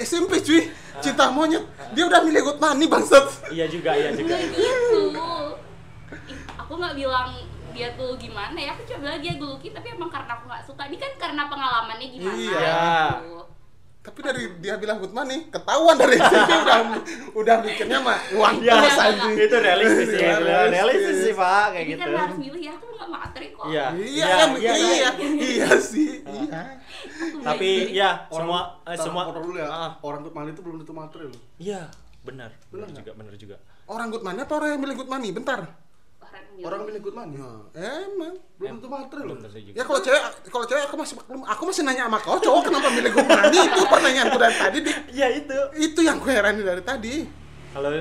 SMP 0.00 0.32
cuy. 0.38 0.60
Cinta 0.98 1.30
monyet. 1.30 1.62
Dia 1.92 2.04
udah 2.04 2.20
milih 2.20 2.42
good 2.44 2.58
money 2.58 2.86
bangsat. 2.86 3.24
Iya 3.48 3.66
juga 3.66 3.94
iya 3.94 4.10
juga. 4.12 4.34
Nggak 4.34 4.52
gitu. 4.52 5.02
Aku 6.58 6.72
nggak 6.74 6.94
bilang 6.94 7.30
dia 7.70 7.88
tuh 7.94 8.18
gimana 8.18 8.58
ya. 8.58 8.74
Aku 8.74 8.82
coba 8.84 9.00
bilang 9.06 9.20
dia 9.20 9.32
good 9.34 9.50
looking 9.50 9.72
tapi 9.72 9.88
emang 9.88 10.10
karena 10.10 10.34
aku 10.34 10.44
nggak 10.46 10.62
suka. 10.66 10.82
Ini 10.84 10.96
kan 10.96 11.12
karena 11.16 11.42
pengalamannya 11.46 12.06
gimana 12.10 12.36
Iya. 12.36 12.76
gitu. 13.16 13.47
Tapi 14.08 14.24
dari 14.24 14.42
dia 14.64 14.80
bilang 14.80 15.04
good 15.04 15.12
money 15.12 15.52
ketahuan 15.52 16.00
dari 16.00 16.16
SMP 16.24 16.48
udah 16.48 16.78
udah 17.36 17.56
mikirnya 17.60 18.00
mah 18.00 18.16
uang 18.40 18.64
ya 18.64 18.80
terus 18.80 18.96
anjing. 18.96 19.34
Itu 19.36 19.56
realistis 19.60 20.06
sih 20.08 20.16
Realistis. 20.24 20.72
realistis. 20.72 21.16
sih 21.28 21.34
pak 21.36 21.66
kayak 21.76 21.84
ini 21.84 21.92
gitu. 21.92 22.00
kan 22.00 22.08
harus 22.16 22.38
milih 22.40 22.62
ya 22.64 22.72
aku 22.72 22.86
nggak 22.88 23.10
materi 23.12 23.46
kok. 23.52 23.64
Iya. 23.68 23.86
Iya 23.92 24.26
iya 24.32 24.44
iya, 24.56 24.72
iya. 24.72 25.10
Iya 25.36 25.68
sih. 25.76 26.10
Iya. 26.24 26.60
Tapi 27.44 27.70
ya 27.92 28.10
semua 28.32 28.80
eh, 28.88 28.96
semua 28.96 29.22
potong 29.28 29.44
dulu 29.44 29.56
ya. 29.60 29.68
Ah, 29.68 29.90
orang 30.00 30.20
good 30.24 30.32
money 30.32 30.50
itu 30.56 30.62
belum 30.64 30.76
tentu 30.80 30.94
materi 30.96 31.24
loh. 31.28 31.40
Iya 31.60 31.82
benar. 32.24 32.50
Benar 32.72 32.88
juga 32.88 33.12
benar 33.12 33.34
juga. 33.36 33.56
Orang 33.92 34.08
good 34.08 34.24
money 34.24 34.40
apa 34.40 34.52
orang 34.56 34.68
yang 34.72 34.80
milih 34.80 34.96
good 35.04 35.12
money 35.12 35.28
bentar 35.36 35.68
orang 36.28 36.44
milih. 36.52 36.64
orang 36.68 36.80
milih 36.84 37.00
good 37.00 37.16
money 37.16 37.36
Ya, 37.74 37.90
emang 38.04 38.34
belum 38.60 38.68
tentu 38.78 38.88
materi 38.90 39.22
loh 39.24 39.36
Ya 39.74 39.82
kalau 39.86 40.00
cewek, 40.02 40.22
kalau 40.52 40.64
cewek 40.68 40.82
aku 40.84 40.96
masih 40.98 41.14
maklum. 41.18 41.40
Aku 41.46 41.62
masih 41.66 41.82
nanya 41.86 42.04
sama 42.06 42.18
kau, 42.20 42.36
cowok 42.36 42.62
kenapa 42.68 42.88
milih 42.92 43.10
good 43.14 43.28
money? 43.28 43.58
Itu 43.64 43.82
pertanyaanku 43.86 44.36
dari 44.36 44.56
tadi, 44.58 44.78
Dik. 44.84 44.96
iya 45.14 45.26
itu 45.32 45.58
Itu 45.78 46.00
yang 46.02 46.16
gue 46.20 46.32
heranin 46.32 46.64
dari 46.64 46.82
tadi. 46.82 47.14
kalau 47.68 47.92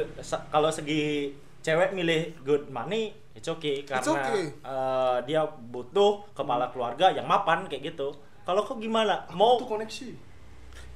kalau 0.50 0.70
segi 0.72 1.36
cewek 1.60 1.92
milih 1.92 2.40
good 2.48 2.72
money 2.72 3.12
it's 3.36 3.46
okay 3.46 3.84
karena 3.84 4.02
okay. 4.02 4.50
eh, 4.50 5.18
dia 5.28 5.44
butuh 5.46 6.24
kepala 6.32 6.72
keluarga 6.72 7.12
yang 7.12 7.28
mapan 7.28 7.68
kayak 7.68 7.94
gitu 7.94 8.16
kalau 8.48 8.64
kau 8.64 8.80
gimana 8.80 9.28
mau 9.36 9.60
itu 9.60 9.68
koneksi 9.68 10.08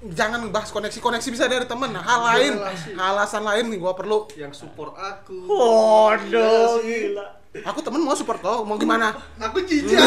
Jangan 0.03 0.49
bahas 0.49 0.67
koneksi, 0.67 0.97
koneksi 0.97 1.29
bisa 1.29 1.45
dari 1.45 1.63
temen. 1.63 1.93
Hal 1.93 2.19
lain, 2.27 2.57
Relasi. 2.57 2.89
alasan 2.95 3.43
lain 3.43 3.69
nih 3.69 3.77
gua 3.77 3.93
perlu. 3.93 4.25
yang 4.33 4.49
support 4.51 4.93
aku 4.93 5.45
Iya 6.23 6.49
gila. 6.81 7.25
Aku 7.63 7.79
temen 7.79 7.99
mau 7.99 8.13
support 8.13 8.39
kau, 8.39 8.63
mau 8.63 8.75
gimana? 8.75 9.11
aku 9.37 9.61
jijik 9.61 9.99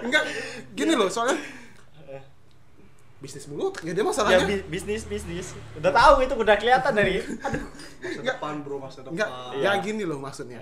Enggak, 0.00 0.22
gini 0.72 0.92
loh, 0.92 1.08
soalnya 1.08 1.34
bisnis 3.18 3.48
mulu, 3.48 3.72
ya 3.80 3.90
dia 3.90 3.96
Ya 3.96 4.04
masalahnya. 4.04 4.44
bi- 4.44 4.66
bisnis 4.68 5.02
bisnis. 5.02 5.56
Udah 5.74 5.88
tahu 5.90 6.20
itu 6.20 6.36
udah 6.36 6.54
kelihatan 6.54 6.92
dari. 6.92 7.24
masa 7.24 7.56
Enggak. 8.14 8.36
depan 8.36 8.54
bro 8.60 8.76
masa 8.76 9.00
depan 9.00 9.16
Enggak, 9.16 9.28
Iya. 9.56 9.64
ya 9.66 9.80
gini 9.80 10.02
loh 10.04 10.20
maksudnya. 10.20 10.60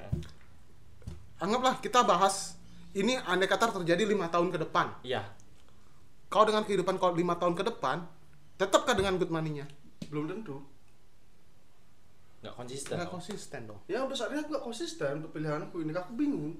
Anggaplah 1.36 1.76
kita 1.76 2.00
bahas 2.02 2.54
ini 2.92 3.18
andai 3.18 3.50
kata 3.50 3.74
terjadi 3.74 4.06
lima 4.06 4.30
tahun 4.30 4.48
ke 4.48 4.62
depan. 4.62 4.94
Iya. 5.02 5.26
Kau 6.32 6.42
dengan 6.42 6.64
kehidupan 6.64 6.96
kau 6.96 7.12
lima 7.12 7.36
tahun 7.36 7.52
ke 7.52 7.62
depan, 7.68 8.08
tetapkah 8.56 8.96
dengan 8.96 9.20
good 9.20 9.28
money-nya? 9.28 9.68
belum 10.04 10.28
tentu 10.28 10.60
Nggak 12.42 12.54
konsisten. 12.54 12.94
Nggak 12.98 13.10
konsisten 13.10 13.60
dong. 13.64 13.80
ya 13.86 14.02
udah 14.02 14.12
saat 14.12 14.28
ini 14.28 14.40
aku 14.40 14.50
gak 14.50 14.66
konsisten 14.66 15.12
untuk 15.14 15.30
pilihanku 15.30 15.76
ini 15.78 15.94
aku 15.94 16.12
bingung 16.12 16.52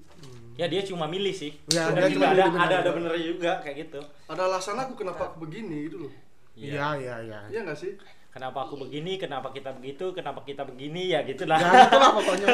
Ya 0.55 0.65
dia 0.65 0.79
cuma 0.81 1.05
milih 1.05 1.33
sih. 1.33 1.51
Ya, 1.67 1.91
dia 1.91 2.07
juga 2.07 2.23
cuma 2.23 2.27
ada 2.31 2.43
bener. 2.47 2.61
ada 2.63 2.75
ada 2.79 2.91
bener 2.93 3.13
juga 3.19 3.51
kayak 3.59 3.75
gitu. 3.83 3.99
ada 4.25 4.41
alasan 4.47 4.79
aku 4.79 4.95
kenapa 4.95 5.27
aku 5.27 5.43
begini 5.43 5.85
gitu 5.85 6.07
loh 6.07 6.13
Iya, 6.53 6.95
iya, 6.95 7.15
iya. 7.19 7.39
iya 7.49 7.59
nggak 7.61 7.75
sih 7.75 7.97
Kenapa 8.33 8.65
aku 8.65 8.75
begini? 8.79 9.15
Kenapa 9.15 9.53
kita 9.53 9.69
begitu? 9.71 10.09
Kenapa 10.09 10.41
kita 10.41 10.65
begini? 10.65 11.13
Ya 11.13 11.21
gitulah. 11.21 11.53
Ya 11.55 11.85
itulah 11.85 12.09
pokoknya. 12.17 12.47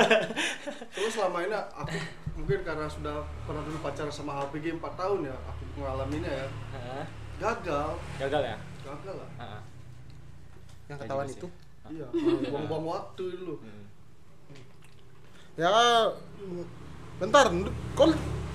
terus 0.94 1.12
selama 1.16 1.40
ini 1.40 1.56
aku 1.56 1.96
mungkin 2.36 2.60
karena 2.62 2.84
sudah 2.86 3.16
pernah 3.48 3.64
dulu 3.64 3.80
pacaran 3.80 4.12
sama 4.12 4.32
HPG 4.38 4.76
4 4.76 4.84
tahun 4.94 5.20
ya 5.26 5.36
aku 5.42 5.64
mengalaminya 5.76 6.28
ya 6.30 6.48
Hah? 6.72 7.06
gagal 7.38 7.90
Gagal 8.18 8.42
ya? 8.46 8.58
gagal 8.82 9.16
lah 9.16 9.30
Heeh. 9.38 9.62
Yang 10.88 10.98
ketahuan 11.00 11.28
itu. 11.30 11.48
iya 11.90 12.08
buang-buang 12.52 12.86
waktu 12.86 13.24
dulu 13.36 13.56
Hmm. 13.60 13.84
Ya 15.56 15.72
bentar, 17.20 17.52
kau 17.92 18.08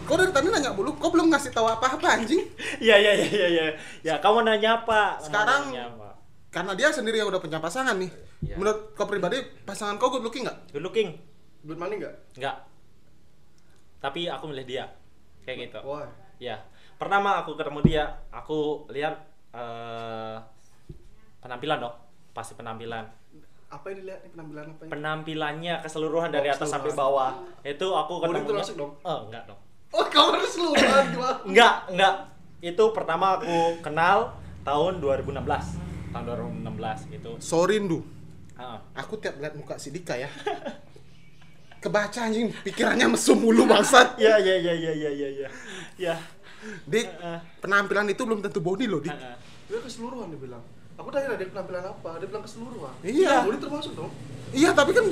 kau 0.04 0.16
dari 0.16 0.32
tadi 0.32 0.48
nanya 0.48 0.72
mulu, 0.72 0.96
kau 0.96 1.12
belum 1.12 1.28
ngasih 1.28 1.52
tahu 1.52 1.68
apa-apa 1.68 2.16
anjing. 2.16 2.40
Iya 2.80 2.96
iya 3.04 3.12
iya 3.12 3.28
iya 3.28 3.46
iya. 3.50 3.64
Ya 4.00 4.14
kamu 4.16 4.40
nanya 4.42 4.80
apa? 4.80 5.20
Sekarang- 5.20 5.68
nanya 5.68 5.84
apa? 5.86 6.03
Karena 6.54 6.72
dia 6.72 6.88
sendiri 6.88 7.18
yang 7.18 7.26
udah 7.26 7.42
punya 7.42 7.58
pasangan 7.58 7.98
nih. 7.98 8.10
Iya. 8.40 8.54
Menurut 8.54 8.94
kau 8.94 9.04
pribadi, 9.04 9.42
pasangan 9.66 9.98
kau 9.98 10.06
good 10.08 10.22
looking 10.22 10.46
nggak? 10.46 10.70
Good 10.70 10.84
looking? 10.86 11.10
good 11.64 11.80
money 11.80 11.96
nggak 11.96 12.12
Enggak. 12.36 12.60
Tapi 13.98 14.28
aku 14.28 14.44
milih 14.46 14.62
dia. 14.62 14.84
Kayak 15.42 15.66
gitu. 15.66 15.78
why 15.82 16.06
Ya. 16.36 16.60
Pertama 16.94 17.40
aku 17.40 17.56
ketemu 17.56 17.80
dia, 17.82 18.04
aku 18.30 18.86
lihat 18.88 19.18
eh 19.50 20.36
penampilan 21.40 21.78
dong. 21.80 21.96
Pasti 22.30 22.54
penampilan. 22.54 23.26
apa 23.66 23.90
yang 23.90 24.06
dilihat 24.06 24.20
penampilan 24.30 24.64
apa 24.70 24.82
Penampilannya 24.86 25.74
keseluruhan 25.82 26.30
dari 26.30 26.46
Oh, 26.46 26.54
atas 26.54 26.62
keseluruhan. 26.62 26.86
sampai 26.86 26.92
bawah. 26.94 27.30
Itu 27.64 27.86
aku 27.90 28.12
ketemu. 28.22 28.46
termasuk 28.46 28.74
dong? 28.78 28.92
Oh, 29.02 29.18
enggak 29.26 29.42
dong. 29.44 29.58
oh 29.90 30.06
kamu 30.06 30.28
harus 30.32 30.52
keluar 30.54 30.78
gimana 31.10 31.34
Enggak, 31.42 31.74
enggak. 31.90 32.14
Itu 32.60 32.84
pertama 32.94 33.34
aku 33.34 33.50
kenal 33.82 34.30
tahun 34.62 35.02
2016. 35.02 35.42
Tahun 36.14 36.24
2016 36.62 37.10
gitu. 37.12 37.30
Sorry 37.38 37.82
Ndu, 37.82 37.98
Heeh. 38.54 38.78
aku 38.94 39.18
tiap 39.18 39.34
lihat 39.36 39.58
muka 39.58 39.74
si 39.76 39.90
Dika 39.90 40.14
ya. 40.14 40.30
Kebaca 41.82 42.16
anjing, 42.22 42.54
pikirannya 42.62 43.10
mesum 43.10 43.36
mulu 43.36 43.66
bangsat. 43.66 44.14
Ya 44.22 44.38
ya 44.38 44.54
ya 44.56 44.72
ya 44.72 44.92
ya 44.94 45.10
ya 45.10 45.28
ya. 45.36 45.48
Ya. 45.98 46.14
Dik, 46.86 47.06
penampilan 47.60 48.08
itu 48.08 48.22
belum 48.22 48.40
tentu 48.40 48.62
body 48.62 48.86
loh, 48.86 49.02
Dik. 49.02 49.10
Heeh. 49.10 49.36
dia 49.64 49.80
keseluruhan 49.80 50.28
dia 50.28 50.36
bilang 50.38 50.60
aku 50.94 51.08
tanya 51.08 51.34
dia 51.34 51.48
penampilan 51.48 51.88
apa 51.88 52.20
dia 52.20 52.28
bilang 52.28 52.44
keseluruhan 52.44 52.92
Iya. 53.00 53.48
body 53.48 53.58
termasuk 53.58 53.92
dong 53.96 54.12
Iya, 54.52 54.70
tapi 54.70 54.92
kan 54.92 55.06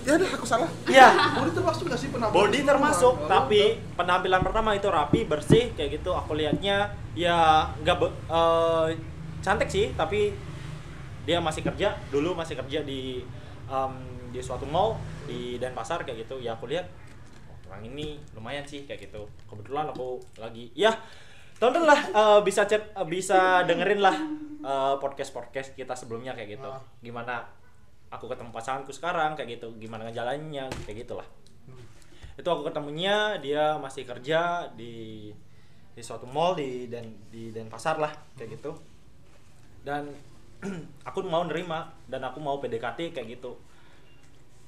Ya 0.00 0.16
udah 0.16 0.32
aku 0.32 0.48
salah. 0.48 0.70
Iya, 0.88 1.12
Body 1.36 1.52
termasuk 1.52 1.84
nggak 1.84 2.00
sih 2.00 2.08
penampilan? 2.08 2.32
body 2.40 2.60
termasuk, 2.64 3.14
tapi 3.28 3.62
penampilan 4.00 4.40
pertama 4.40 4.72
itu 4.72 4.88
rapi, 4.88 5.28
bersih 5.28 5.76
kayak 5.76 6.00
gitu. 6.00 6.16
Aku 6.16 6.32
lihatnya 6.32 6.96
ya 7.12 7.68
nggak 7.84 7.96
eh, 8.08 8.86
cantik 9.40 9.68
sih, 9.72 9.92
tapi 9.96 10.32
dia 11.28 11.40
masih 11.40 11.60
kerja 11.64 11.96
dulu 12.08 12.32
masih 12.32 12.56
kerja 12.56 12.80
di 12.84 13.24
em, 13.68 13.92
di 14.32 14.40
suatu 14.40 14.64
mall 14.64 14.96
di 15.26 15.60
Denpasar 15.60 16.04
kayak 16.04 16.28
gitu. 16.28 16.40
Ya 16.40 16.56
aku 16.56 16.70
lihat 16.70 16.88
oh, 17.48 17.56
orang 17.72 17.84
ini 17.88 18.20
lumayan 18.32 18.64
sih 18.64 18.88
kayak 18.88 19.10
gitu. 19.10 19.28
Kebetulan 19.48 19.90
aku 19.90 20.20
lagi 20.40 20.72
ya 20.72 20.92
tonton 21.60 21.84
lah 21.84 22.00
eh, 22.00 22.40
bisa 22.40 22.64
chat 22.64 22.80
eh, 22.94 23.06
bisa 23.08 23.64
dengerin 23.68 24.00
lah 24.00 24.16
podcast 25.00 25.32
podcast 25.32 25.72
kita 25.72 25.96
sebelumnya 25.96 26.36
kayak 26.36 26.60
gitu. 26.60 26.68
Ah. 26.68 26.80
Gimana 27.00 27.44
aku 28.10 28.26
ketemu 28.26 28.50
pasanganku 28.50 28.90
sekarang 28.90 29.38
kayak 29.38 29.56
gitu, 29.56 29.70
gimana 29.78 30.10
ngejalannya 30.10 30.66
kayak 30.82 31.06
gitulah 31.06 31.28
itu 32.40 32.48
aku 32.48 32.66
ketemunya 32.66 33.36
dia 33.38 33.76
masih 33.76 34.08
kerja 34.08 34.66
di 34.72 35.28
di 35.92 36.02
suatu 36.02 36.24
mall 36.24 36.56
di 36.56 36.88
dan 36.88 37.04
di 37.28 37.52
Denpasar 37.52 38.00
lah 38.00 38.10
kayak 38.34 38.56
gitu 38.56 38.72
dan 39.84 40.12
aku 41.08 41.24
mau 41.24 41.44
nerima 41.48 41.88
dan 42.06 42.20
aku 42.24 42.38
mau 42.40 42.60
PDKT 42.60 43.16
kayak 43.16 43.40
gitu. 43.40 43.56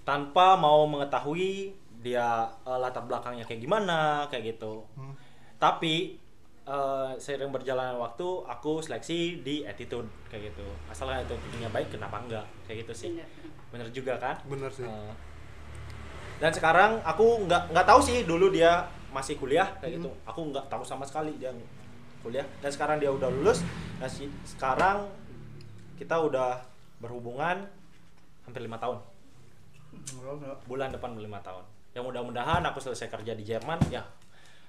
Tanpa 0.02 0.58
mau 0.58 0.88
mengetahui 0.88 1.76
dia 2.02 2.50
eh, 2.66 2.78
latar 2.82 3.06
belakangnya 3.06 3.46
kayak 3.46 3.62
gimana 3.62 4.26
kayak 4.28 4.58
gitu. 4.58 4.82
Hmm. 4.98 5.14
tapi 5.62 6.18
eh, 6.66 7.10
seiring 7.22 7.54
berjalannya 7.54 7.94
waktu 7.94 8.26
aku 8.50 8.82
seleksi 8.82 9.46
di 9.46 9.62
attitude 9.62 10.10
kayak 10.26 10.50
gitu. 10.50 10.66
Asalkan 10.90 11.22
attitude-nya 11.22 11.70
baik 11.70 11.94
kenapa 11.94 12.18
enggak? 12.18 12.46
Kayak 12.66 12.88
gitu 12.88 12.92
sih. 13.06 13.10
Bener. 13.14 13.28
bener 13.70 13.88
juga 13.94 14.18
kan? 14.18 14.36
Bener 14.50 14.70
sih. 14.74 14.82
Eh, 14.82 15.12
dan 16.42 16.50
sekarang 16.50 16.98
aku 17.06 17.46
nggak 17.46 17.70
nggak 17.70 17.86
tahu 17.86 18.02
sih 18.02 18.26
dulu 18.26 18.50
dia 18.50 18.82
masih 19.14 19.38
kuliah 19.38 19.70
kayak 19.78 20.02
gitu. 20.02 20.10
Aku 20.26 20.50
nggak 20.50 20.66
tahu 20.66 20.82
sama 20.82 21.06
sekali 21.06 21.38
dia 21.38 21.54
kuliah. 22.22 22.46
Dan 22.62 22.70
sekarang 22.70 22.96
dia 22.96 23.10
udah 23.10 23.28
lulus 23.28 23.60
dan 23.98 24.08
si- 24.08 24.32
sekarang 24.46 25.04
kita 25.98 26.16
udah 26.16 26.62
berhubungan 26.98 27.66
hampir 28.42 28.62
lima 28.62 28.78
tahun. 28.78 29.02
Bulan 30.64 30.88
depan 30.90 31.12
lima 31.14 31.42
tahun. 31.42 31.62
Yang 31.92 32.04
mudah-mudahan 32.08 32.62
aku 32.64 32.80
selesai 32.80 33.12
kerja 33.12 33.36
di 33.36 33.44
Jerman 33.44 33.78
ya 33.92 34.00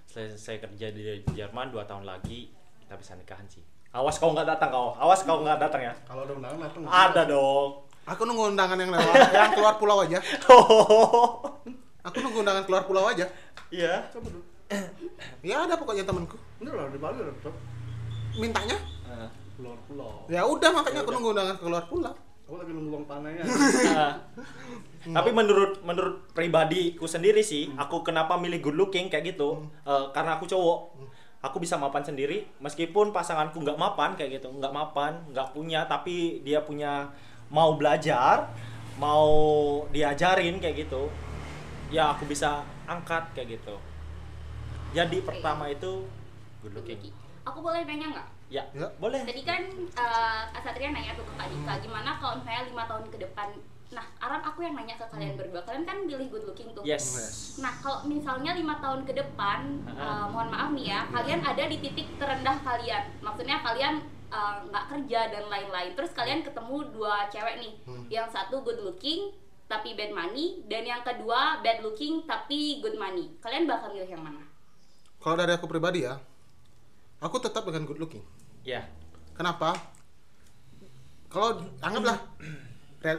selesai 0.03 0.59
kerja 0.59 0.91
di 0.91 1.01
Jerman 1.31 1.71
dua 1.71 1.87
tahun 1.87 2.03
lagi 2.03 2.51
kita 2.83 2.99
bisa 2.99 3.15
nikahan 3.15 3.47
sih. 3.47 3.63
Awas 3.93 4.17
kau 4.17 4.29
nggak 4.29 4.45
datang 4.45 4.69
kau. 4.69 4.93
Awas 4.99 5.23
kau 5.23 5.41
nggak 5.41 5.57
datang 5.57 5.81
ya. 5.81 5.93
Kalau 6.03 6.27
ada 6.27 6.33
undangan 6.33 6.59
datang. 6.59 6.81
ada 6.85 7.21
dong. 7.23 7.69
Aku 8.03 8.27
nunggu 8.27 8.51
undangan 8.51 8.75
yang 8.75 8.91
lewat, 8.91 9.15
yang 9.37 9.53
keluar 9.55 9.79
pulau 9.79 10.03
aja. 10.03 10.19
Aku 12.07 12.17
nunggu 12.19 12.43
undangan 12.43 12.67
keluar 12.67 12.83
pulau 12.83 13.07
aja. 13.07 13.25
iya. 13.71 14.05
Coba 14.11 14.27
dulu. 14.27 14.43
Ya 15.49 15.63
ada 15.63 15.75
pokoknya 15.79 16.03
temanku. 16.07 16.35
Bener 16.59 16.73
lah 16.75 16.87
di 16.89 16.99
Bali 16.99 17.19
lah, 17.21 17.33
Bro. 17.39 17.51
Mintanya. 18.39 18.77
Eh, 19.03 19.29
keluar 19.53 19.77
pulau 19.85 20.25
Ya 20.25 20.41
udah 20.41 20.69
makanya 20.73 21.05
aku 21.05 21.11
nunggu 21.13 21.29
undangan 21.37 21.57
keluar 21.61 21.83
pulau. 21.85 22.13
Aku 22.43 22.59
lagi 22.59 22.71
nunggu 22.75 22.91
uang 22.91 23.05
panennya. 23.07 23.43
Nah, 23.47 24.13
tapi 25.21 25.29
menurut 25.31 25.79
menurut 25.87 26.27
pribadiku 26.35 27.07
sendiri 27.07 27.39
sih, 27.39 27.71
aku 27.79 28.03
kenapa 28.03 28.35
milih 28.35 28.59
good 28.59 28.75
looking 28.75 29.07
kayak 29.07 29.35
gitu? 29.35 29.63
Eh, 29.87 30.05
karena 30.11 30.35
aku 30.35 30.49
cowok. 30.49 30.79
Aku 31.43 31.59
bisa 31.59 31.75
mapan 31.75 31.99
sendiri, 32.07 32.47
meskipun 32.63 33.11
pasanganku 33.11 33.59
nggak 33.59 33.75
mapan 33.75 34.15
kayak 34.15 34.39
gitu, 34.39 34.47
nggak 34.47 34.71
mapan, 34.71 35.19
nggak 35.27 35.51
punya, 35.51 35.83
tapi 35.91 36.39
dia 36.39 36.63
punya 36.63 37.11
mau 37.51 37.75
belajar, 37.75 38.47
mau 38.95 39.27
diajarin 39.91 40.63
kayak 40.63 40.87
gitu, 40.87 41.11
ya 41.91 42.15
aku 42.15 42.23
bisa 42.31 42.63
angkat 42.87 43.27
kayak 43.35 43.59
gitu. 43.59 43.75
Jadi 44.93 45.17
pertama 45.25 45.65
itu 45.73 46.05
good 46.61 46.73
looking. 46.77 47.01
Aku 47.43 47.59
boleh 47.59 47.81
nanya 47.83 48.07
nggak? 48.13 48.27
Ya, 48.53 48.63
Ya. 48.77 48.87
boleh. 49.01 49.25
Tadi 49.25 49.41
kan 49.41 49.61
eh 49.97 50.41
Asatria 50.53 50.93
nanya 50.93 51.17
tuh 51.17 51.25
ke 51.25 51.33
Kak 51.33 51.49
Dika, 51.49 51.73
gimana 51.81 52.21
kalau 52.21 52.37
misalnya 52.39 52.69
lima 52.69 52.83
tahun 52.85 53.05
ke 53.09 53.17
depan? 53.17 53.49
Nah, 53.93 54.05
Aran 54.21 54.41
aku 54.41 54.65
yang 54.65 54.73
nanya 54.77 54.97
ke 54.97 55.05
kalian 55.09 55.37
berdua. 55.37 55.61
Kalian 55.65 55.85
kan 55.85 55.97
pilih 56.05 56.27
good 56.29 56.45
looking 56.45 56.69
tuh. 56.73 56.81
Yes. 56.85 57.57
Nah, 57.57 57.73
kalau 57.81 58.05
misalnya 58.05 58.53
lima 58.53 58.77
tahun 58.81 59.05
ke 59.05 59.13
depan, 59.13 59.59
eh, 59.85 60.25
mohon 60.29 60.49
maaf 60.49 60.69
nih 60.73 60.93
ya, 60.93 61.05
kalian 61.09 61.41
ada 61.41 61.63
di 61.65 61.77
titik 61.77 62.09
terendah 62.17 62.57
kalian. 62.61 63.03
Maksudnya 63.21 63.61
kalian 63.61 64.01
eh, 64.33 64.55
nggak 64.69 64.85
kerja 64.89 65.19
dan 65.29 65.45
lain-lain. 65.49 65.91
Terus 65.93 66.09
kalian 66.13 66.41
ketemu 66.41 66.89
dua 66.93 67.29
cewek 67.29 67.61
nih, 67.61 67.73
yang 68.09 68.29
satu 68.29 68.61
good 68.61 68.81
looking 68.81 69.33
tapi 69.65 69.97
bad 69.97 70.13
money, 70.13 70.61
dan 70.69 70.85
yang 70.85 71.01
kedua 71.01 71.61
bad 71.61 71.81
looking 71.81 72.25
tapi 72.25 72.77
good 72.77 72.93
money. 72.93 73.33
Kalian 73.41 73.65
bakal 73.65 73.89
milih 73.89 74.09
yang 74.09 74.21
mana? 74.21 74.42
Kalau 75.23 75.39
dari 75.39 75.55
aku 75.55 75.71
pribadi 75.71 76.03
ya, 76.03 76.19
aku 77.23 77.39
tetap 77.39 77.63
dengan 77.63 77.87
good 77.87 77.95
looking. 77.95 78.23
Ya. 78.67 78.83
Kenapa? 79.33 79.71
Kalau 81.31 81.63
anggaplah, 81.79 82.19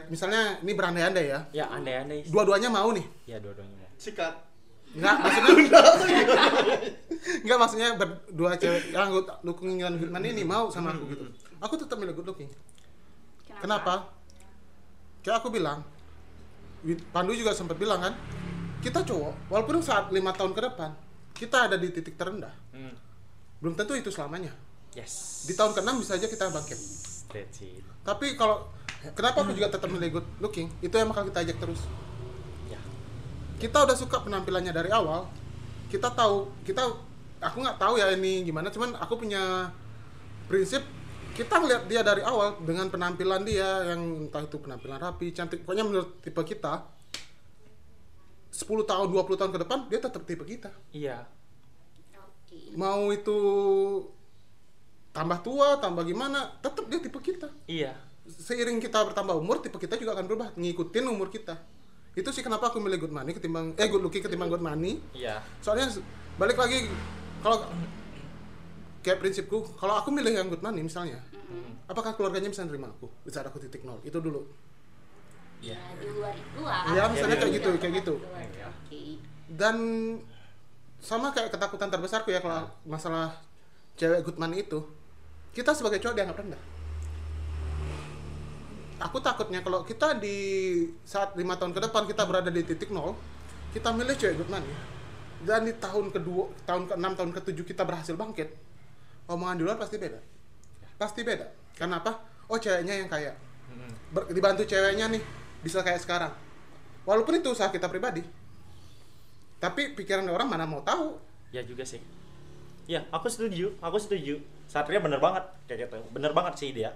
misalnya 0.07 0.61
ini 0.61 0.71
berandai-andai 0.71 1.25
ya, 1.25 1.39
Ya, 1.51 1.65
andai-andai. 1.67 2.29
dua-duanya 2.29 2.69
mau 2.69 2.93
nih. 2.93 3.03
Ya, 3.25 3.41
dua-duanya 3.41 3.73
mau. 3.75 3.89
Sikat. 3.97 4.37
Enggak, 4.95 5.15
maksudnya 5.19 5.51
Enggak 7.43 7.57
maksudnya 7.59 7.89
berdua 7.99 8.55
cewek 8.55 8.95
yang 8.95 9.11
good 9.11 9.27
looking 9.43 9.75
dan 9.81 9.99
good 9.99 10.07
money 10.07 10.31
ini 10.31 10.47
mau 10.47 10.71
sama 10.71 10.95
aku 10.95 11.03
gitu. 11.11 11.25
Aku 11.59 11.73
tetap 11.75 11.99
milih 11.99 12.15
good 12.15 12.29
looking. 12.31 12.47
Kenapa? 13.59 14.07
Kayak 15.19 15.41
aku 15.41 15.49
bilang, 15.51 15.81
Pandu 17.11 17.33
juga 17.33 17.51
sempat 17.51 17.75
bilang 17.75 17.97
kan, 17.97 18.13
kita 18.79 19.01
cowok, 19.01 19.49
walaupun 19.49 19.81
saat 19.81 20.13
lima 20.13 20.31
tahun 20.31 20.53
ke 20.53 20.61
depan, 20.63 20.93
kita 21.35 21.67
ada 21.67 21.75
di 21.75 21.91
titik 21.91 22.15
terendah. 22.15 22.55
Hmm. 22.71 22.95
Belum 23.59 23.75
tentu 23.75 23.91
itu 23.93 24.07
selamanya. 24.07 24.55
Yes. 24.95 25.43
Di 25.43 25.53
tahun 25.59 25.75
ke-6 25.75 25.89
bisa 25.99 26.11
aja 26.15 26.27
kita 26.31 26.47
bangkit. 26.47 26.79
Tapi 28.07 28.39
kalau 28.39 28.71
kenapa 29.11 29.43
aku 29.43 29.51
juga 29.51 29.67
tetap 29.67 29.91
milih 29.91 30.17
good 30.17 30.27
looking, 30.39 30.71
itu 30.79 30.95
yang 30.95 31.11
bakal 31.11 31.27
kita 31.27 31.43
ajak 31.43 31.57
terus. 31.59 31.83
Ya. 32.71 32.79
Kita 33.59 33.83
udah 33.83 33.95
suka 33.99 34.23
penampilannya 34.23 34.71
dari 34.71 34.87
awal. 34.95 35.27
Kita 35.91 36.15
tahu, 36.15 36.47
kita 36.63 36.87
aku 37.43 37.57
nggak 37.59 37.77
tahu 37.77 37.99
ya 37.99 38.15
ini 38.15 38.47
gimana, 38.47 38.71
cuman 38.71 38.95
aku 38.95 39.19
punya 39.19 39.69
prinsip 40.47 40.81
kita 41.35 41.59
ngeliat 41.59 41.83
dia 41.91 41.99
dari 41.99 42.23
awal 42.23 42.63
dengan 42.63 42.87
penampilan 42.87 43.43
dia 43.43 43.91
yang 43.91 44.31
entah 44.31 44.39
itu 44.39 44.55
penampilan 44.55 44.95
rapi, 45.03 45.35
cantik, 45.35 45.67
pokoknya 45.67 45.83
menurut 45.83 46.23
tipe 46.23 46.39
kita 46.47 46.94
10 48.55 48.87
tahun, 48.87 49.07
20 49.11 49.35
tahun 49.35 49.51
ke 49.51 49.59
depan 49.67 49.79
dia 49.91 49.99
tetap 49.99 50.23
tipe 50.23 50.47
kita. 50.47 50.71
Iya. 50.95 51.27
Oke. 52.15 52.71
Mau 52.79 53.11
itu 53.11 53.37
tambah 55.11 55.39
tua, 55.43 55.75
tambah 55.79 56.03
gimana, 56.03 56.55
tetap 56.59 56.87
dia 56.87 56.99
tipe 56.99 57.19
kita. 57.19 57.51
Iya. 57.67 57.93
seiring 58.25 58.81
kita 58.81 59.05
bertambah 59.05 59.37
umur 59.37 59.61
tipe 59.61 59.77
kita 59.77 60.01
juga 60.01 60.17
akan 60.17 60.25
berubah 60.25 60.47
ngikutin 60.57 61.05
umur 61.05 61.29
kita 61.29 61.61
itu 62.17 62.25
sih 62.33 62.41
kenapa 62.41 62.73
aku 62.73 62.81
milih 62.81 63.05
good 63.05 63.13
money 63.13 63.37
ketimbang 63.37 63.77
eh 63.77 63.85
good 63.85 64.01
looking 64.01 64.17
ketimbang 64.17 64.49
good 64.49 64.65
money 64.65 64.97
Iya. 65.13 65.45
soalnya 65.61 65.93
balik 66.41 66.57
lagi 66.57 66.89
kalau 67.45 67.61
kayak 69.05 69.21
prinsipku 69.21 69.61
kalau 69.77 70.01
aku 70.01 70.09
milih 70.09 70.33
yang 70.33 70.49
good 70.49 70.65
money 70.65 70.81
misalnya 70.81 71.21
apakah 71.85 72.17
keluarganya 72.17 72.49
bisa 72.49 72.65
nerima 72.65 72.89
aku 72.89 73.05
di 73.21 73.29
saat 73.29 73.45
aku 73.45 73.61
titik 73.61 73.85
nol 73.85 74.01
itu 74.01 74.17
dulu 74.17 74.41
Ya, 75.65 75.77
di 75.97 76.07
luar 76.13 76.33
itu 76.37 76.61
lah. 76.61 76.85
Iya, 76.93 77.03
misalnya 77.09 77.37
kayak 77.41 77.53
gitu, 77.57 77.69
kayak 77.81 77.93
gitu. 78.05 78.13
Oke. 78.21 79.01
dan 79.45 79.77
sama 80.97 81.29
kayak 81.29 81.53
ketakutan 81.53 81.89
terbesarku 81.89 82.33
ya 82.33 82.41
kalau 82.41 82.65
masalah 82.81 83.29
cewek 83.93 84.25
good 84.25 84.37
money 84.41 84.65
itu 84.65 84.81
kita 85.53 85.73
sebagai 85.73 86.01
cowok 86.01 86.17
dianggap 86.17 86.37
rendah. 86.41 86.61
Aku 89.05 89.19
takutnya 89.21 89.59
kalau 89.61 89.85
kita 89.85 90.17
di 90.17 90.37
saat 91.05 91.35
lima 91.37 91.59
tahun 91.59 91.75
ke 91.75 91.81
depan 91.83 92.07
kita 92.09 92.23
berada 92.25 92.49
di 92.49 92.63
titik 92.63 92.89
nol 92.89 93.13
kita 93.69 93.91
milih 93.91 94.15
cewek 94.17 94.39
good 94.39 94.49
money 94.49 94.71
dan 95.45 95.67
di 95.67 95.75
tahun 95.77 96.09
kedua 96.09 96.47
tahun 96.65 96.89
ke 96.89 96.93
enam 96.97 97.13
tahun 97.13 97.31
ke 97.35 97.41
tujuh 97.51 97.65
kita 97.67 97.83
berhasil 97.85 98.15
bangkit 98.17 98.49
omongan 99.29 99.61
di 99.61 99.63
luar 99.67 99.77
pasti 99.77 100.01
beda. 100.01 100.19
Pasti 100.97 101.21
beda. 101.21 101.45
Karena 101.77 102.01
apa? 102.01 102.17
Oh 102.49 102.57
ceweknya 102.57 102.97
yang 102.97 103.09
kaya. 103.11 103.35
Ber- 104.09 104.25
dibantu 104.31 104.65
ceweknya 104.65 105.11
nih 105.11 105.21
bisa 105.65 105.81
kayak 105.81 106.05
sekarang 106.05 106.31
walaupun 107.09 107.41
itu 107.41 107.49
usaha 107.49 107.73
kita 107.73 107.89
pribadi 107.89 108.21
tapi 109.57 109.97
pikiran 109.97 110.29
orang 110.29 110.45
mana 110.45 110.69
mau 110.69 110.85
tahu 110.85 111.17
Ya 111.55 111.63
juga 111.63 111.87
sih. 111.87 112.03
Ya, 112.85 113.07
aku 113.15 113.31
setuju. 113.31 113.71
Aku 113.79 113.95
setuju. 113.95 114.43
Satria 114.67 114.99
bener 114.99 115.23
banget 115.23 115.47
kayak 115.71 115.87
gitu. 115.87 116.03
Bener 116.11 116.35
banget 116.35 116.59
sih 116.59 116.75
dia. 116.75 116.91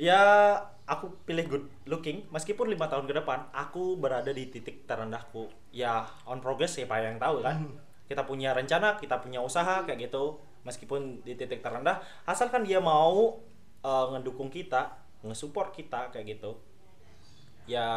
Ya, 0.00 0.56
aku 0.88 1.12
pilih 1.28 1.46
good 1.46 1.64
looking 1.86 2.26
meskipun 2.34 2.66
lima 2.66 2.90
tahun 2.90 3.06
ke 3.06 3.14
depan 3.22 3.46
aku 3.54 4.00
berada 4.00 4.32
di 4.32 4.48
titik 4.48 4.88
terendahku. 4.88 5.52
Ya, 5.70 6.08
on 6.24 6.40
progress 6.40 6.80
siapa 6.80 6.98
yang 7.04 7.20
tahu 7.20 7.44
kan. 7.44 7.76
Kita 8.08 8.24
punya 8.24 8.56
rencana, 8.56 8.96
kita 8.96 9.20
punya 9.20 9.44
usaha 9.44 9.84
kayak 9.84 10.10
gitu. 10.10 10.40
Meskipun 10.64 11.20
di 11.20 11.36
titik 11.36 11.60
terendah, 11.60 12.00
asalkan 12.24 12.64
dia 12.64 12.80
mau 12.80 13.36
eh, 13.84 14.06
ngedukung 14.16 14.48
kita, 14.48 14.96
nge-support 15.20 15.76
kita 15.76 16.08
kayak 16.08 16.40
gitu. 16.40 16.56
Ya 17.64 17.88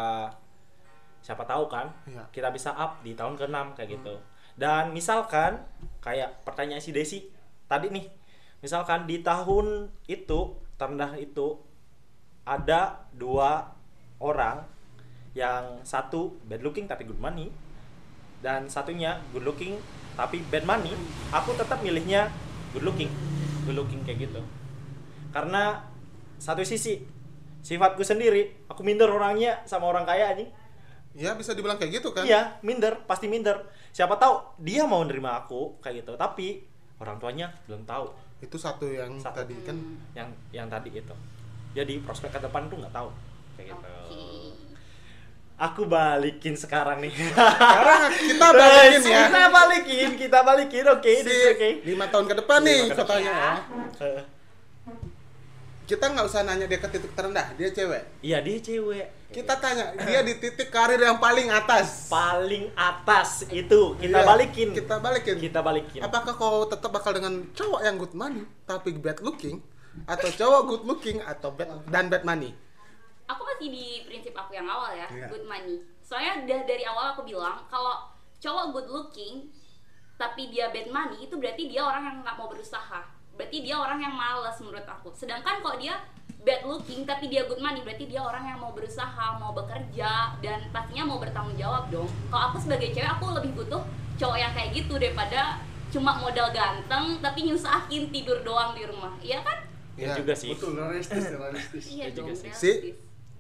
siapa 1.20 1.44
tahu 1.44 1.68
kan 1.68 1.92
Iya. 2.08 2.24
kita 2.32 2.50
bisa 2.56 2.72
up 2.72 3.04
di 3.04 3.12
tahun 3.12 3.36
ke-6 3.36 3.76
kayak 3.76 3.90
gitu. 4.00 4.16
Dan 4.58 4.96
misalkan 4.96 5.60
kayak 6.00 6.42
pertanyaan 6.48 6.82
si 6.82 6.96
Desi 6.96 7.30
tadi 7.68 7.92
nih 7.92 8.08
misalkan 8.64 9.06
di 9.06 9.22
tahun 9.22 9.92
itu 10.10 10.56
terendah 10.80 11.14
itu 11.20 11.62
ada 12.48 13.06
dua 13.14 13.76
orang 14.18 14.64
yang 15.38 15.84
satu 15.86 16.34
bad 16.50 16.66
looking 16.66 16.90
tapi 16.90 17.06
good 17.06 17.22
money 17.22 17.54
dan 18.42 18.66
satunya 18.66 19.22
good 19.30 19.46
looking 19.46 19.78
tapi 20.18 20.42
bad 20.50 20.66
money 20.66 20.90
aku 21.30 21.54
tetap 21.54 21.84
milihnya 21.86 22.32
good 22.74 22.88
looking. 22.88 23.12
Good 23.68 23.78
looking 23.78 24.02
kayak 24.08 24.26
gitu. 24.32 24.42
Karena 25.30 25.86
satu 26.40 26.64
sisi 26.64 27.04
sifatku 27.62 28.02
sendiri 28.02 28.66
aku 28.66 28.82
minder 28.82 29.08
orangnya 29.08 29.62
sama 29.64 29.88
orang 29.88 30.04
kaya 30.04 30.34
anjing. 30.34 30.50
Ya 31.18 31.34
bisa 31.34 31.58
dibilang 31.58 31.82
kayak 31.82 31.98
gitu 31.98 32.14
kan? 32.14 32.22
iya 32.24 32.62
minder 32.62 33.02
pasti 33.04 33.26
minder. 33.26 33.66
Siapa 33.90 34.16
tahu 34.16 34.62
dia 34.62 34.86
mau 34.86 35.02
nerima 35.02 35.34
aku 35.40 35.82
kayak 35.82 36.06
gitu. 36.06 36.14
Tapi 36.14 36.62
orang 36.98 37.18
tuanya 37.18 37.50
belum 37.66 37.84
tahu. 37.84 38.14
Itu 38.38 38.54
satu 38.56 38.86
yang 38.86 39.18
Satu. 39.18 39.42
tadi 39.42 39.58
kan. 39.66 39.74
yang 40.14 40.30
yang 40.52 40.70
tadi 40.70 40.94
itu. 40.94 41.16
Jadi 41.74 42.02
prospek 42.02 42.38
ke 42.38 42.40
depan 42.40 42.70
tuh 42.70 42.78
nggak 42.78 42.94
tahu. 42.94 43.10
Kayak 43.58 43.74
gitu. 43.74 43.88
Oke. 43.88 44.22
aku 45.58 45.90
balikin 45.90 46.54
sekarang 46.54 47.02
nih. 47.02 47.10
Sekarang 47.10 48.14
kita 48.14 48.48
balikin 48.62 49.02
ya. 49.10 49.26
kita 49.26 49.44
balikin 49.50 50.10
kita 50.14 50.40
balikin. 50.46 50.86
Oke 50.86 51.12
Si 51.18 51.26
it's 51.26 51.50
okay 51.50 51.82
lima 51.82 52.06
tahun 52.14 52.30
ke 52.30 52.36
depan 52.38 52.62
nih 52.62 52.94
katanya 52.94 53.34
ya. 53.34 53.52
Kita 55.88 56.04
nggak 56.06 56.26
usah 56.26 56.44
nanya 56.44 56.68
dia 56.68 56.78
ke 56.78 56.88
titik 56.88 57.16
terendah, 57.16 57.48
dia 57.56 57.72
cewek. 57.72 58.04
iya 58.20 58.38
dia 58.40 58.60
cewek 58.60 59.08
Kita 59.28 59.56
tanya 59.56 59.96
dia 59.98 60.20
di 60.20 60.36
titik 60.36 60.68
karir 60.68 61.00
yang 61.00 61.16
paling 61.18 61.48
atas. 61.50 62.08
paling 62.08 62.68
atas 62.74 63.48
itu 63.48 63.96
kita 63.96 64.12
Iya, 64.14 64.28
balikin 64.28 64.68
Kita 64.72 65.00
balikin. 65.00 65.36
kita 65.38 65.60
balikin 65.60 66.00
Apakah 66.02 66.34
kau 66.34 66.64
tetap 66.66 66.92
bakal 66.92 67.12
dengan 67.14 67.48
cowok 67.52 67.82
yang 67.82 67.96
good 67.96 68.12
money 68.14 68.44
tapi 68.64 68.92
bad 68.94 69.20
looking 69.22 69.64
atau 70.06 70.28
cowok 70.30 70.62
good 70.66 70.84
looking 70.86 71.18
atau 71.22 71.50
bad 71.50 71.72
dan 71.88 72.06
bad 72.06 72.22
money? 72.22 72.52
aku 73.26 73.44
masih 73.46 73.68
di 73.68 73.86
prinsip 74.04 74.32
aku 74.32 74.54
yang 74.54 74.64
awal 74.66 74.92
ya 74.92 75.08
Iya. 75.08 75.28
good 75.28 75.44
money 75.44 75.80
soalnya 76.00 76.40
udah 76.42 76.60
dari 76.64 76.84
awal 76.84 77.12
aku 77.12 77.24
bilang 77.24 77.64
kalau 77.66 78.12
cowok 78.38 78.66
good 78.72 78.88
looking 78.88 79.52
tapi 80.16 80.48
dia 80.48 80.68
bad 80.68 80.88
money 80.88 81.22
itu 81.22 81.34
berarti 81.34 81.64
dia 81.66 81.80
orang 81.82 82.04
yang 82.06 82.18
nggak 82.22 82.36
mau 82.36 82.48
berusaha 82.48 83.04
berarti 83.38 83.58
dia 83.62 83.78
orang 83.78 84.00
yang 84.00 84.12
malas 84.12 84.58
menurut 84.58 84.84
aku 84.84 85.14
sedangkan 85.14 85.62
kalau 85.62 85.78
dia 85.78 85.96
bad 86.40 86.64
looking 86.64 87.04
tapi 87.04 87.28
dia 87.28 87.44
good 87.44 87.60
money 87.60 87.80
berarti 87.80 88.06
dia 88.06 88.20
orang 88.20 88.44
yang 88.46 88.58
mau 88.58 88.72
berusaha 88.72 89.06
mau 89.38 89.52
bekerja 89.52 90.12
dan 90.38 90.60
pastinya 90.70 91.04
mau 91.06 91.18
bertanggung 91.18 91.56
jawab 91.56 91.88
dong 91.88 92.10
kalau 92.28 92.44
aku 92.50 92.58
sebagai 92.58 92.90
cewek 92.90 93.08
aku 93.10 93.32
lebih 93.34 93.52
butuh 93.54 93.82
cowok 94.16 94.38
yang 94.38 94.52
kayak 94.52 94.74
gitu 94.74 94.96
daripada 94.96 95.62
cuma 95.88 96.18
modal 96.18 96.50
ganteng 96.50 97.20
tapi 97.20 97.46
nyusahin 97.46 98.10
tidur 98.10 98.42
doang 98.42 98.74
di 98.74 98.84
rumah 98.84 99.14
iya 99.20 99.40
kan 99.40 99.64
Ya 99.98 100.14
Iya. 100.14 100.22
juga 100.22 100.34
sih 100.34 100.54
Betul, 100.54 100.78
realistis 100.78 101.18
ya, 101.20 101.34
realistis. 101.34 101.84
iya 101.90 102.06
Iya 102.06 102.14
juga 102.14 102.30
sih. 102.32 102.50
Si, 102.54 102.72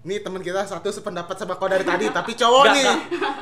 nih 0.02 0.26
teman 0.26 0.42
kita 0.42 0.66
satu 0.66 0.90
sependapat 0.90 1.38
sama 1.38 1.54
kau 1.54 1.70
dari 1.70 1.86
tadi 1.86 2.10
tapi 2.18 2.34
cowok 2.34 2.66
nih. 2.74 2.86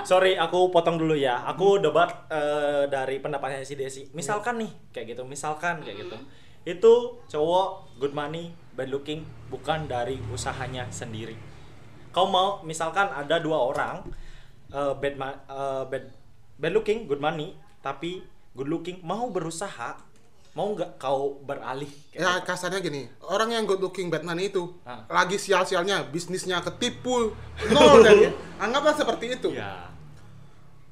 Sorry, 0.04 0.36
aku 0.36 0.68
potong 0.68 1.00
dulu 1.00 1.16
ya. 1.16 1.48
Aku 1.48 1.80
debat 1.80 2.12
eh, 2.28 2.92
dari 2.92 3.24
pendapatnya 3.24 3.64
si 3.64 3.80
Desi. 3.80 4.12
Misalkan 4.12 4.60
nih, 4.60 4.68
kayak 4.92 5.16
gitu. 5.16 5.24
Misalkan 5.24 5.80
kayak 5.80 5.96
gitu. 6.04 6.18
Itu 6.66 7.22
cowok 7.30 8.02
good 8.02 8.12
money, 8.12 8.50
bad 8.74 8.90
looking, 8.90 9.22
bukan 9.48 9.86
dari 9.86 10.18
usahanya 10.34 10.90
sendiri. 10.90 11.38
Kau 12.10 12.26
mau 12.26 12.66
misalkan 12.66 13.08
ada 13.08 13.38
dua 13.38 13.62
orang 13.62 14.02
eh, 14.74 14.94
bad 14.98 15.16
eh, 15.46 15.84
bad 15.86 16.04
bad 16.58 16.74
looking, 16.74 17.06
good 17.06 17.22
money, 17.22 17.54
tapi 17.80 18.26
good 18.58 18.66
looking 18.66 18.98
mau 19.06 19.30
berusaha, 19.30 20.00
mau 20.56 20.74
nggak 20.74 20.98
kau 20.98 21.38
beralih? 21.46 21.92
Ya 22.16 22.42
kasarnya 22.42 22.82
gini, 22.82 23.06
orang 23.22 23.54
yang 23.54 23.64
good 23.70 23.84
looking 23.84 24.10
bad 24.10 24.26
money 24.26 24.50
itu 24.50 24.74
Ah. 24.88 25.06
lagi 25.06 25.38
sial-sialnya, 25.38 26.08
bisnisnya 26.10 26.66
ketipu, 26.66 27.30
nol 27.70 28.02
dan 28.02 28.34
anggaplah 28.64 28.96
seperti 28.96 29.38
itu. 29.38 29.54
Iya. 29.54 29.92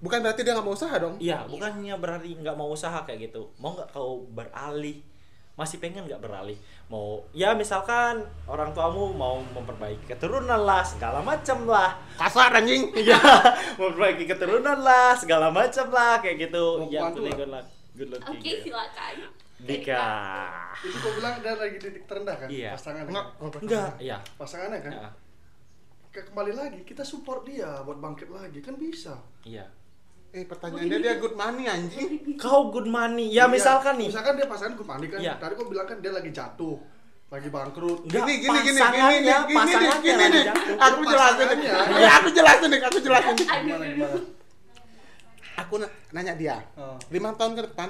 Bukan 0.03 0.19
berarti 0.19 0.43
dia 0.43 0.51
nggak 0.51 0.67
mau 0.67 0.76
usaha 0.76 0.91
dong. 0.99 1.15
Iya, 1.15 1.47
bukannya 1.47 1.95
berarti 1.95 2.36
nggak 2.36 2.55
mau 2.59 2.67
usaha 2.67 3.07
kayak 3.07 3.32
gitu. 3.32 3.47
Mau 3.55 3.71
nggak 3.71 3.89
kau 3.95 4.28
beralih? 4.36 4.99
Masih 5.54 5.78
pengen 5.78 6.01
nggak 6.04 6.18
beralih? 6.18 6.58
Mau, 6.89 7.22
ya 7.30 7.54
misalkan 7.54 8.20
orang 8.43 8.74
tuamu 8.74 9.14
mau 9.14 9.38
memperbaiki 9.54 10.10
keturunan 10.10 10.58
lah, 10.60 10.82
segala 10.82 11.22
macam 11.22 11.70
lah. 11.70 11.93
Kasar 12.18 12.49
anjing. 12.51 12.89
Iya, 12.91 13.22
memperbaiki 13.78 14.26
keturunan 14.26 14.82
lah, 14.82 15.14
segala 15.14 15.54
macam 15.54 15.93
lah 15.93 16.18
kayak 16.18 16.49
gitu. 16.49 16.82
Mau 16.82 16.89
Ya, 16.89 17.06
good, 17.08 17.22
lah. 17.24 17.38
good, 17.38 17.51
luck, 17.51 17.66
good 17.93 18.10
oke 18.12 18.26
looking. 18.34 18.58
silakan 18.64 19.16
Dika. 19.64 20.06
Itu 20.82 20.97
kau 20.97 21.12
bilang 21.16 21.39
dia 21.39 21.54
lagi 21.54 21.78
titik 21.78 22.04
terendah 22.04 22.36
kan? 22.36 22.47
Iya. 22.49 22.70
Pasangan 22.74 23.04
Enggak, 23.06 23.26
Enggak, 23.62 23.91
iya. 24.01 24.18
Pasangannya 24.36 24.80
kan? 24.82 24.91
Ya, 24.91 25.08
Ke- 26.10 26.26
Kembali 26.26 26.51
lagi, 26.51 26.82
kita 26.82 27.01
support 27.01 27.45
dia 27.45 27.70
buat 27.82 27.95
bangkit 27.95 28.28
lagi, 28.28 28.58
kan 28.60 28.74
bisa. 28.76 29.14
Iya. 29.41 29.70
Eh 30.34 30.44
pertanyaannya 30.44 30.98
dia 30.98 31.14
good 31.16 31.36
money 31.36 31.64
anjing. 31.68 32.10
Kau 32.36 32.68
good 32.68 32.90
money. 32.90 33.30
Ya, 33.30 33.46
Iya. 33.46 33.46
misalkan 33.48 33.94
nih. 33.96 34.10
Misalkan 34.10 34.34
dia 34.34 34.50
pasangan 34.50 34.74
good 34.74 34.90
money 34.90 35.06
kan, 35.08 35.20
Iya. 35.22 35.38
tadi 35.38 35.54
kau 35.54 35.70
bilang 35.70 35.86
kan 35.86 36.02
dia 36.02 36.10
lagi 36.10 36.30
jatuh, 36.30 36.82
lagi 37.30 37.48
bangkrut. 37.48 38.00
Enggak, 38.04 38.18
Gini 38.20 38.34
gini 38.36 38.42
gini 38.42 38.60
gini 38.64 38.74
pasangannya, 38.76 39.06
nih, 39.06 39.20
gini 39.22 39.30
nih, 39.46 39.56
pasangannya 39.56 39.98
gini 40.02 40.18
lagi 40.18 40.34
nih. 40.34 40.44
jatuh. 40.44 40.76
Aku 40.82 41.02
jelasin 41.06 41.46
nih. 41.54 41.68
Ya, 41.96 42.12
aku 42.16 42.30
jelasin 42.34 42.68
nih, 42.68 42.80
aku 42.82 43.00
jelasin. 43.00 43.36
Gimana? 43.38 44.08
Aku 45.56 45.74
na- 45.78 45.94
nanya 46.12 46.34
dia. 46.34 46.58
Oh. 46.74 46.98
Lima 47.08 47.30
tahun 47.38 47.54
ke 47.54 47.70
depan 47.70 47.90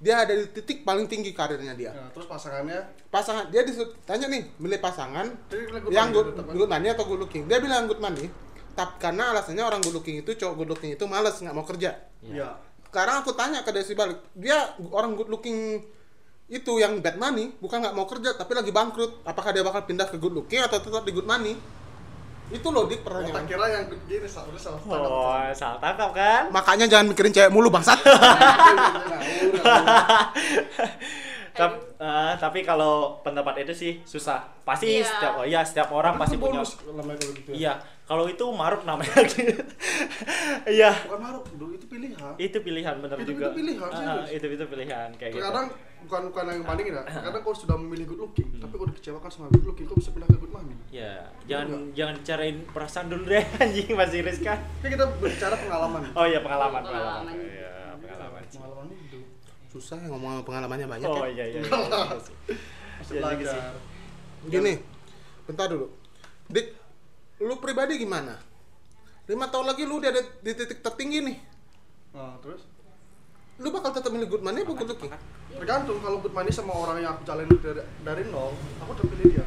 dia 0.00 0.14
ada 0.18 0.32
di 0.32 0.48
titik 0.50 0.82
paling 0.82 1.04
tinggi 1.04 1.30
karirnya 1.30 1.72
dia. 1.72 1.92
Nah, 1.92 2.08
terus 2.10 2.24
pasangannya 2.24 2.80
Pasangan 3.06 3.46
dia 3.46 3.60
disu- 3.60 3.92
tanya 4.02 4.26
nih 4.26 4.42
milih 4.58 4.80
pasangan 4.80 5.28
Jadi 5.46 5.62
good 5.70 5.92
yang 5.92 6.08
good, 6.10 6.32
good 6.34 6.66
money 6.66 6.88
atau 6.88 7.04
good 7.04 7.20
looking. 7.20 7.44
Dia 7.44 7.56
bilang 7.56 7.84
good 7.84 8.00
money. 8.00 8.26
Tapi 8.74 8.94
karena 8.98 9.30
alasannya 9.30 9.62
orang 9.62 9.80
good 9.80 9.94
looking 9.94 10.18
itu 10.18 10.34
cowok 10.34 10.54
good 10.56 10.70
looking 10.70 10.90
itu 10.92 11.04
males 11.06 11.34
nggak 11.34 11.54
mau 11.54 11.62
kerja. 11.62 11.94
Iya. 12.20 12.58
Sekarang 12.84 13.22
aku 13.22 13.32
tanya 13.32 13.62
ke 13.62 13.70
Desi 13.70 13.94
balik, 13.94 14.18
dia 14.34 14.54
orang 14.90 15.14
good 15.14 15.26
looking 15.26 15.82
itu 16.44 16.76
yang 16.76 17.00
bad 17.00 17.16
money 17.16 17.56
bukan 17.56 17.80
nggak 17.80 17.94
mau 17.94 18.04
kerja 18.04 18.34
tapi 18.34 18.52
lagi 18.52 18.68
bangkrut. 18.68 19.22
Apakah 19.22 19.50
dia 19.50 19.62
bakal 19.62 19.82
pindah 19.82 20.06
ke 20.06 20.18
good 20.18 20.34
looking 20.34 20.58
atau 20.58 20.76
tetap 20.76 21.02
di 21.02 21.10
good 21.10 21.24
money? 21.24 21.54
Itu 22.46 22.68
loh 22.68 22.84
dik 22.84 23.00
Oh, 23.00 23.08
tak 23.08 23.24
pertanyaan. 23.24 23.46
kira 23.48 23.66
yang 23.66 23.84
gini 24.04 24.28
salah 24.28 24.52
salah 24.54 24.76
tangkap. 24.76 25.08
Oh, 25.08 25.32
salah 25.56 25.78
tangkap 25.80 26.10
kan? 26.12 26.42
Makanya 26.52 26.86
jangan 26.86 27.08
mikirin 27.08 27.32
cewek 27.32 27.48
mulu 27.48 27.72
bangsat. 27.72 27.96
Tapi, 31.54 31.76
eh, 32.02 32.32
tapi 32.34 32.66
kalau 32.66 33.22
pendapat 33.22 33.62
itu 33.62 33.70
sih 33.72 33.92
susah. 34.02 34.42
Pasti 34.66 34.98
Iya. 34.98 35.06
setiap 35.06 35.32
oh, 35.38 35.46
ya 35.46 35.62
setiap 35.62 35.88
orang 35.94 36.18
pasti 36.18 36.34
punya. 36.34 36.66
gitu. 36.66 37.54
ya. 37.54 37.54
Iya, 37.54 37.72
kalau 38.04 38.24
itu 38.26 38.44
maruk 38.50 38.82
namanya. 38.82 39.12
Iya, 40.66 40.92
Bukan 41.04 41.20
maruk, 41.20 41.44
dulu 41.54 41.72
itu 41.72 41.86
pilihan. 41.86 42.32
itu 42.36 42.56
pilihan 42.58 42.94
bener 42.96 43.18
Itu- 43.18 43.28
juga. 43.30 43.46
itu 43.46 43.56
pilihan, 43.58 43.84
Ah, 43.86 43.96
serius. 44.22 44.28
itu 44.34 44.46
itu 44.50 44.64
pilihan 44.66 45.08
kayak 45.14 45.30
gitu. 45.30 45.40
Terkadang 45.40 45.66
bukan 46.02 46.20
bukan 46.28 46.44
yang 46.46 46.60
bandingin 46.62 46.94
ya. 46.94 47.02
Terkadang 47.02 47.42
kau 47.42 47.54
sudah 47.54 47.76
memilih 47.76 48.04
good 48.06 48.20
looking, 48.22 48.48
tapi 48.56 48.74
kau 48.74 48.86
dikecewakan 48.86 49.30
sama 49.30 49.46
good 49.50 49.66
looking, 49.66 49.84
kau 49.84 49.94
bisa 49.94 50.10
pindah 50.10 50.24
ke 50.26 50.36
good 50.36 50.48
money. 50.50 50.72
Ya, 50.86 50.88
Iya 50.90 51.12
jangan 51.46 51.68
jangan 51.92 52.16
carain 52.22 52.56
perasaan 52.66 53.06
dulu 53.08 53.24
deh 53.26 53.44
anjing 53.62 53.88
masih 53.92 54.20
Rizka. 54.20 54.54
Tapi 54.56 54.88
kita 54.90 55.04
berbicara 55.10 55.54
pengalaman. 55.58 56.02
Oh 56.12 56.24
iya 56.24 56.40
pengalaman, 56.40 56.80
Oh, 56.80 56.86
pengalaman. 56.86 57.22
pengalaman. 57.24 57.34
Iya, 57.42 57.72
pengalaman. 57.98 58.40
sih. 58.42 58.58
Pengalaman 58.58 58.86
hidup. 58.90 59.24
Susah 59.70 59.96
ya 59.96 60.06
ngomong 60.06 60.32
pengalamannya 60.42 60.86
banyak 60.86 61.06
Oh 61.06 61.24
ya. 61.24 61.28
iya 61.34 61.44
iya. 61.50 61.60
iya. 61.60 61.72
Masih 62.14 62.32
Iya 62.38 63.02
sih. 63.02 63.16
belajar. 63.18 63.72
Gini, 64.46 64.72
bentar 65.44 65.66
dulu. 65.66 65.86
Dik, 66.46 66.66
lu 67.44 67.60
pribadi 67.60 68.00
gimana? 68.00 68.40
Lima 69.28 69.48
tahun 69.52 69.68
lagi 69.72 69.84
lu 69.84 70.00
udah 70.00 70.10
ada 70.10 70.22
di 70.24 70.52
titik 70.52 70.80
tertinggi 70.80 71.18
nih. 71.20 71.36
Nah, 72.16 72.36
terus 72.40 72.64
Lu 73.62 73.70
bakal 73.70 73.94
tetap 73.94 74.10
milih 74.10 74.26
good 74.26 74.42
money 74.42 74.66
apa 74.66 74.72
good 74.74 74.90
looking? 74.90 75.12
tergantung 75.54 76.02
kalau 76.02 76.18
good 76.18 76.34
money 76.34 76.50
sama 76.50 76.74
orang 76.74 76.98
yang 76.98 77.14
aku 77.14 77.22
jalin 77.22 77.46
dari, 77.46 77.78
dari 78.02 78.26
nol, 78.26 78.58
aku 78.82 78.90
udah 78.90 79.06
pilih 79.06 79.38
dia. 79.38 79.46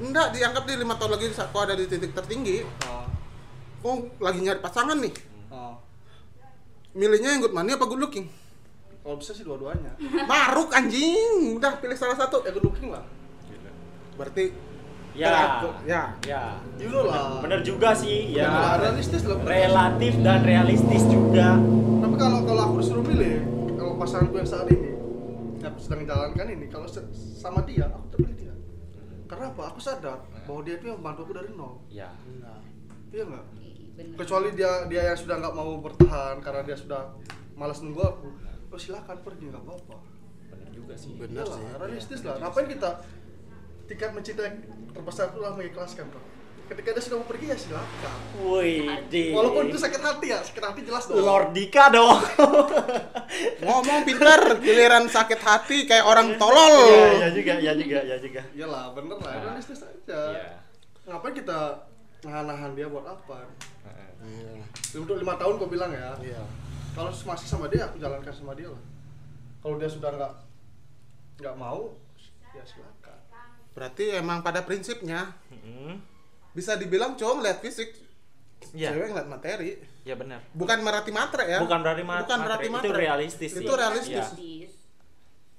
Enggak, 0.00 0.32
dianggap 0.32 0.64
di 0.64 0.74
lima 0.80 0.96
tahun 0.96 1.20
lagi 1.20 1.28
saat 1.36 1.52
kau 1.52 1.60
ada 1.60 1.76
di 1.76 1.84
titik 1.84 2.16
tertinggi, 2.16 2.64
kau 3.84 4.08
lagi 4.16 4.40
nyari 4.40 4.60
pasangan 4.64 4.96
nih. 4.96 5.12
nah. 5.52 5.76
Milihnya 6.96 7.36
yang 7.36 7.44
good 7.44 7.52
money 7.52 7.76
apa 7.76 7.84
good 7.84 8.00
looking? 8.00 8.32
Kalau 9.04 9.20
bisa 9.20 9.36
sih 9.36 9.44
dua-duanya. 9.44 9.92
Maruk 10.24 10.72
anjing, 10.72 11.60
udah 11.60 11.76
pilih 11.76 11.96
salah 12.00 12.16
satu. 12.16 12.40
Ya 12.48 12.56
good 12.56 12.64
looking 12.64 12.88
lah. 12.88 13.04
Berarti 14.16 14.56
Ya. 15.16 15.64
ya. 15.88 16.02
Ya. 16.22 16.42
You 16.76 16.92
know 16.92 17.08
lah. 17.08 17.40
Bener 17.40 17.60
juga 17.60 17.90
sih, 17.92 18.30
Ya, 18.30 18.44
ya. 18.46 18.76
realistis 18.78 19.24
lah. 19.24 19.40
bener. 19.40 19.48
Relatif 19.64 20.12
dan 20.20 20.44
realistis 20.44 21.02
juga. 21.08 21.56
Tapi 21.98 22.14
kalau 22.14 22.44
kalau 22.44 22.62
aku 22.68 22.74
disuruh 22.80 23.00
milih, 23.00 23.40
kalau 23.74 23.96
pasanganku 23.96 24.36
yang 24.36 24.46
saat 24.46 24.68
ini 24.68 24.92
yang 25.56 25.72
sedang 25.80 26.04
menjalankan 26.04 26.46
ini, 26.52 26.66
kalau 26.68 26.84
sama 27.16 27.64
dia, 27.64 27.88
aku 27.88 28.06
terpilih 28.12 28.36
dia. 28.36 28.54
Karena 29.24 29.50
apa? 29.50 29.62
Aku 29.72 29.80
sadar 29.80 30.20
bahwa 30.44 30.60
dia 30.62 30.76
itu 30.76 30.84
yang 30.86 31.00
membantu 31.00 31.20
aku 31.24 31.32
dari 31.34 31.50
nol. 31.50 31.80
Ya. 31.88 32.12
Iya 33.08 33.24
nggak? 33.24 33.44
Bener. 33.96 34.12
kecuali 34.12 34.52
dia 34.52 34.84
dia 34.86 35.08
yang 35.08 35.16
sudah 35.16 35.40
nggak 35.40 35.54
mau 35.56 35.80
bertahan 35.80 36.36
karena 36.44 36.60
dia 36.60 36.76
sudah 36.76 37.16
malas 37.56 37.80
nunggu 37.80 38.04
aku 38.04 38.28
oh 38.68 38.76
silakan 38.76 39.24
pergi 39.24 39.48
nggak 39.48 39.62
apa-apa 39.64 39.96
bener 40.52 40.68
juga 40.68 40.92
sih 40.92 41.16
Bener 41.16 41.40
Iyalah, 41.40 41.56
sih. 41.56 41.64
realistis 41.80 42.20
lah 42.20 42.36
ngapain 42.36 42.68
kita 42.68 42.90
tingkat 43.88 44.10
mencintai 44.12 44.52
terbesar 44.96 45.28
itu 45.28 45.38
lah 45.38 45.52
mengikhlaskan 45.52 46.08
bro 46.08 46.22
ketika 46.66 46.88
dia 46.90 47.02
sudah 47.04 47.16
mau 47.22 47.28
pergi 47.30 47.46
ya 47.46 47.56
silakan 47.56 48.12
woi 48.42 48.72
di 49.06 49.30
walaupun 49.30 49.70
itu 49.70 49.78
sakit 49.78 50.02
hati 50.02 50.26
ya 50.34 50.42
sakit 50.42 50.64
hati 50.64 50.80
jelas 50.82 51.06
dong 51.06 51.22
Lord 51.22 51.54
Dika 51.54 51.84
dong 51.88 52.18
Ngomong 53.58 54.02
pintar, 54.02 54.58
giliran 54.58 55.06
sakit 55.06 55.38
hati 55.38 55.84
kayak 55.84 56.06
orang 56.06 56.38
tolol. 56.38 56.88
Iya, 56.88 57.06
iya 57.12 57.28
juga, 57.30 57.52
iya 57.58 57.72
juga, 57.74 57.98
iya 58.02 58.16
juga. 58.16 58.42
iyalah 58.54 58.94
bener 58.94 59.18
lah 59.18 59.34
Nah. 59.34 59.42
realistis 59.50 59.82
aja 59.82 60.20
Iya. 60.32 60.48
ngapain 61.06 61.34
kita 61.34 61.58
nahan-nahan 62.22 62.72
dia 62.74 62.86
buat 62.86 63.04
apa 63.04 63.46
Heeh. 63.86 64.10
Iya. 64.24 64.52
untuk 64.96 65.18
lima 65.18 65.34
tahun 65.36 65.54
kau 65.58 65.68
bilang 65.68 65.90
ya 65.90 66.14
Iya. 66.18 66.42
kalau 66.94 67.10
masih 67.12 67.46
sama 67.46 67.66
dia 67.66 67.86
aku 67.86 67.98
jalankan 67.98 68.32
sama 68.32 68.54
dia 68.54 68.66
lah 68.66 68.82
kalau 69.60 69.76
dia 69.76 69.86
sudah 69.86 70.10
nggak 70.10 70.32
nggak 71.42 71.54
mau 71.54 71.94
ya 72.50 72.62
silakan 72.64 72.95
Berarti 73.76 74.08
emang 74.10 74.40
pada 74.40 74.64
prinsipnya 74.64 75.36
Mm-mm. 75.46 76.00
bisa 76.50 76.74
dibilang 76.74 77.12
cowok 77.12 77.34
ngeliat 77.36 77.58
fisik, 77.60 77.92
Iya. 78.72 78.90
cewek 78.90 79.12
ngeliat 79.12 79.28
materi. 79.28 79.76
Ya 80.02 80.16
benar. 80.16 80.40
Bukan 80.50 80.80
berarti 80.80 81.10
matre 81.10 81.44
ya. 81.44 81.60
Bukan 81.60 81.84
berarti 81.84 82.00
ma- 82.00 82.24
Bukan 82.24 82.38
berarti 82.40 82.68
matre. 82.68 82.80
Itu 82.80 82.90
matre. 82.90 83.04
realistis 83.04 83.50
sih. 83.52 83.60
Itu 83.60 83.72
realistis. 83.72 84.16
Iya. 84.32 84.32
Realistis. 84.32 84.70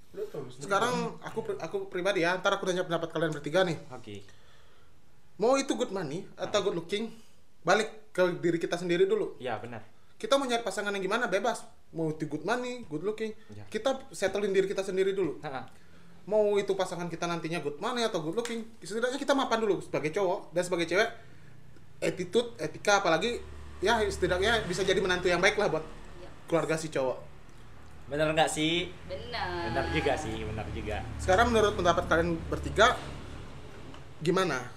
betul 0.10 0.50
Sekarang 0.50 0.94
aku 1.22 1.46
aku 1.56 1.78
pribadi 1.86 2.26
ya, 2.26 2.34
ntar 2.36 2.50
aku 2.52 2.66
tanya 2.66 2.82
pendapat 2.82 3.06
kalian 3.08 3.32
bertiga 3.32 3.62
nih. 3.62 3.78
Oke. 3.92 4.26
Mau 5.38 5.54
itu 5.54 5.70
good 5.72 5.94
money 5.94 6.26
atau 6.34 6.64
good 6.64 6.74
looking, 6.76 7.14
balik 7.62 8.10
ke 8.10 8.26
diri 8.36 8.58
kita 8.58 8.74
sendiri 8.74 9.06
dulu. 9.06 9.38
Ya 9.38 9.62
benar. 9.62 9.86
Kita 10.18 10.34
mau 10.34 10.50
nyari 10.50 10.66
pasangan 10.66 10.90
yang 10.90 11.06
gimana 11.06 11.30
bebas. 11.30 11.62
Mau 11.94 12.10
itu 12.10 12.26
good 12.26 12.42
money, 12.42 12.82
good 12.84 13.06
looking, 13.06 13.30
Ya. 13.48 13.70
kita 13.70 14.10
settlein 14.10 14.50
diri 14.50 14.66
kita 14.66 14.82
sendiri 14.82 15.14
dulu. 15.14 15.38
Heeh. 15.38 15.64
Mau 16.28 16.60
itu 16.60 16.76
pasangan 16.76 17.08
kita 17.08 17.24
nantinya 17.24 17.64
good 17.64 17.80
money 17.80 18.04
atau 18.04 18.20
good 18.20 18.36
looking, 18.36 18.68
setidaknya 18.84 19.16
kita 19.16 19.32
mapan 19.32 19.64
dulu 19.64 19.80
sebagai 19.80 20.12
cowok 20.12 20.52
dan 20.52 20.62
sebagai 20.68 20.84
cewek. 20.84 21.08
Attitude, 22.04 22.52
etika 22.60 23.00
apalagi 23.00 23.40
ya 23.80 24.04
setidaknya 24.04 24.68
bisa 24.68 24.84
jadi 24.84 25.00
menantu 25.00 25.32
yang 25.32 25.40
baik 25.40 25.56
lah 25.56 25.72
buat 25.72 25.86
Ya. 26.20 26.30
keluarga 26.52 26.76
si 26.76 26.92
cowok. 26.92 27.16
Benar 28.12 28.36
nggak 28.36 28.52
sih? 28.52 28.92
Benar. 29.08 29.72
Benar 29.72 29.86
juga 29.96 30.14
sih, 30.20 30.36
benar 30.44 30.68
juga. 30.76 31.00
Sekarang 31.16 31.48
menurut 31.48 31.80
pendapat 31.80 32.04
kalian 32.12 32.36
bertiga 32.52 33.00
gimana? 34.20 34.68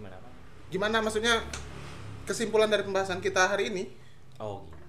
Gimana, 0.00 0.16
Pak? 0.16 0.32
Gimana 0.72 0.96
maksudnya 1.04 1.44
kesimpulan 2.24 2.72
dari 2.72 2.88
pembahasan 2.88 3.20
kita 3.20 3.52
hari 3.52 3.68
ini? 3.68 3.84
Oh, 4.40 4.64
gitu. 4.64 4.79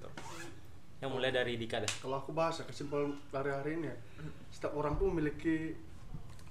Yang 1.01 1.11
mulai 1.11 1.31
dari 1.31 1.53
Dika 1.55 1.77
dah. 1.77 1.89
kalau 1.97 2.15
aku 2.15 2.29
bahas 2.31 2.55
ya 2.55 2.63
kesimpulan 2.63 3.09
dari 3.27 3.49
hari 3.49 3.71
ini 3.75 3.89
ya 3.89 3.97
setiap 4.47 4.73
orang 4.73 4.93
tuh 4.95 5.09
memiliki 5.09 5.73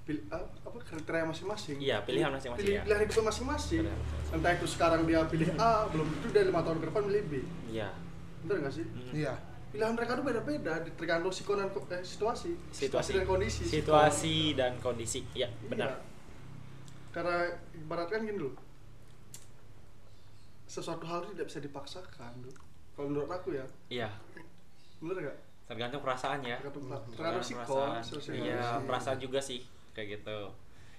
pil- 0.01 0.27
ah, 0.27 0.43
apa 0.61 0.75
kriteria 0.77 1.23
masing-masing 1.23 1.79
Iya, 1.79 2.03
pilihan 2.03 2.27
masing-masing, 2.29 2.59
Pilih- 2.61 2.75
ya. 2.75 2.83
pilihan 2.83 3.01
hidupnya 3.01 3.25
masing-masing 3.25 3.81
entah 4.29 4.51
itu 4.51 4.67
sekarang 4.67 5.01
dia 5.05 5.23
pilih 5.25 5.47
A 5.55 5.87
belum 5.87 6.03
tentu 6.11 6.27
dia 6.29 6.43
lima 6.43 6.59
tahun 6.59 6.77
ke 6.77 6.85
depan 6.85 7.01
milih 7.05 7.23
B 7.25 7.33
Iya. 7.69 7.89
bener 8.41 8.57
nggak 8.59 8.73
sih 8.73 8.83
Mm. 8.83 9.11
Iya. 9.15 9.33
pilihan 9.71 9.93
mereka 9.93 10.11
tuh 10.13 10.25
beda-beda 10.25 10.73
tergantung 10.91 11.31
sikon 11.31 11.57
dan 11.57 11.69
ko- 11.69 11.87
eh, 11.87 12.03
situasi 12.03 12.51
Situasi 12.69 13.09
dan 13.13 13.23
kondisi 13.23 13.63
Situasi 13.63 14.35
dan 14.51 14.71
kondisi. 14.77 15.19
Iya, 15.31 15.47
Iya. 15.47 15.69
benar. 15.69 15.89
karena 17.09 17.43
ibaratkan 17.73 18.19
gini 18.21 18.35
loh 18.37 18.55
sesuatu 20.65 21.03
hal 21.03 21.23
itu 21.23 21.35
tidak 21.35 21.47
bisa 21.47 21.59
dipaksakan 21.61 22.31
kalau 22.93 23.07
menurut 23.07 23.27
aku 23.29 23.51
ya 23.53 23.65
Iya. 23.89 24.09
Bener 25.01 25.17
nggak 25.25 25.37
Tergantung 25.65 26.01
perasaan 26.03 26.39
ya. 26.43 26.59
tergantung, 26.59 26.83
sikon 27.39 27.63
perasaan. 27.95 28.35
Iya, 28.35 28.83
perasaan 28.83 29.17
juga 29.17 29.39
sih 29.39 29.63
kayak 29.91 30.19
gitu. 30.19 30.51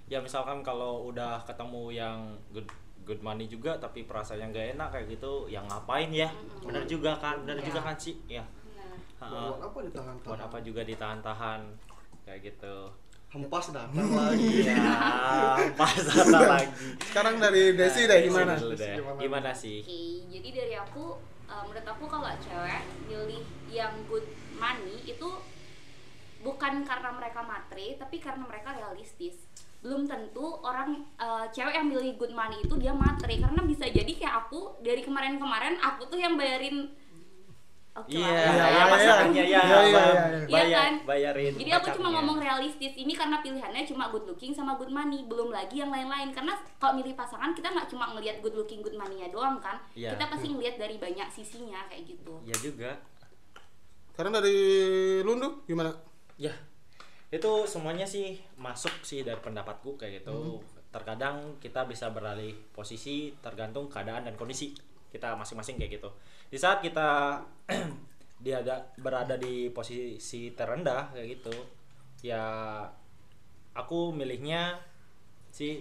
Ya 0.08 0.18
misalkan 0.18 0.64
kalau 0.64 1.06
udah 1.06 1.44
ketemu 1.44 1.92
yang 1.92 2.16
good 2.50 2.64
good 3.02 3.20
money 3.20 3.44
juga 3.44 3.76
tapi 3.76 4.02
perasaannya 4.02 4.48
nggak 4.48 4.66
enak 4.74 4.88
kayak 4.90 5.06
gitu, 5.12 5.44
yang 5.46 5.68
ngapain 5.68 6.08
ya? 6.08 6.32
Bener 6.64 6.82
juga 6.84 7.12
kan? 7.14 7.44
Bener 7.44 7.60
Iya. 7.60 7.66
juga 7.68 7.80
kan 7.82 7.96
sih? 7.96 8.16
Ya. 8.26 8.44
Buat 9.20 9.60
apa 9.60 9.78
ditahan 9.82 10.14
Buat 10.18 10.40
apa 10.40 10.58
juga 10.60 10.80
ditahan-tahan 10.82 11.60
kayak 12.24 12.40
gitu. 12.42 12.76
hempas 13.28 13.72
datang 13.72 14.12
lagi 14.12 14.60
Iya, 14.60 14.76
pas 15.72 15.96
datang 15.96 16.44
lagi. 16.44 16.68
Sekarang 17.00 17.40
dari 17.40 17.72
Desi 17.72 18.04
deh 18.04 18.18
gimana? 18.22 18.60
Deh. 18.60 18.76
Gimana? 18.76 19.16
Gimana 19.16 19.50
sih? 19.52 19.80
Oke, 19.80 20.00
jadi 20.28 20.48
dari 20.52 20.74
aku 20.76 21.16
uh, 21.52 21.62
menurut 21.68 21.84
aku 21.84 22.04
kalau 22.08 22.32
cewek 22.40 22.82
milih 23.04 23.44
yang 23.68 23.92
good 24.08 24.24
money 24.56 24.96
itu 25.04 25.28
bukan 26.42 26.82
karena 26.82 27.10
mereka 27.14 27.44
matre, 27.44 28.00
tapi 28.00 28.16
karena 28.18 28.48
mereka 28.48 28.74
realistis. 28.74 29.36
Belum 29.84 30.06
tentu 30.06 30.62
orang 30.62 31.04
uh, 31.20 31.46
cewek 31.52 31.74
yang 31.76 31.90
milih 31.92 32.16
good 32.16 32.32
money 32.32 32.58
itu 32.64 32.74
dia 32.80 32.94
matre 32.96 33.36
karena 33.36 33.60
bisa 33.66 33.84
jadi 33.86 34.08
kayak 34.08 34.48
aku 34.48 34.80
dari 34.80 35.02
kemarin-kemarin 35.04 35.76
aku 35.82 36.08
tuh 36.08 36.18
yang 36.18 36.38
bayarin 36.38 36.90
Oke 37.92 38.16
Iya, 38.16 38.24
lah, 38.24 38.32
iya, 38.32 38.48
ya, 38.48 38.66
iya, 38.72 38.84
pasangannya 38.88 39.36
ya, 39.36 39.44
iya, 39.44 39.60
iya, 39.60 39.60
iya, 39.60 39.76
bayar- 39.84 40.32
iya. 40.48 40.48
Iya 40.48 40.64
kan? 40.72 40.92
bayarin. 41.04 41.52
Jadi 41.60 41.70
aku 41.76 41.88
cuma 42.00 42.08
ngomong 42.08 42.38
realistis 42.40 42.92
ini 42.96 43.12
karena 43.12 43.44
pilihannya 43.44 43.84
cuma 43.84 44.08
good 44.08 44.24
looking 44.24 44.56
sama 44.56 44.80
good 44.80 44.88
money, 44.88 45.28
belum 45.28 45.52
lagi 45.52 45.84
yang 45.84 45.92
lain-lain. 45.92 46.32
Karena 46.32 46.56
kalau 46.80 46.96
milih 46.96 47.12
pasangan 47.12 47.52
kita 47.52 47.68
nggak 47.68 47.92
cuma 47.92 48.08
ngelihat 48.16 48.40
good 48.40 48.56
looking, 48.56 48.80
good 48.80 48.96
money-nya 48.96 49.28
doang 49.28 49.60
kan. 49.60 49.76
Iya. 49.92 50.16
Kita 50.16 50.24
pasti 50.24 50.48
ngelihat 50.48 50.80
dari 50.80 50.96
banyak 50.96 51.28
sisinya 51.28 51.84
kayak 51.92 52.08
gitu. 52.08 52.32
Iya 52.48 52.56
juga. 52.64 52.90
Sekarang 54.16 54.32
dari 54.32 54.56
Lundu 55.20 55.60
gimana? 55.64 55.92
Ya, 56.40 56.52
itu 57.28 57.52
semuanya 57.68 58.08
sih 58.08 58.40
masuk 58.56 59.04
sih 59.04 59.20
dari 59.20 59.36
pendapatku 59.36 60.00
kayak 60.00 60.24
gitu. 60.24 60.64
Terkadang 60.88 61.60
kita 61.60 61.84
bisa 61.84 62.08
beralih 62.08 62.56
posisi 62.72 63.36
tergantung 63.44 63.92
keadaan 63.92 64.24
dan 64.24 64.36
kondisi 64.36 64.72
kita 65.12 65.36
masing-masing 65.36 65.76
kayak 65.76 66.00
gitu. 66.00 66.08
Di 66.52 66.60
saat 66.60 66.84
kita 66.84 67.40
dia 68.44 68.60
ada 68.60 68.76
berada 69.00 69.40
di 69.40 69.72
posisi 69.72 70.52
terendah 70.52 71.08
kayak 71.10 71.40
gitu, 71.40 71.54
ya 72.20 72.44
aku 73.72 74.12
milihnya 74.12 74.76
si 75.48 75.80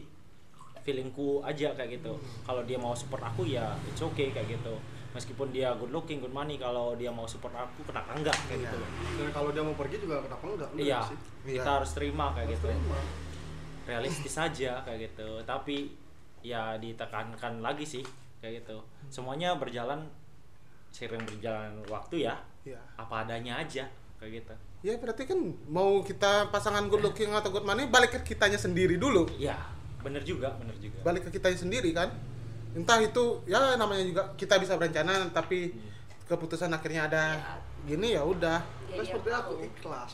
feelingku 0.81 1.43
aja 1.43 1.75
kayak 1.75 1.99
gitu. 1.99 2.15
Kalau 2.41 2.63
dia 2.63 2.79
mau 2.79 2.95
support 2.95 3.19
aku 3.21 3.43
ya 3.43 3.75
it's 3.83 3.99
okay 3.99 4.31
kayak 4.31 4.55
gitu. 4.55 4.79
Meskipun 5.11 5.51
dia 5.51 5.75
good 5.75 5.91
looking, 5.91 6.23
good 6.23 6.31
money, 6.31 6.55
kalau 6.55 6.95
dia 6.95 7.11
mau 7.11 7.27
support 7.27 7.51
aku 7.51 7.83
kenapa 7.83 8.15
enggak 8.15 8.37
kayak 8.47 8.63
gitu 8.63 8.75
loh. 8.79 8.89
dan 9.19 9.27
kalau 9.35 9.51
dia 9.51 9.59
mau 9.59 9.75
pergi 9.75 9.99
juga 9.99 10.23
kenapa 10.23 10.43
enggak 10.47 10.69
Iya, 10.79 10.99
sih 11.03 11.17
kita 11.51 11.67
Iya. 11.67 11.75
harus 11.83 11.91
terima 11.91 12.25
kayak 12.31 12.47
gitu. 12.55 12.65
Terima. 12.71 12.99
Realistis 13.83 14.35
aja 14.39 14.71
kayak 14.87 14.99
gitu. 15.11 15.29
Tapi 15.43 15.91
ya 16.41 16.79
ditekankan 16.79 17.59
lagi 17.59 17.83
sih 17.83 18.03
kayak 18.39 18.63
gitu. 18.63 18.79
Semuanya 19.11 19.59
berjalan 19.59 20.07
sering 20.91 21.23
berjalan 21.23 21.71
waktu 21.87 22.27
ya. 22.27 22.35
Iya. 22.61 22.77
Apa 22.95 23.23
adanya 23.23 23.57
aja 23.57 23.87
kayak 24.19 24.31
gitu. 24.37 24.53
Ya 24.81 24.97
berarti 24.97 25.25
kan 25.25 25.39
mau 25.65 26.01
kita 26.01 26.49
pasangan 26.49 26.85
good 26.85 27.01
looking 27.01 27.31
atau 27.31 27.49
good 27.49 27.63
money 27.63 27.85
balik 27.85 28.11
ke 28.11 28.33
kitanya 28.33 28.57
sendiri 28.57 28.97
dulu. 28.97 29.25
Ya, 29.35 29.57
bener 30.01 30.21
juga, 30.21 30.53
bener 30.57 30.73
juga. 30.77 31.01
Balik 31.01 31.29
ke 31.29 31.37
kitanya 31.37 31.57
sendiri 31.57 31.89
kan. 31.91 32.09
Entah 32.71 32.97
itu 32.97 33.41
ya 33.45 33.75
namanya 33.75 34.01
juga 34.01 34.23
kita 34.35 34.55
bisa 34.55 34.75
berencana 34.75 35.27
tapi 35.29 35.73
keputusan 36.25 36.71
akhirnya 36.71 37.05
ada 37.05 37.23
gini 37.83 38.13
ya 38.13 38.23
udah. 38.23 38.61
Kan 38.91 39.03
seperti 39.03 39.29
aku 39.29 39.51
aku- 39.55 39.65
ikhlas 39.65 40.09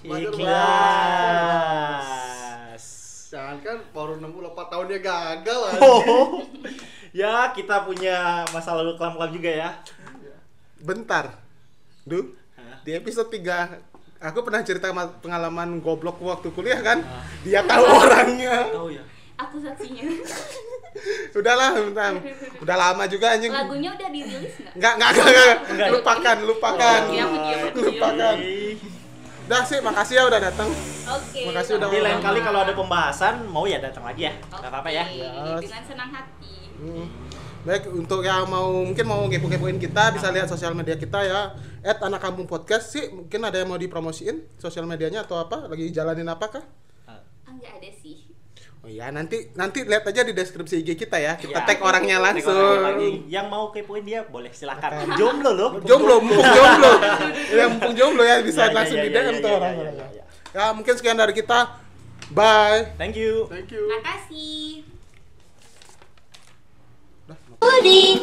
Ikhlas. 1.98 2.86
jangan 3.28 3.60
kan 3.60 3.78
baru 3.92 4.16
64 4.18 4.72
tahun 4.72 4.86
dia 4.88 5.00
gagal 5.04 5.60
aja 5.68 5.80
Oh. 5.84 6.48
ya, 7.20 7.52
kita 7.52 7.84
punya 7.84 8.16
masa 8.50 8.72
lalu 8.72 8.96
kelam-kelam 8.96 9.32
juga 9.32 9.52
ya. 9.52 9.70
Bentar. 10.80 11.42
Duh. 12.04 12.26
Hah? 12.56 12.82
Di 12.82 12.94
episode 12.94 13.30
3 13.30 13.78
aku 14.18 14.40
pernah 14.42 14.62
cerita 14.62 14.90
ma- 14.90 15.14
pengalaman 15.14 15.78
goblok 15.78 16.18
waktu 16.20 16.50
kuliah 16.52 16.82
kan. 16.82 17.02
Ah. 17.02 17.22
Dia 17.42 17.62
tahu 17.64 17.84
orangnya. 18.04 18.70
Tahu 18.72 18.90
ya. 18.92 19.04
Aku 19.38 19.62
saksinya. 19.62 20.02
Udahlah, 21.38 21.78
bentar. 21.78 22.14
Udah 22.64 22.76
lama 22.76 23.06
juga 23.06 23.38
anjing. 23.38 23.54
Lagunya 23.54 23.94
udah 23.94 24.10
dirilis 24.10 24.54
nggak? 24.58 24.74
Enggak, 24.74 24.94
enggak, 24.98 25.10
enggak, 25.14 25.30
enggak. 25.30 25.58
Enggak. 25.70 25.88
Lupakan, 25.94 26.38
lupakan. 26.42 27.02
Lupakan. 27.78 28.36
Udah 29.48 29.62
sih, 29.64 29.80
makasih 29.80 30.16
ya 30.18 30.24
udah 30.26 30.40
datang. 30.42 30.68
Oke. 31.08 31.42
Makasih 31.46 31.78
udah 31.78 31.88
lain 31.88 32.20
kali 32.20 32.40
kalau 32.42 32.60
ada 32.66 32.74
pembahasan 32.74 33.46
mau 33.46 33.70
ya 33.70 33.78
datang 33.78 34.04
lagi 34.04 34.26
ya. 34.26 34.34
Gak 34.50 34.68
apa-apa 34.68 34.90
ya. 34.90 35.06
Yes. 35.06 35.70
Dengan 35.70 35.84
senang 35.86 36.10
hati. 36.10 36.54
Hmm. 36.82 37.08
Baik, 37.68 37.84
untuk 37.92 38.24
yang 38.24 38.48
mau 38.48 38.72
mungkin 38.72 39.04
mau 39.04 39.28
kepo-kepoin 39.28 39.76
kita 39.76 40.16
bisa 40.16 40.32
lihat 40.32 40.48
sosial 40.48 40.72
media 40.72 40.96
kita 40.96 41.20
ya. 41.20 41.52
At 41.84 42.00
anak 42.00 42.24
kampung 42.24 42.48
podcast 42.48 42.96
sih, 42.96 43.12
mungkin 43.12 43.44
ada 43.44 43.60
yang 43.60 43.68
mau 43.68 43.76
dipromosiin 43.76 44.40
sosial 44.56 44.88
medianya 44.88 45.28
atau 45.28 45.36
apa? 45.36 45.68
Lagi 45.68 45.92
jalanin 45.92 46.32
apakah? 46.32 46.64
Ah, 47.04 47.20
Ah, 47.44 47.52
nggak 47.52 47.74
ada 47.76 47.92
sih. 47.94 48.24
Oh 48.80 48.88
iya, 48.88 49.12
nanti 49.12 49.52
nanti 49.52 49.84
lihat 49.84 50.08
aja 50.08 50.24
di 50.24 50.32
deskripsi 50.32 50.80
IG 50.80 50.96
kita 50.96 51.20
ya. 51.20 51.36
Kita 51.36 51.60
Iya. 51.60 51.68
tag 51.68 51.84
orangnya 51.84 52.24
langsung. 52.24 52.56
lagi. 52.56 53.28
Yang 53.28 53.48
mau 53.52 53.68
kepoin 53.68 54.08
dia 54.08 54.24
boleh 54.24 54.48
silakan. 54.56 55.12
Jomblo 55.20 55.52
loh. 55.52 55.70
Jomblo, 55.84 56.24
mumpung 56.24 56.40
jomblo. 56.48 56.92
ya 57.60 57.66
mumpung 57.68 57.94
jomblo 57.94 58.24
ya 58.24 58.40
bisa 58.40 58.64
Ya, 58.64 58.68
ya, 58.72 58.76
langsung 58.80 58.96
ya, 58.96 59.04
di 59.04 59.12
ya, 59.12 59.20
DM 59.20 59.28
ya, 59.28 59.44
tuh 59.44 59.50
ya, 59.52 59.58
orang. 59.60 59.74
ya, 59.76 59.84
ya, 59.84 60.08
ya. 60.16 60.24
Ya, 60.56 60.66
mungkin 60.72 60.94
sekian 60.96 61.20
dari 61.20 61.36
kita. 61.36 61.84
Bye. 62.32 62.96
Thank 62.96 63.20
you. 63.20 63.52
thank 63.52 63.68
you 63.76 63.92
Makasih. 63.92 64.87
Uri. 67.62 68.22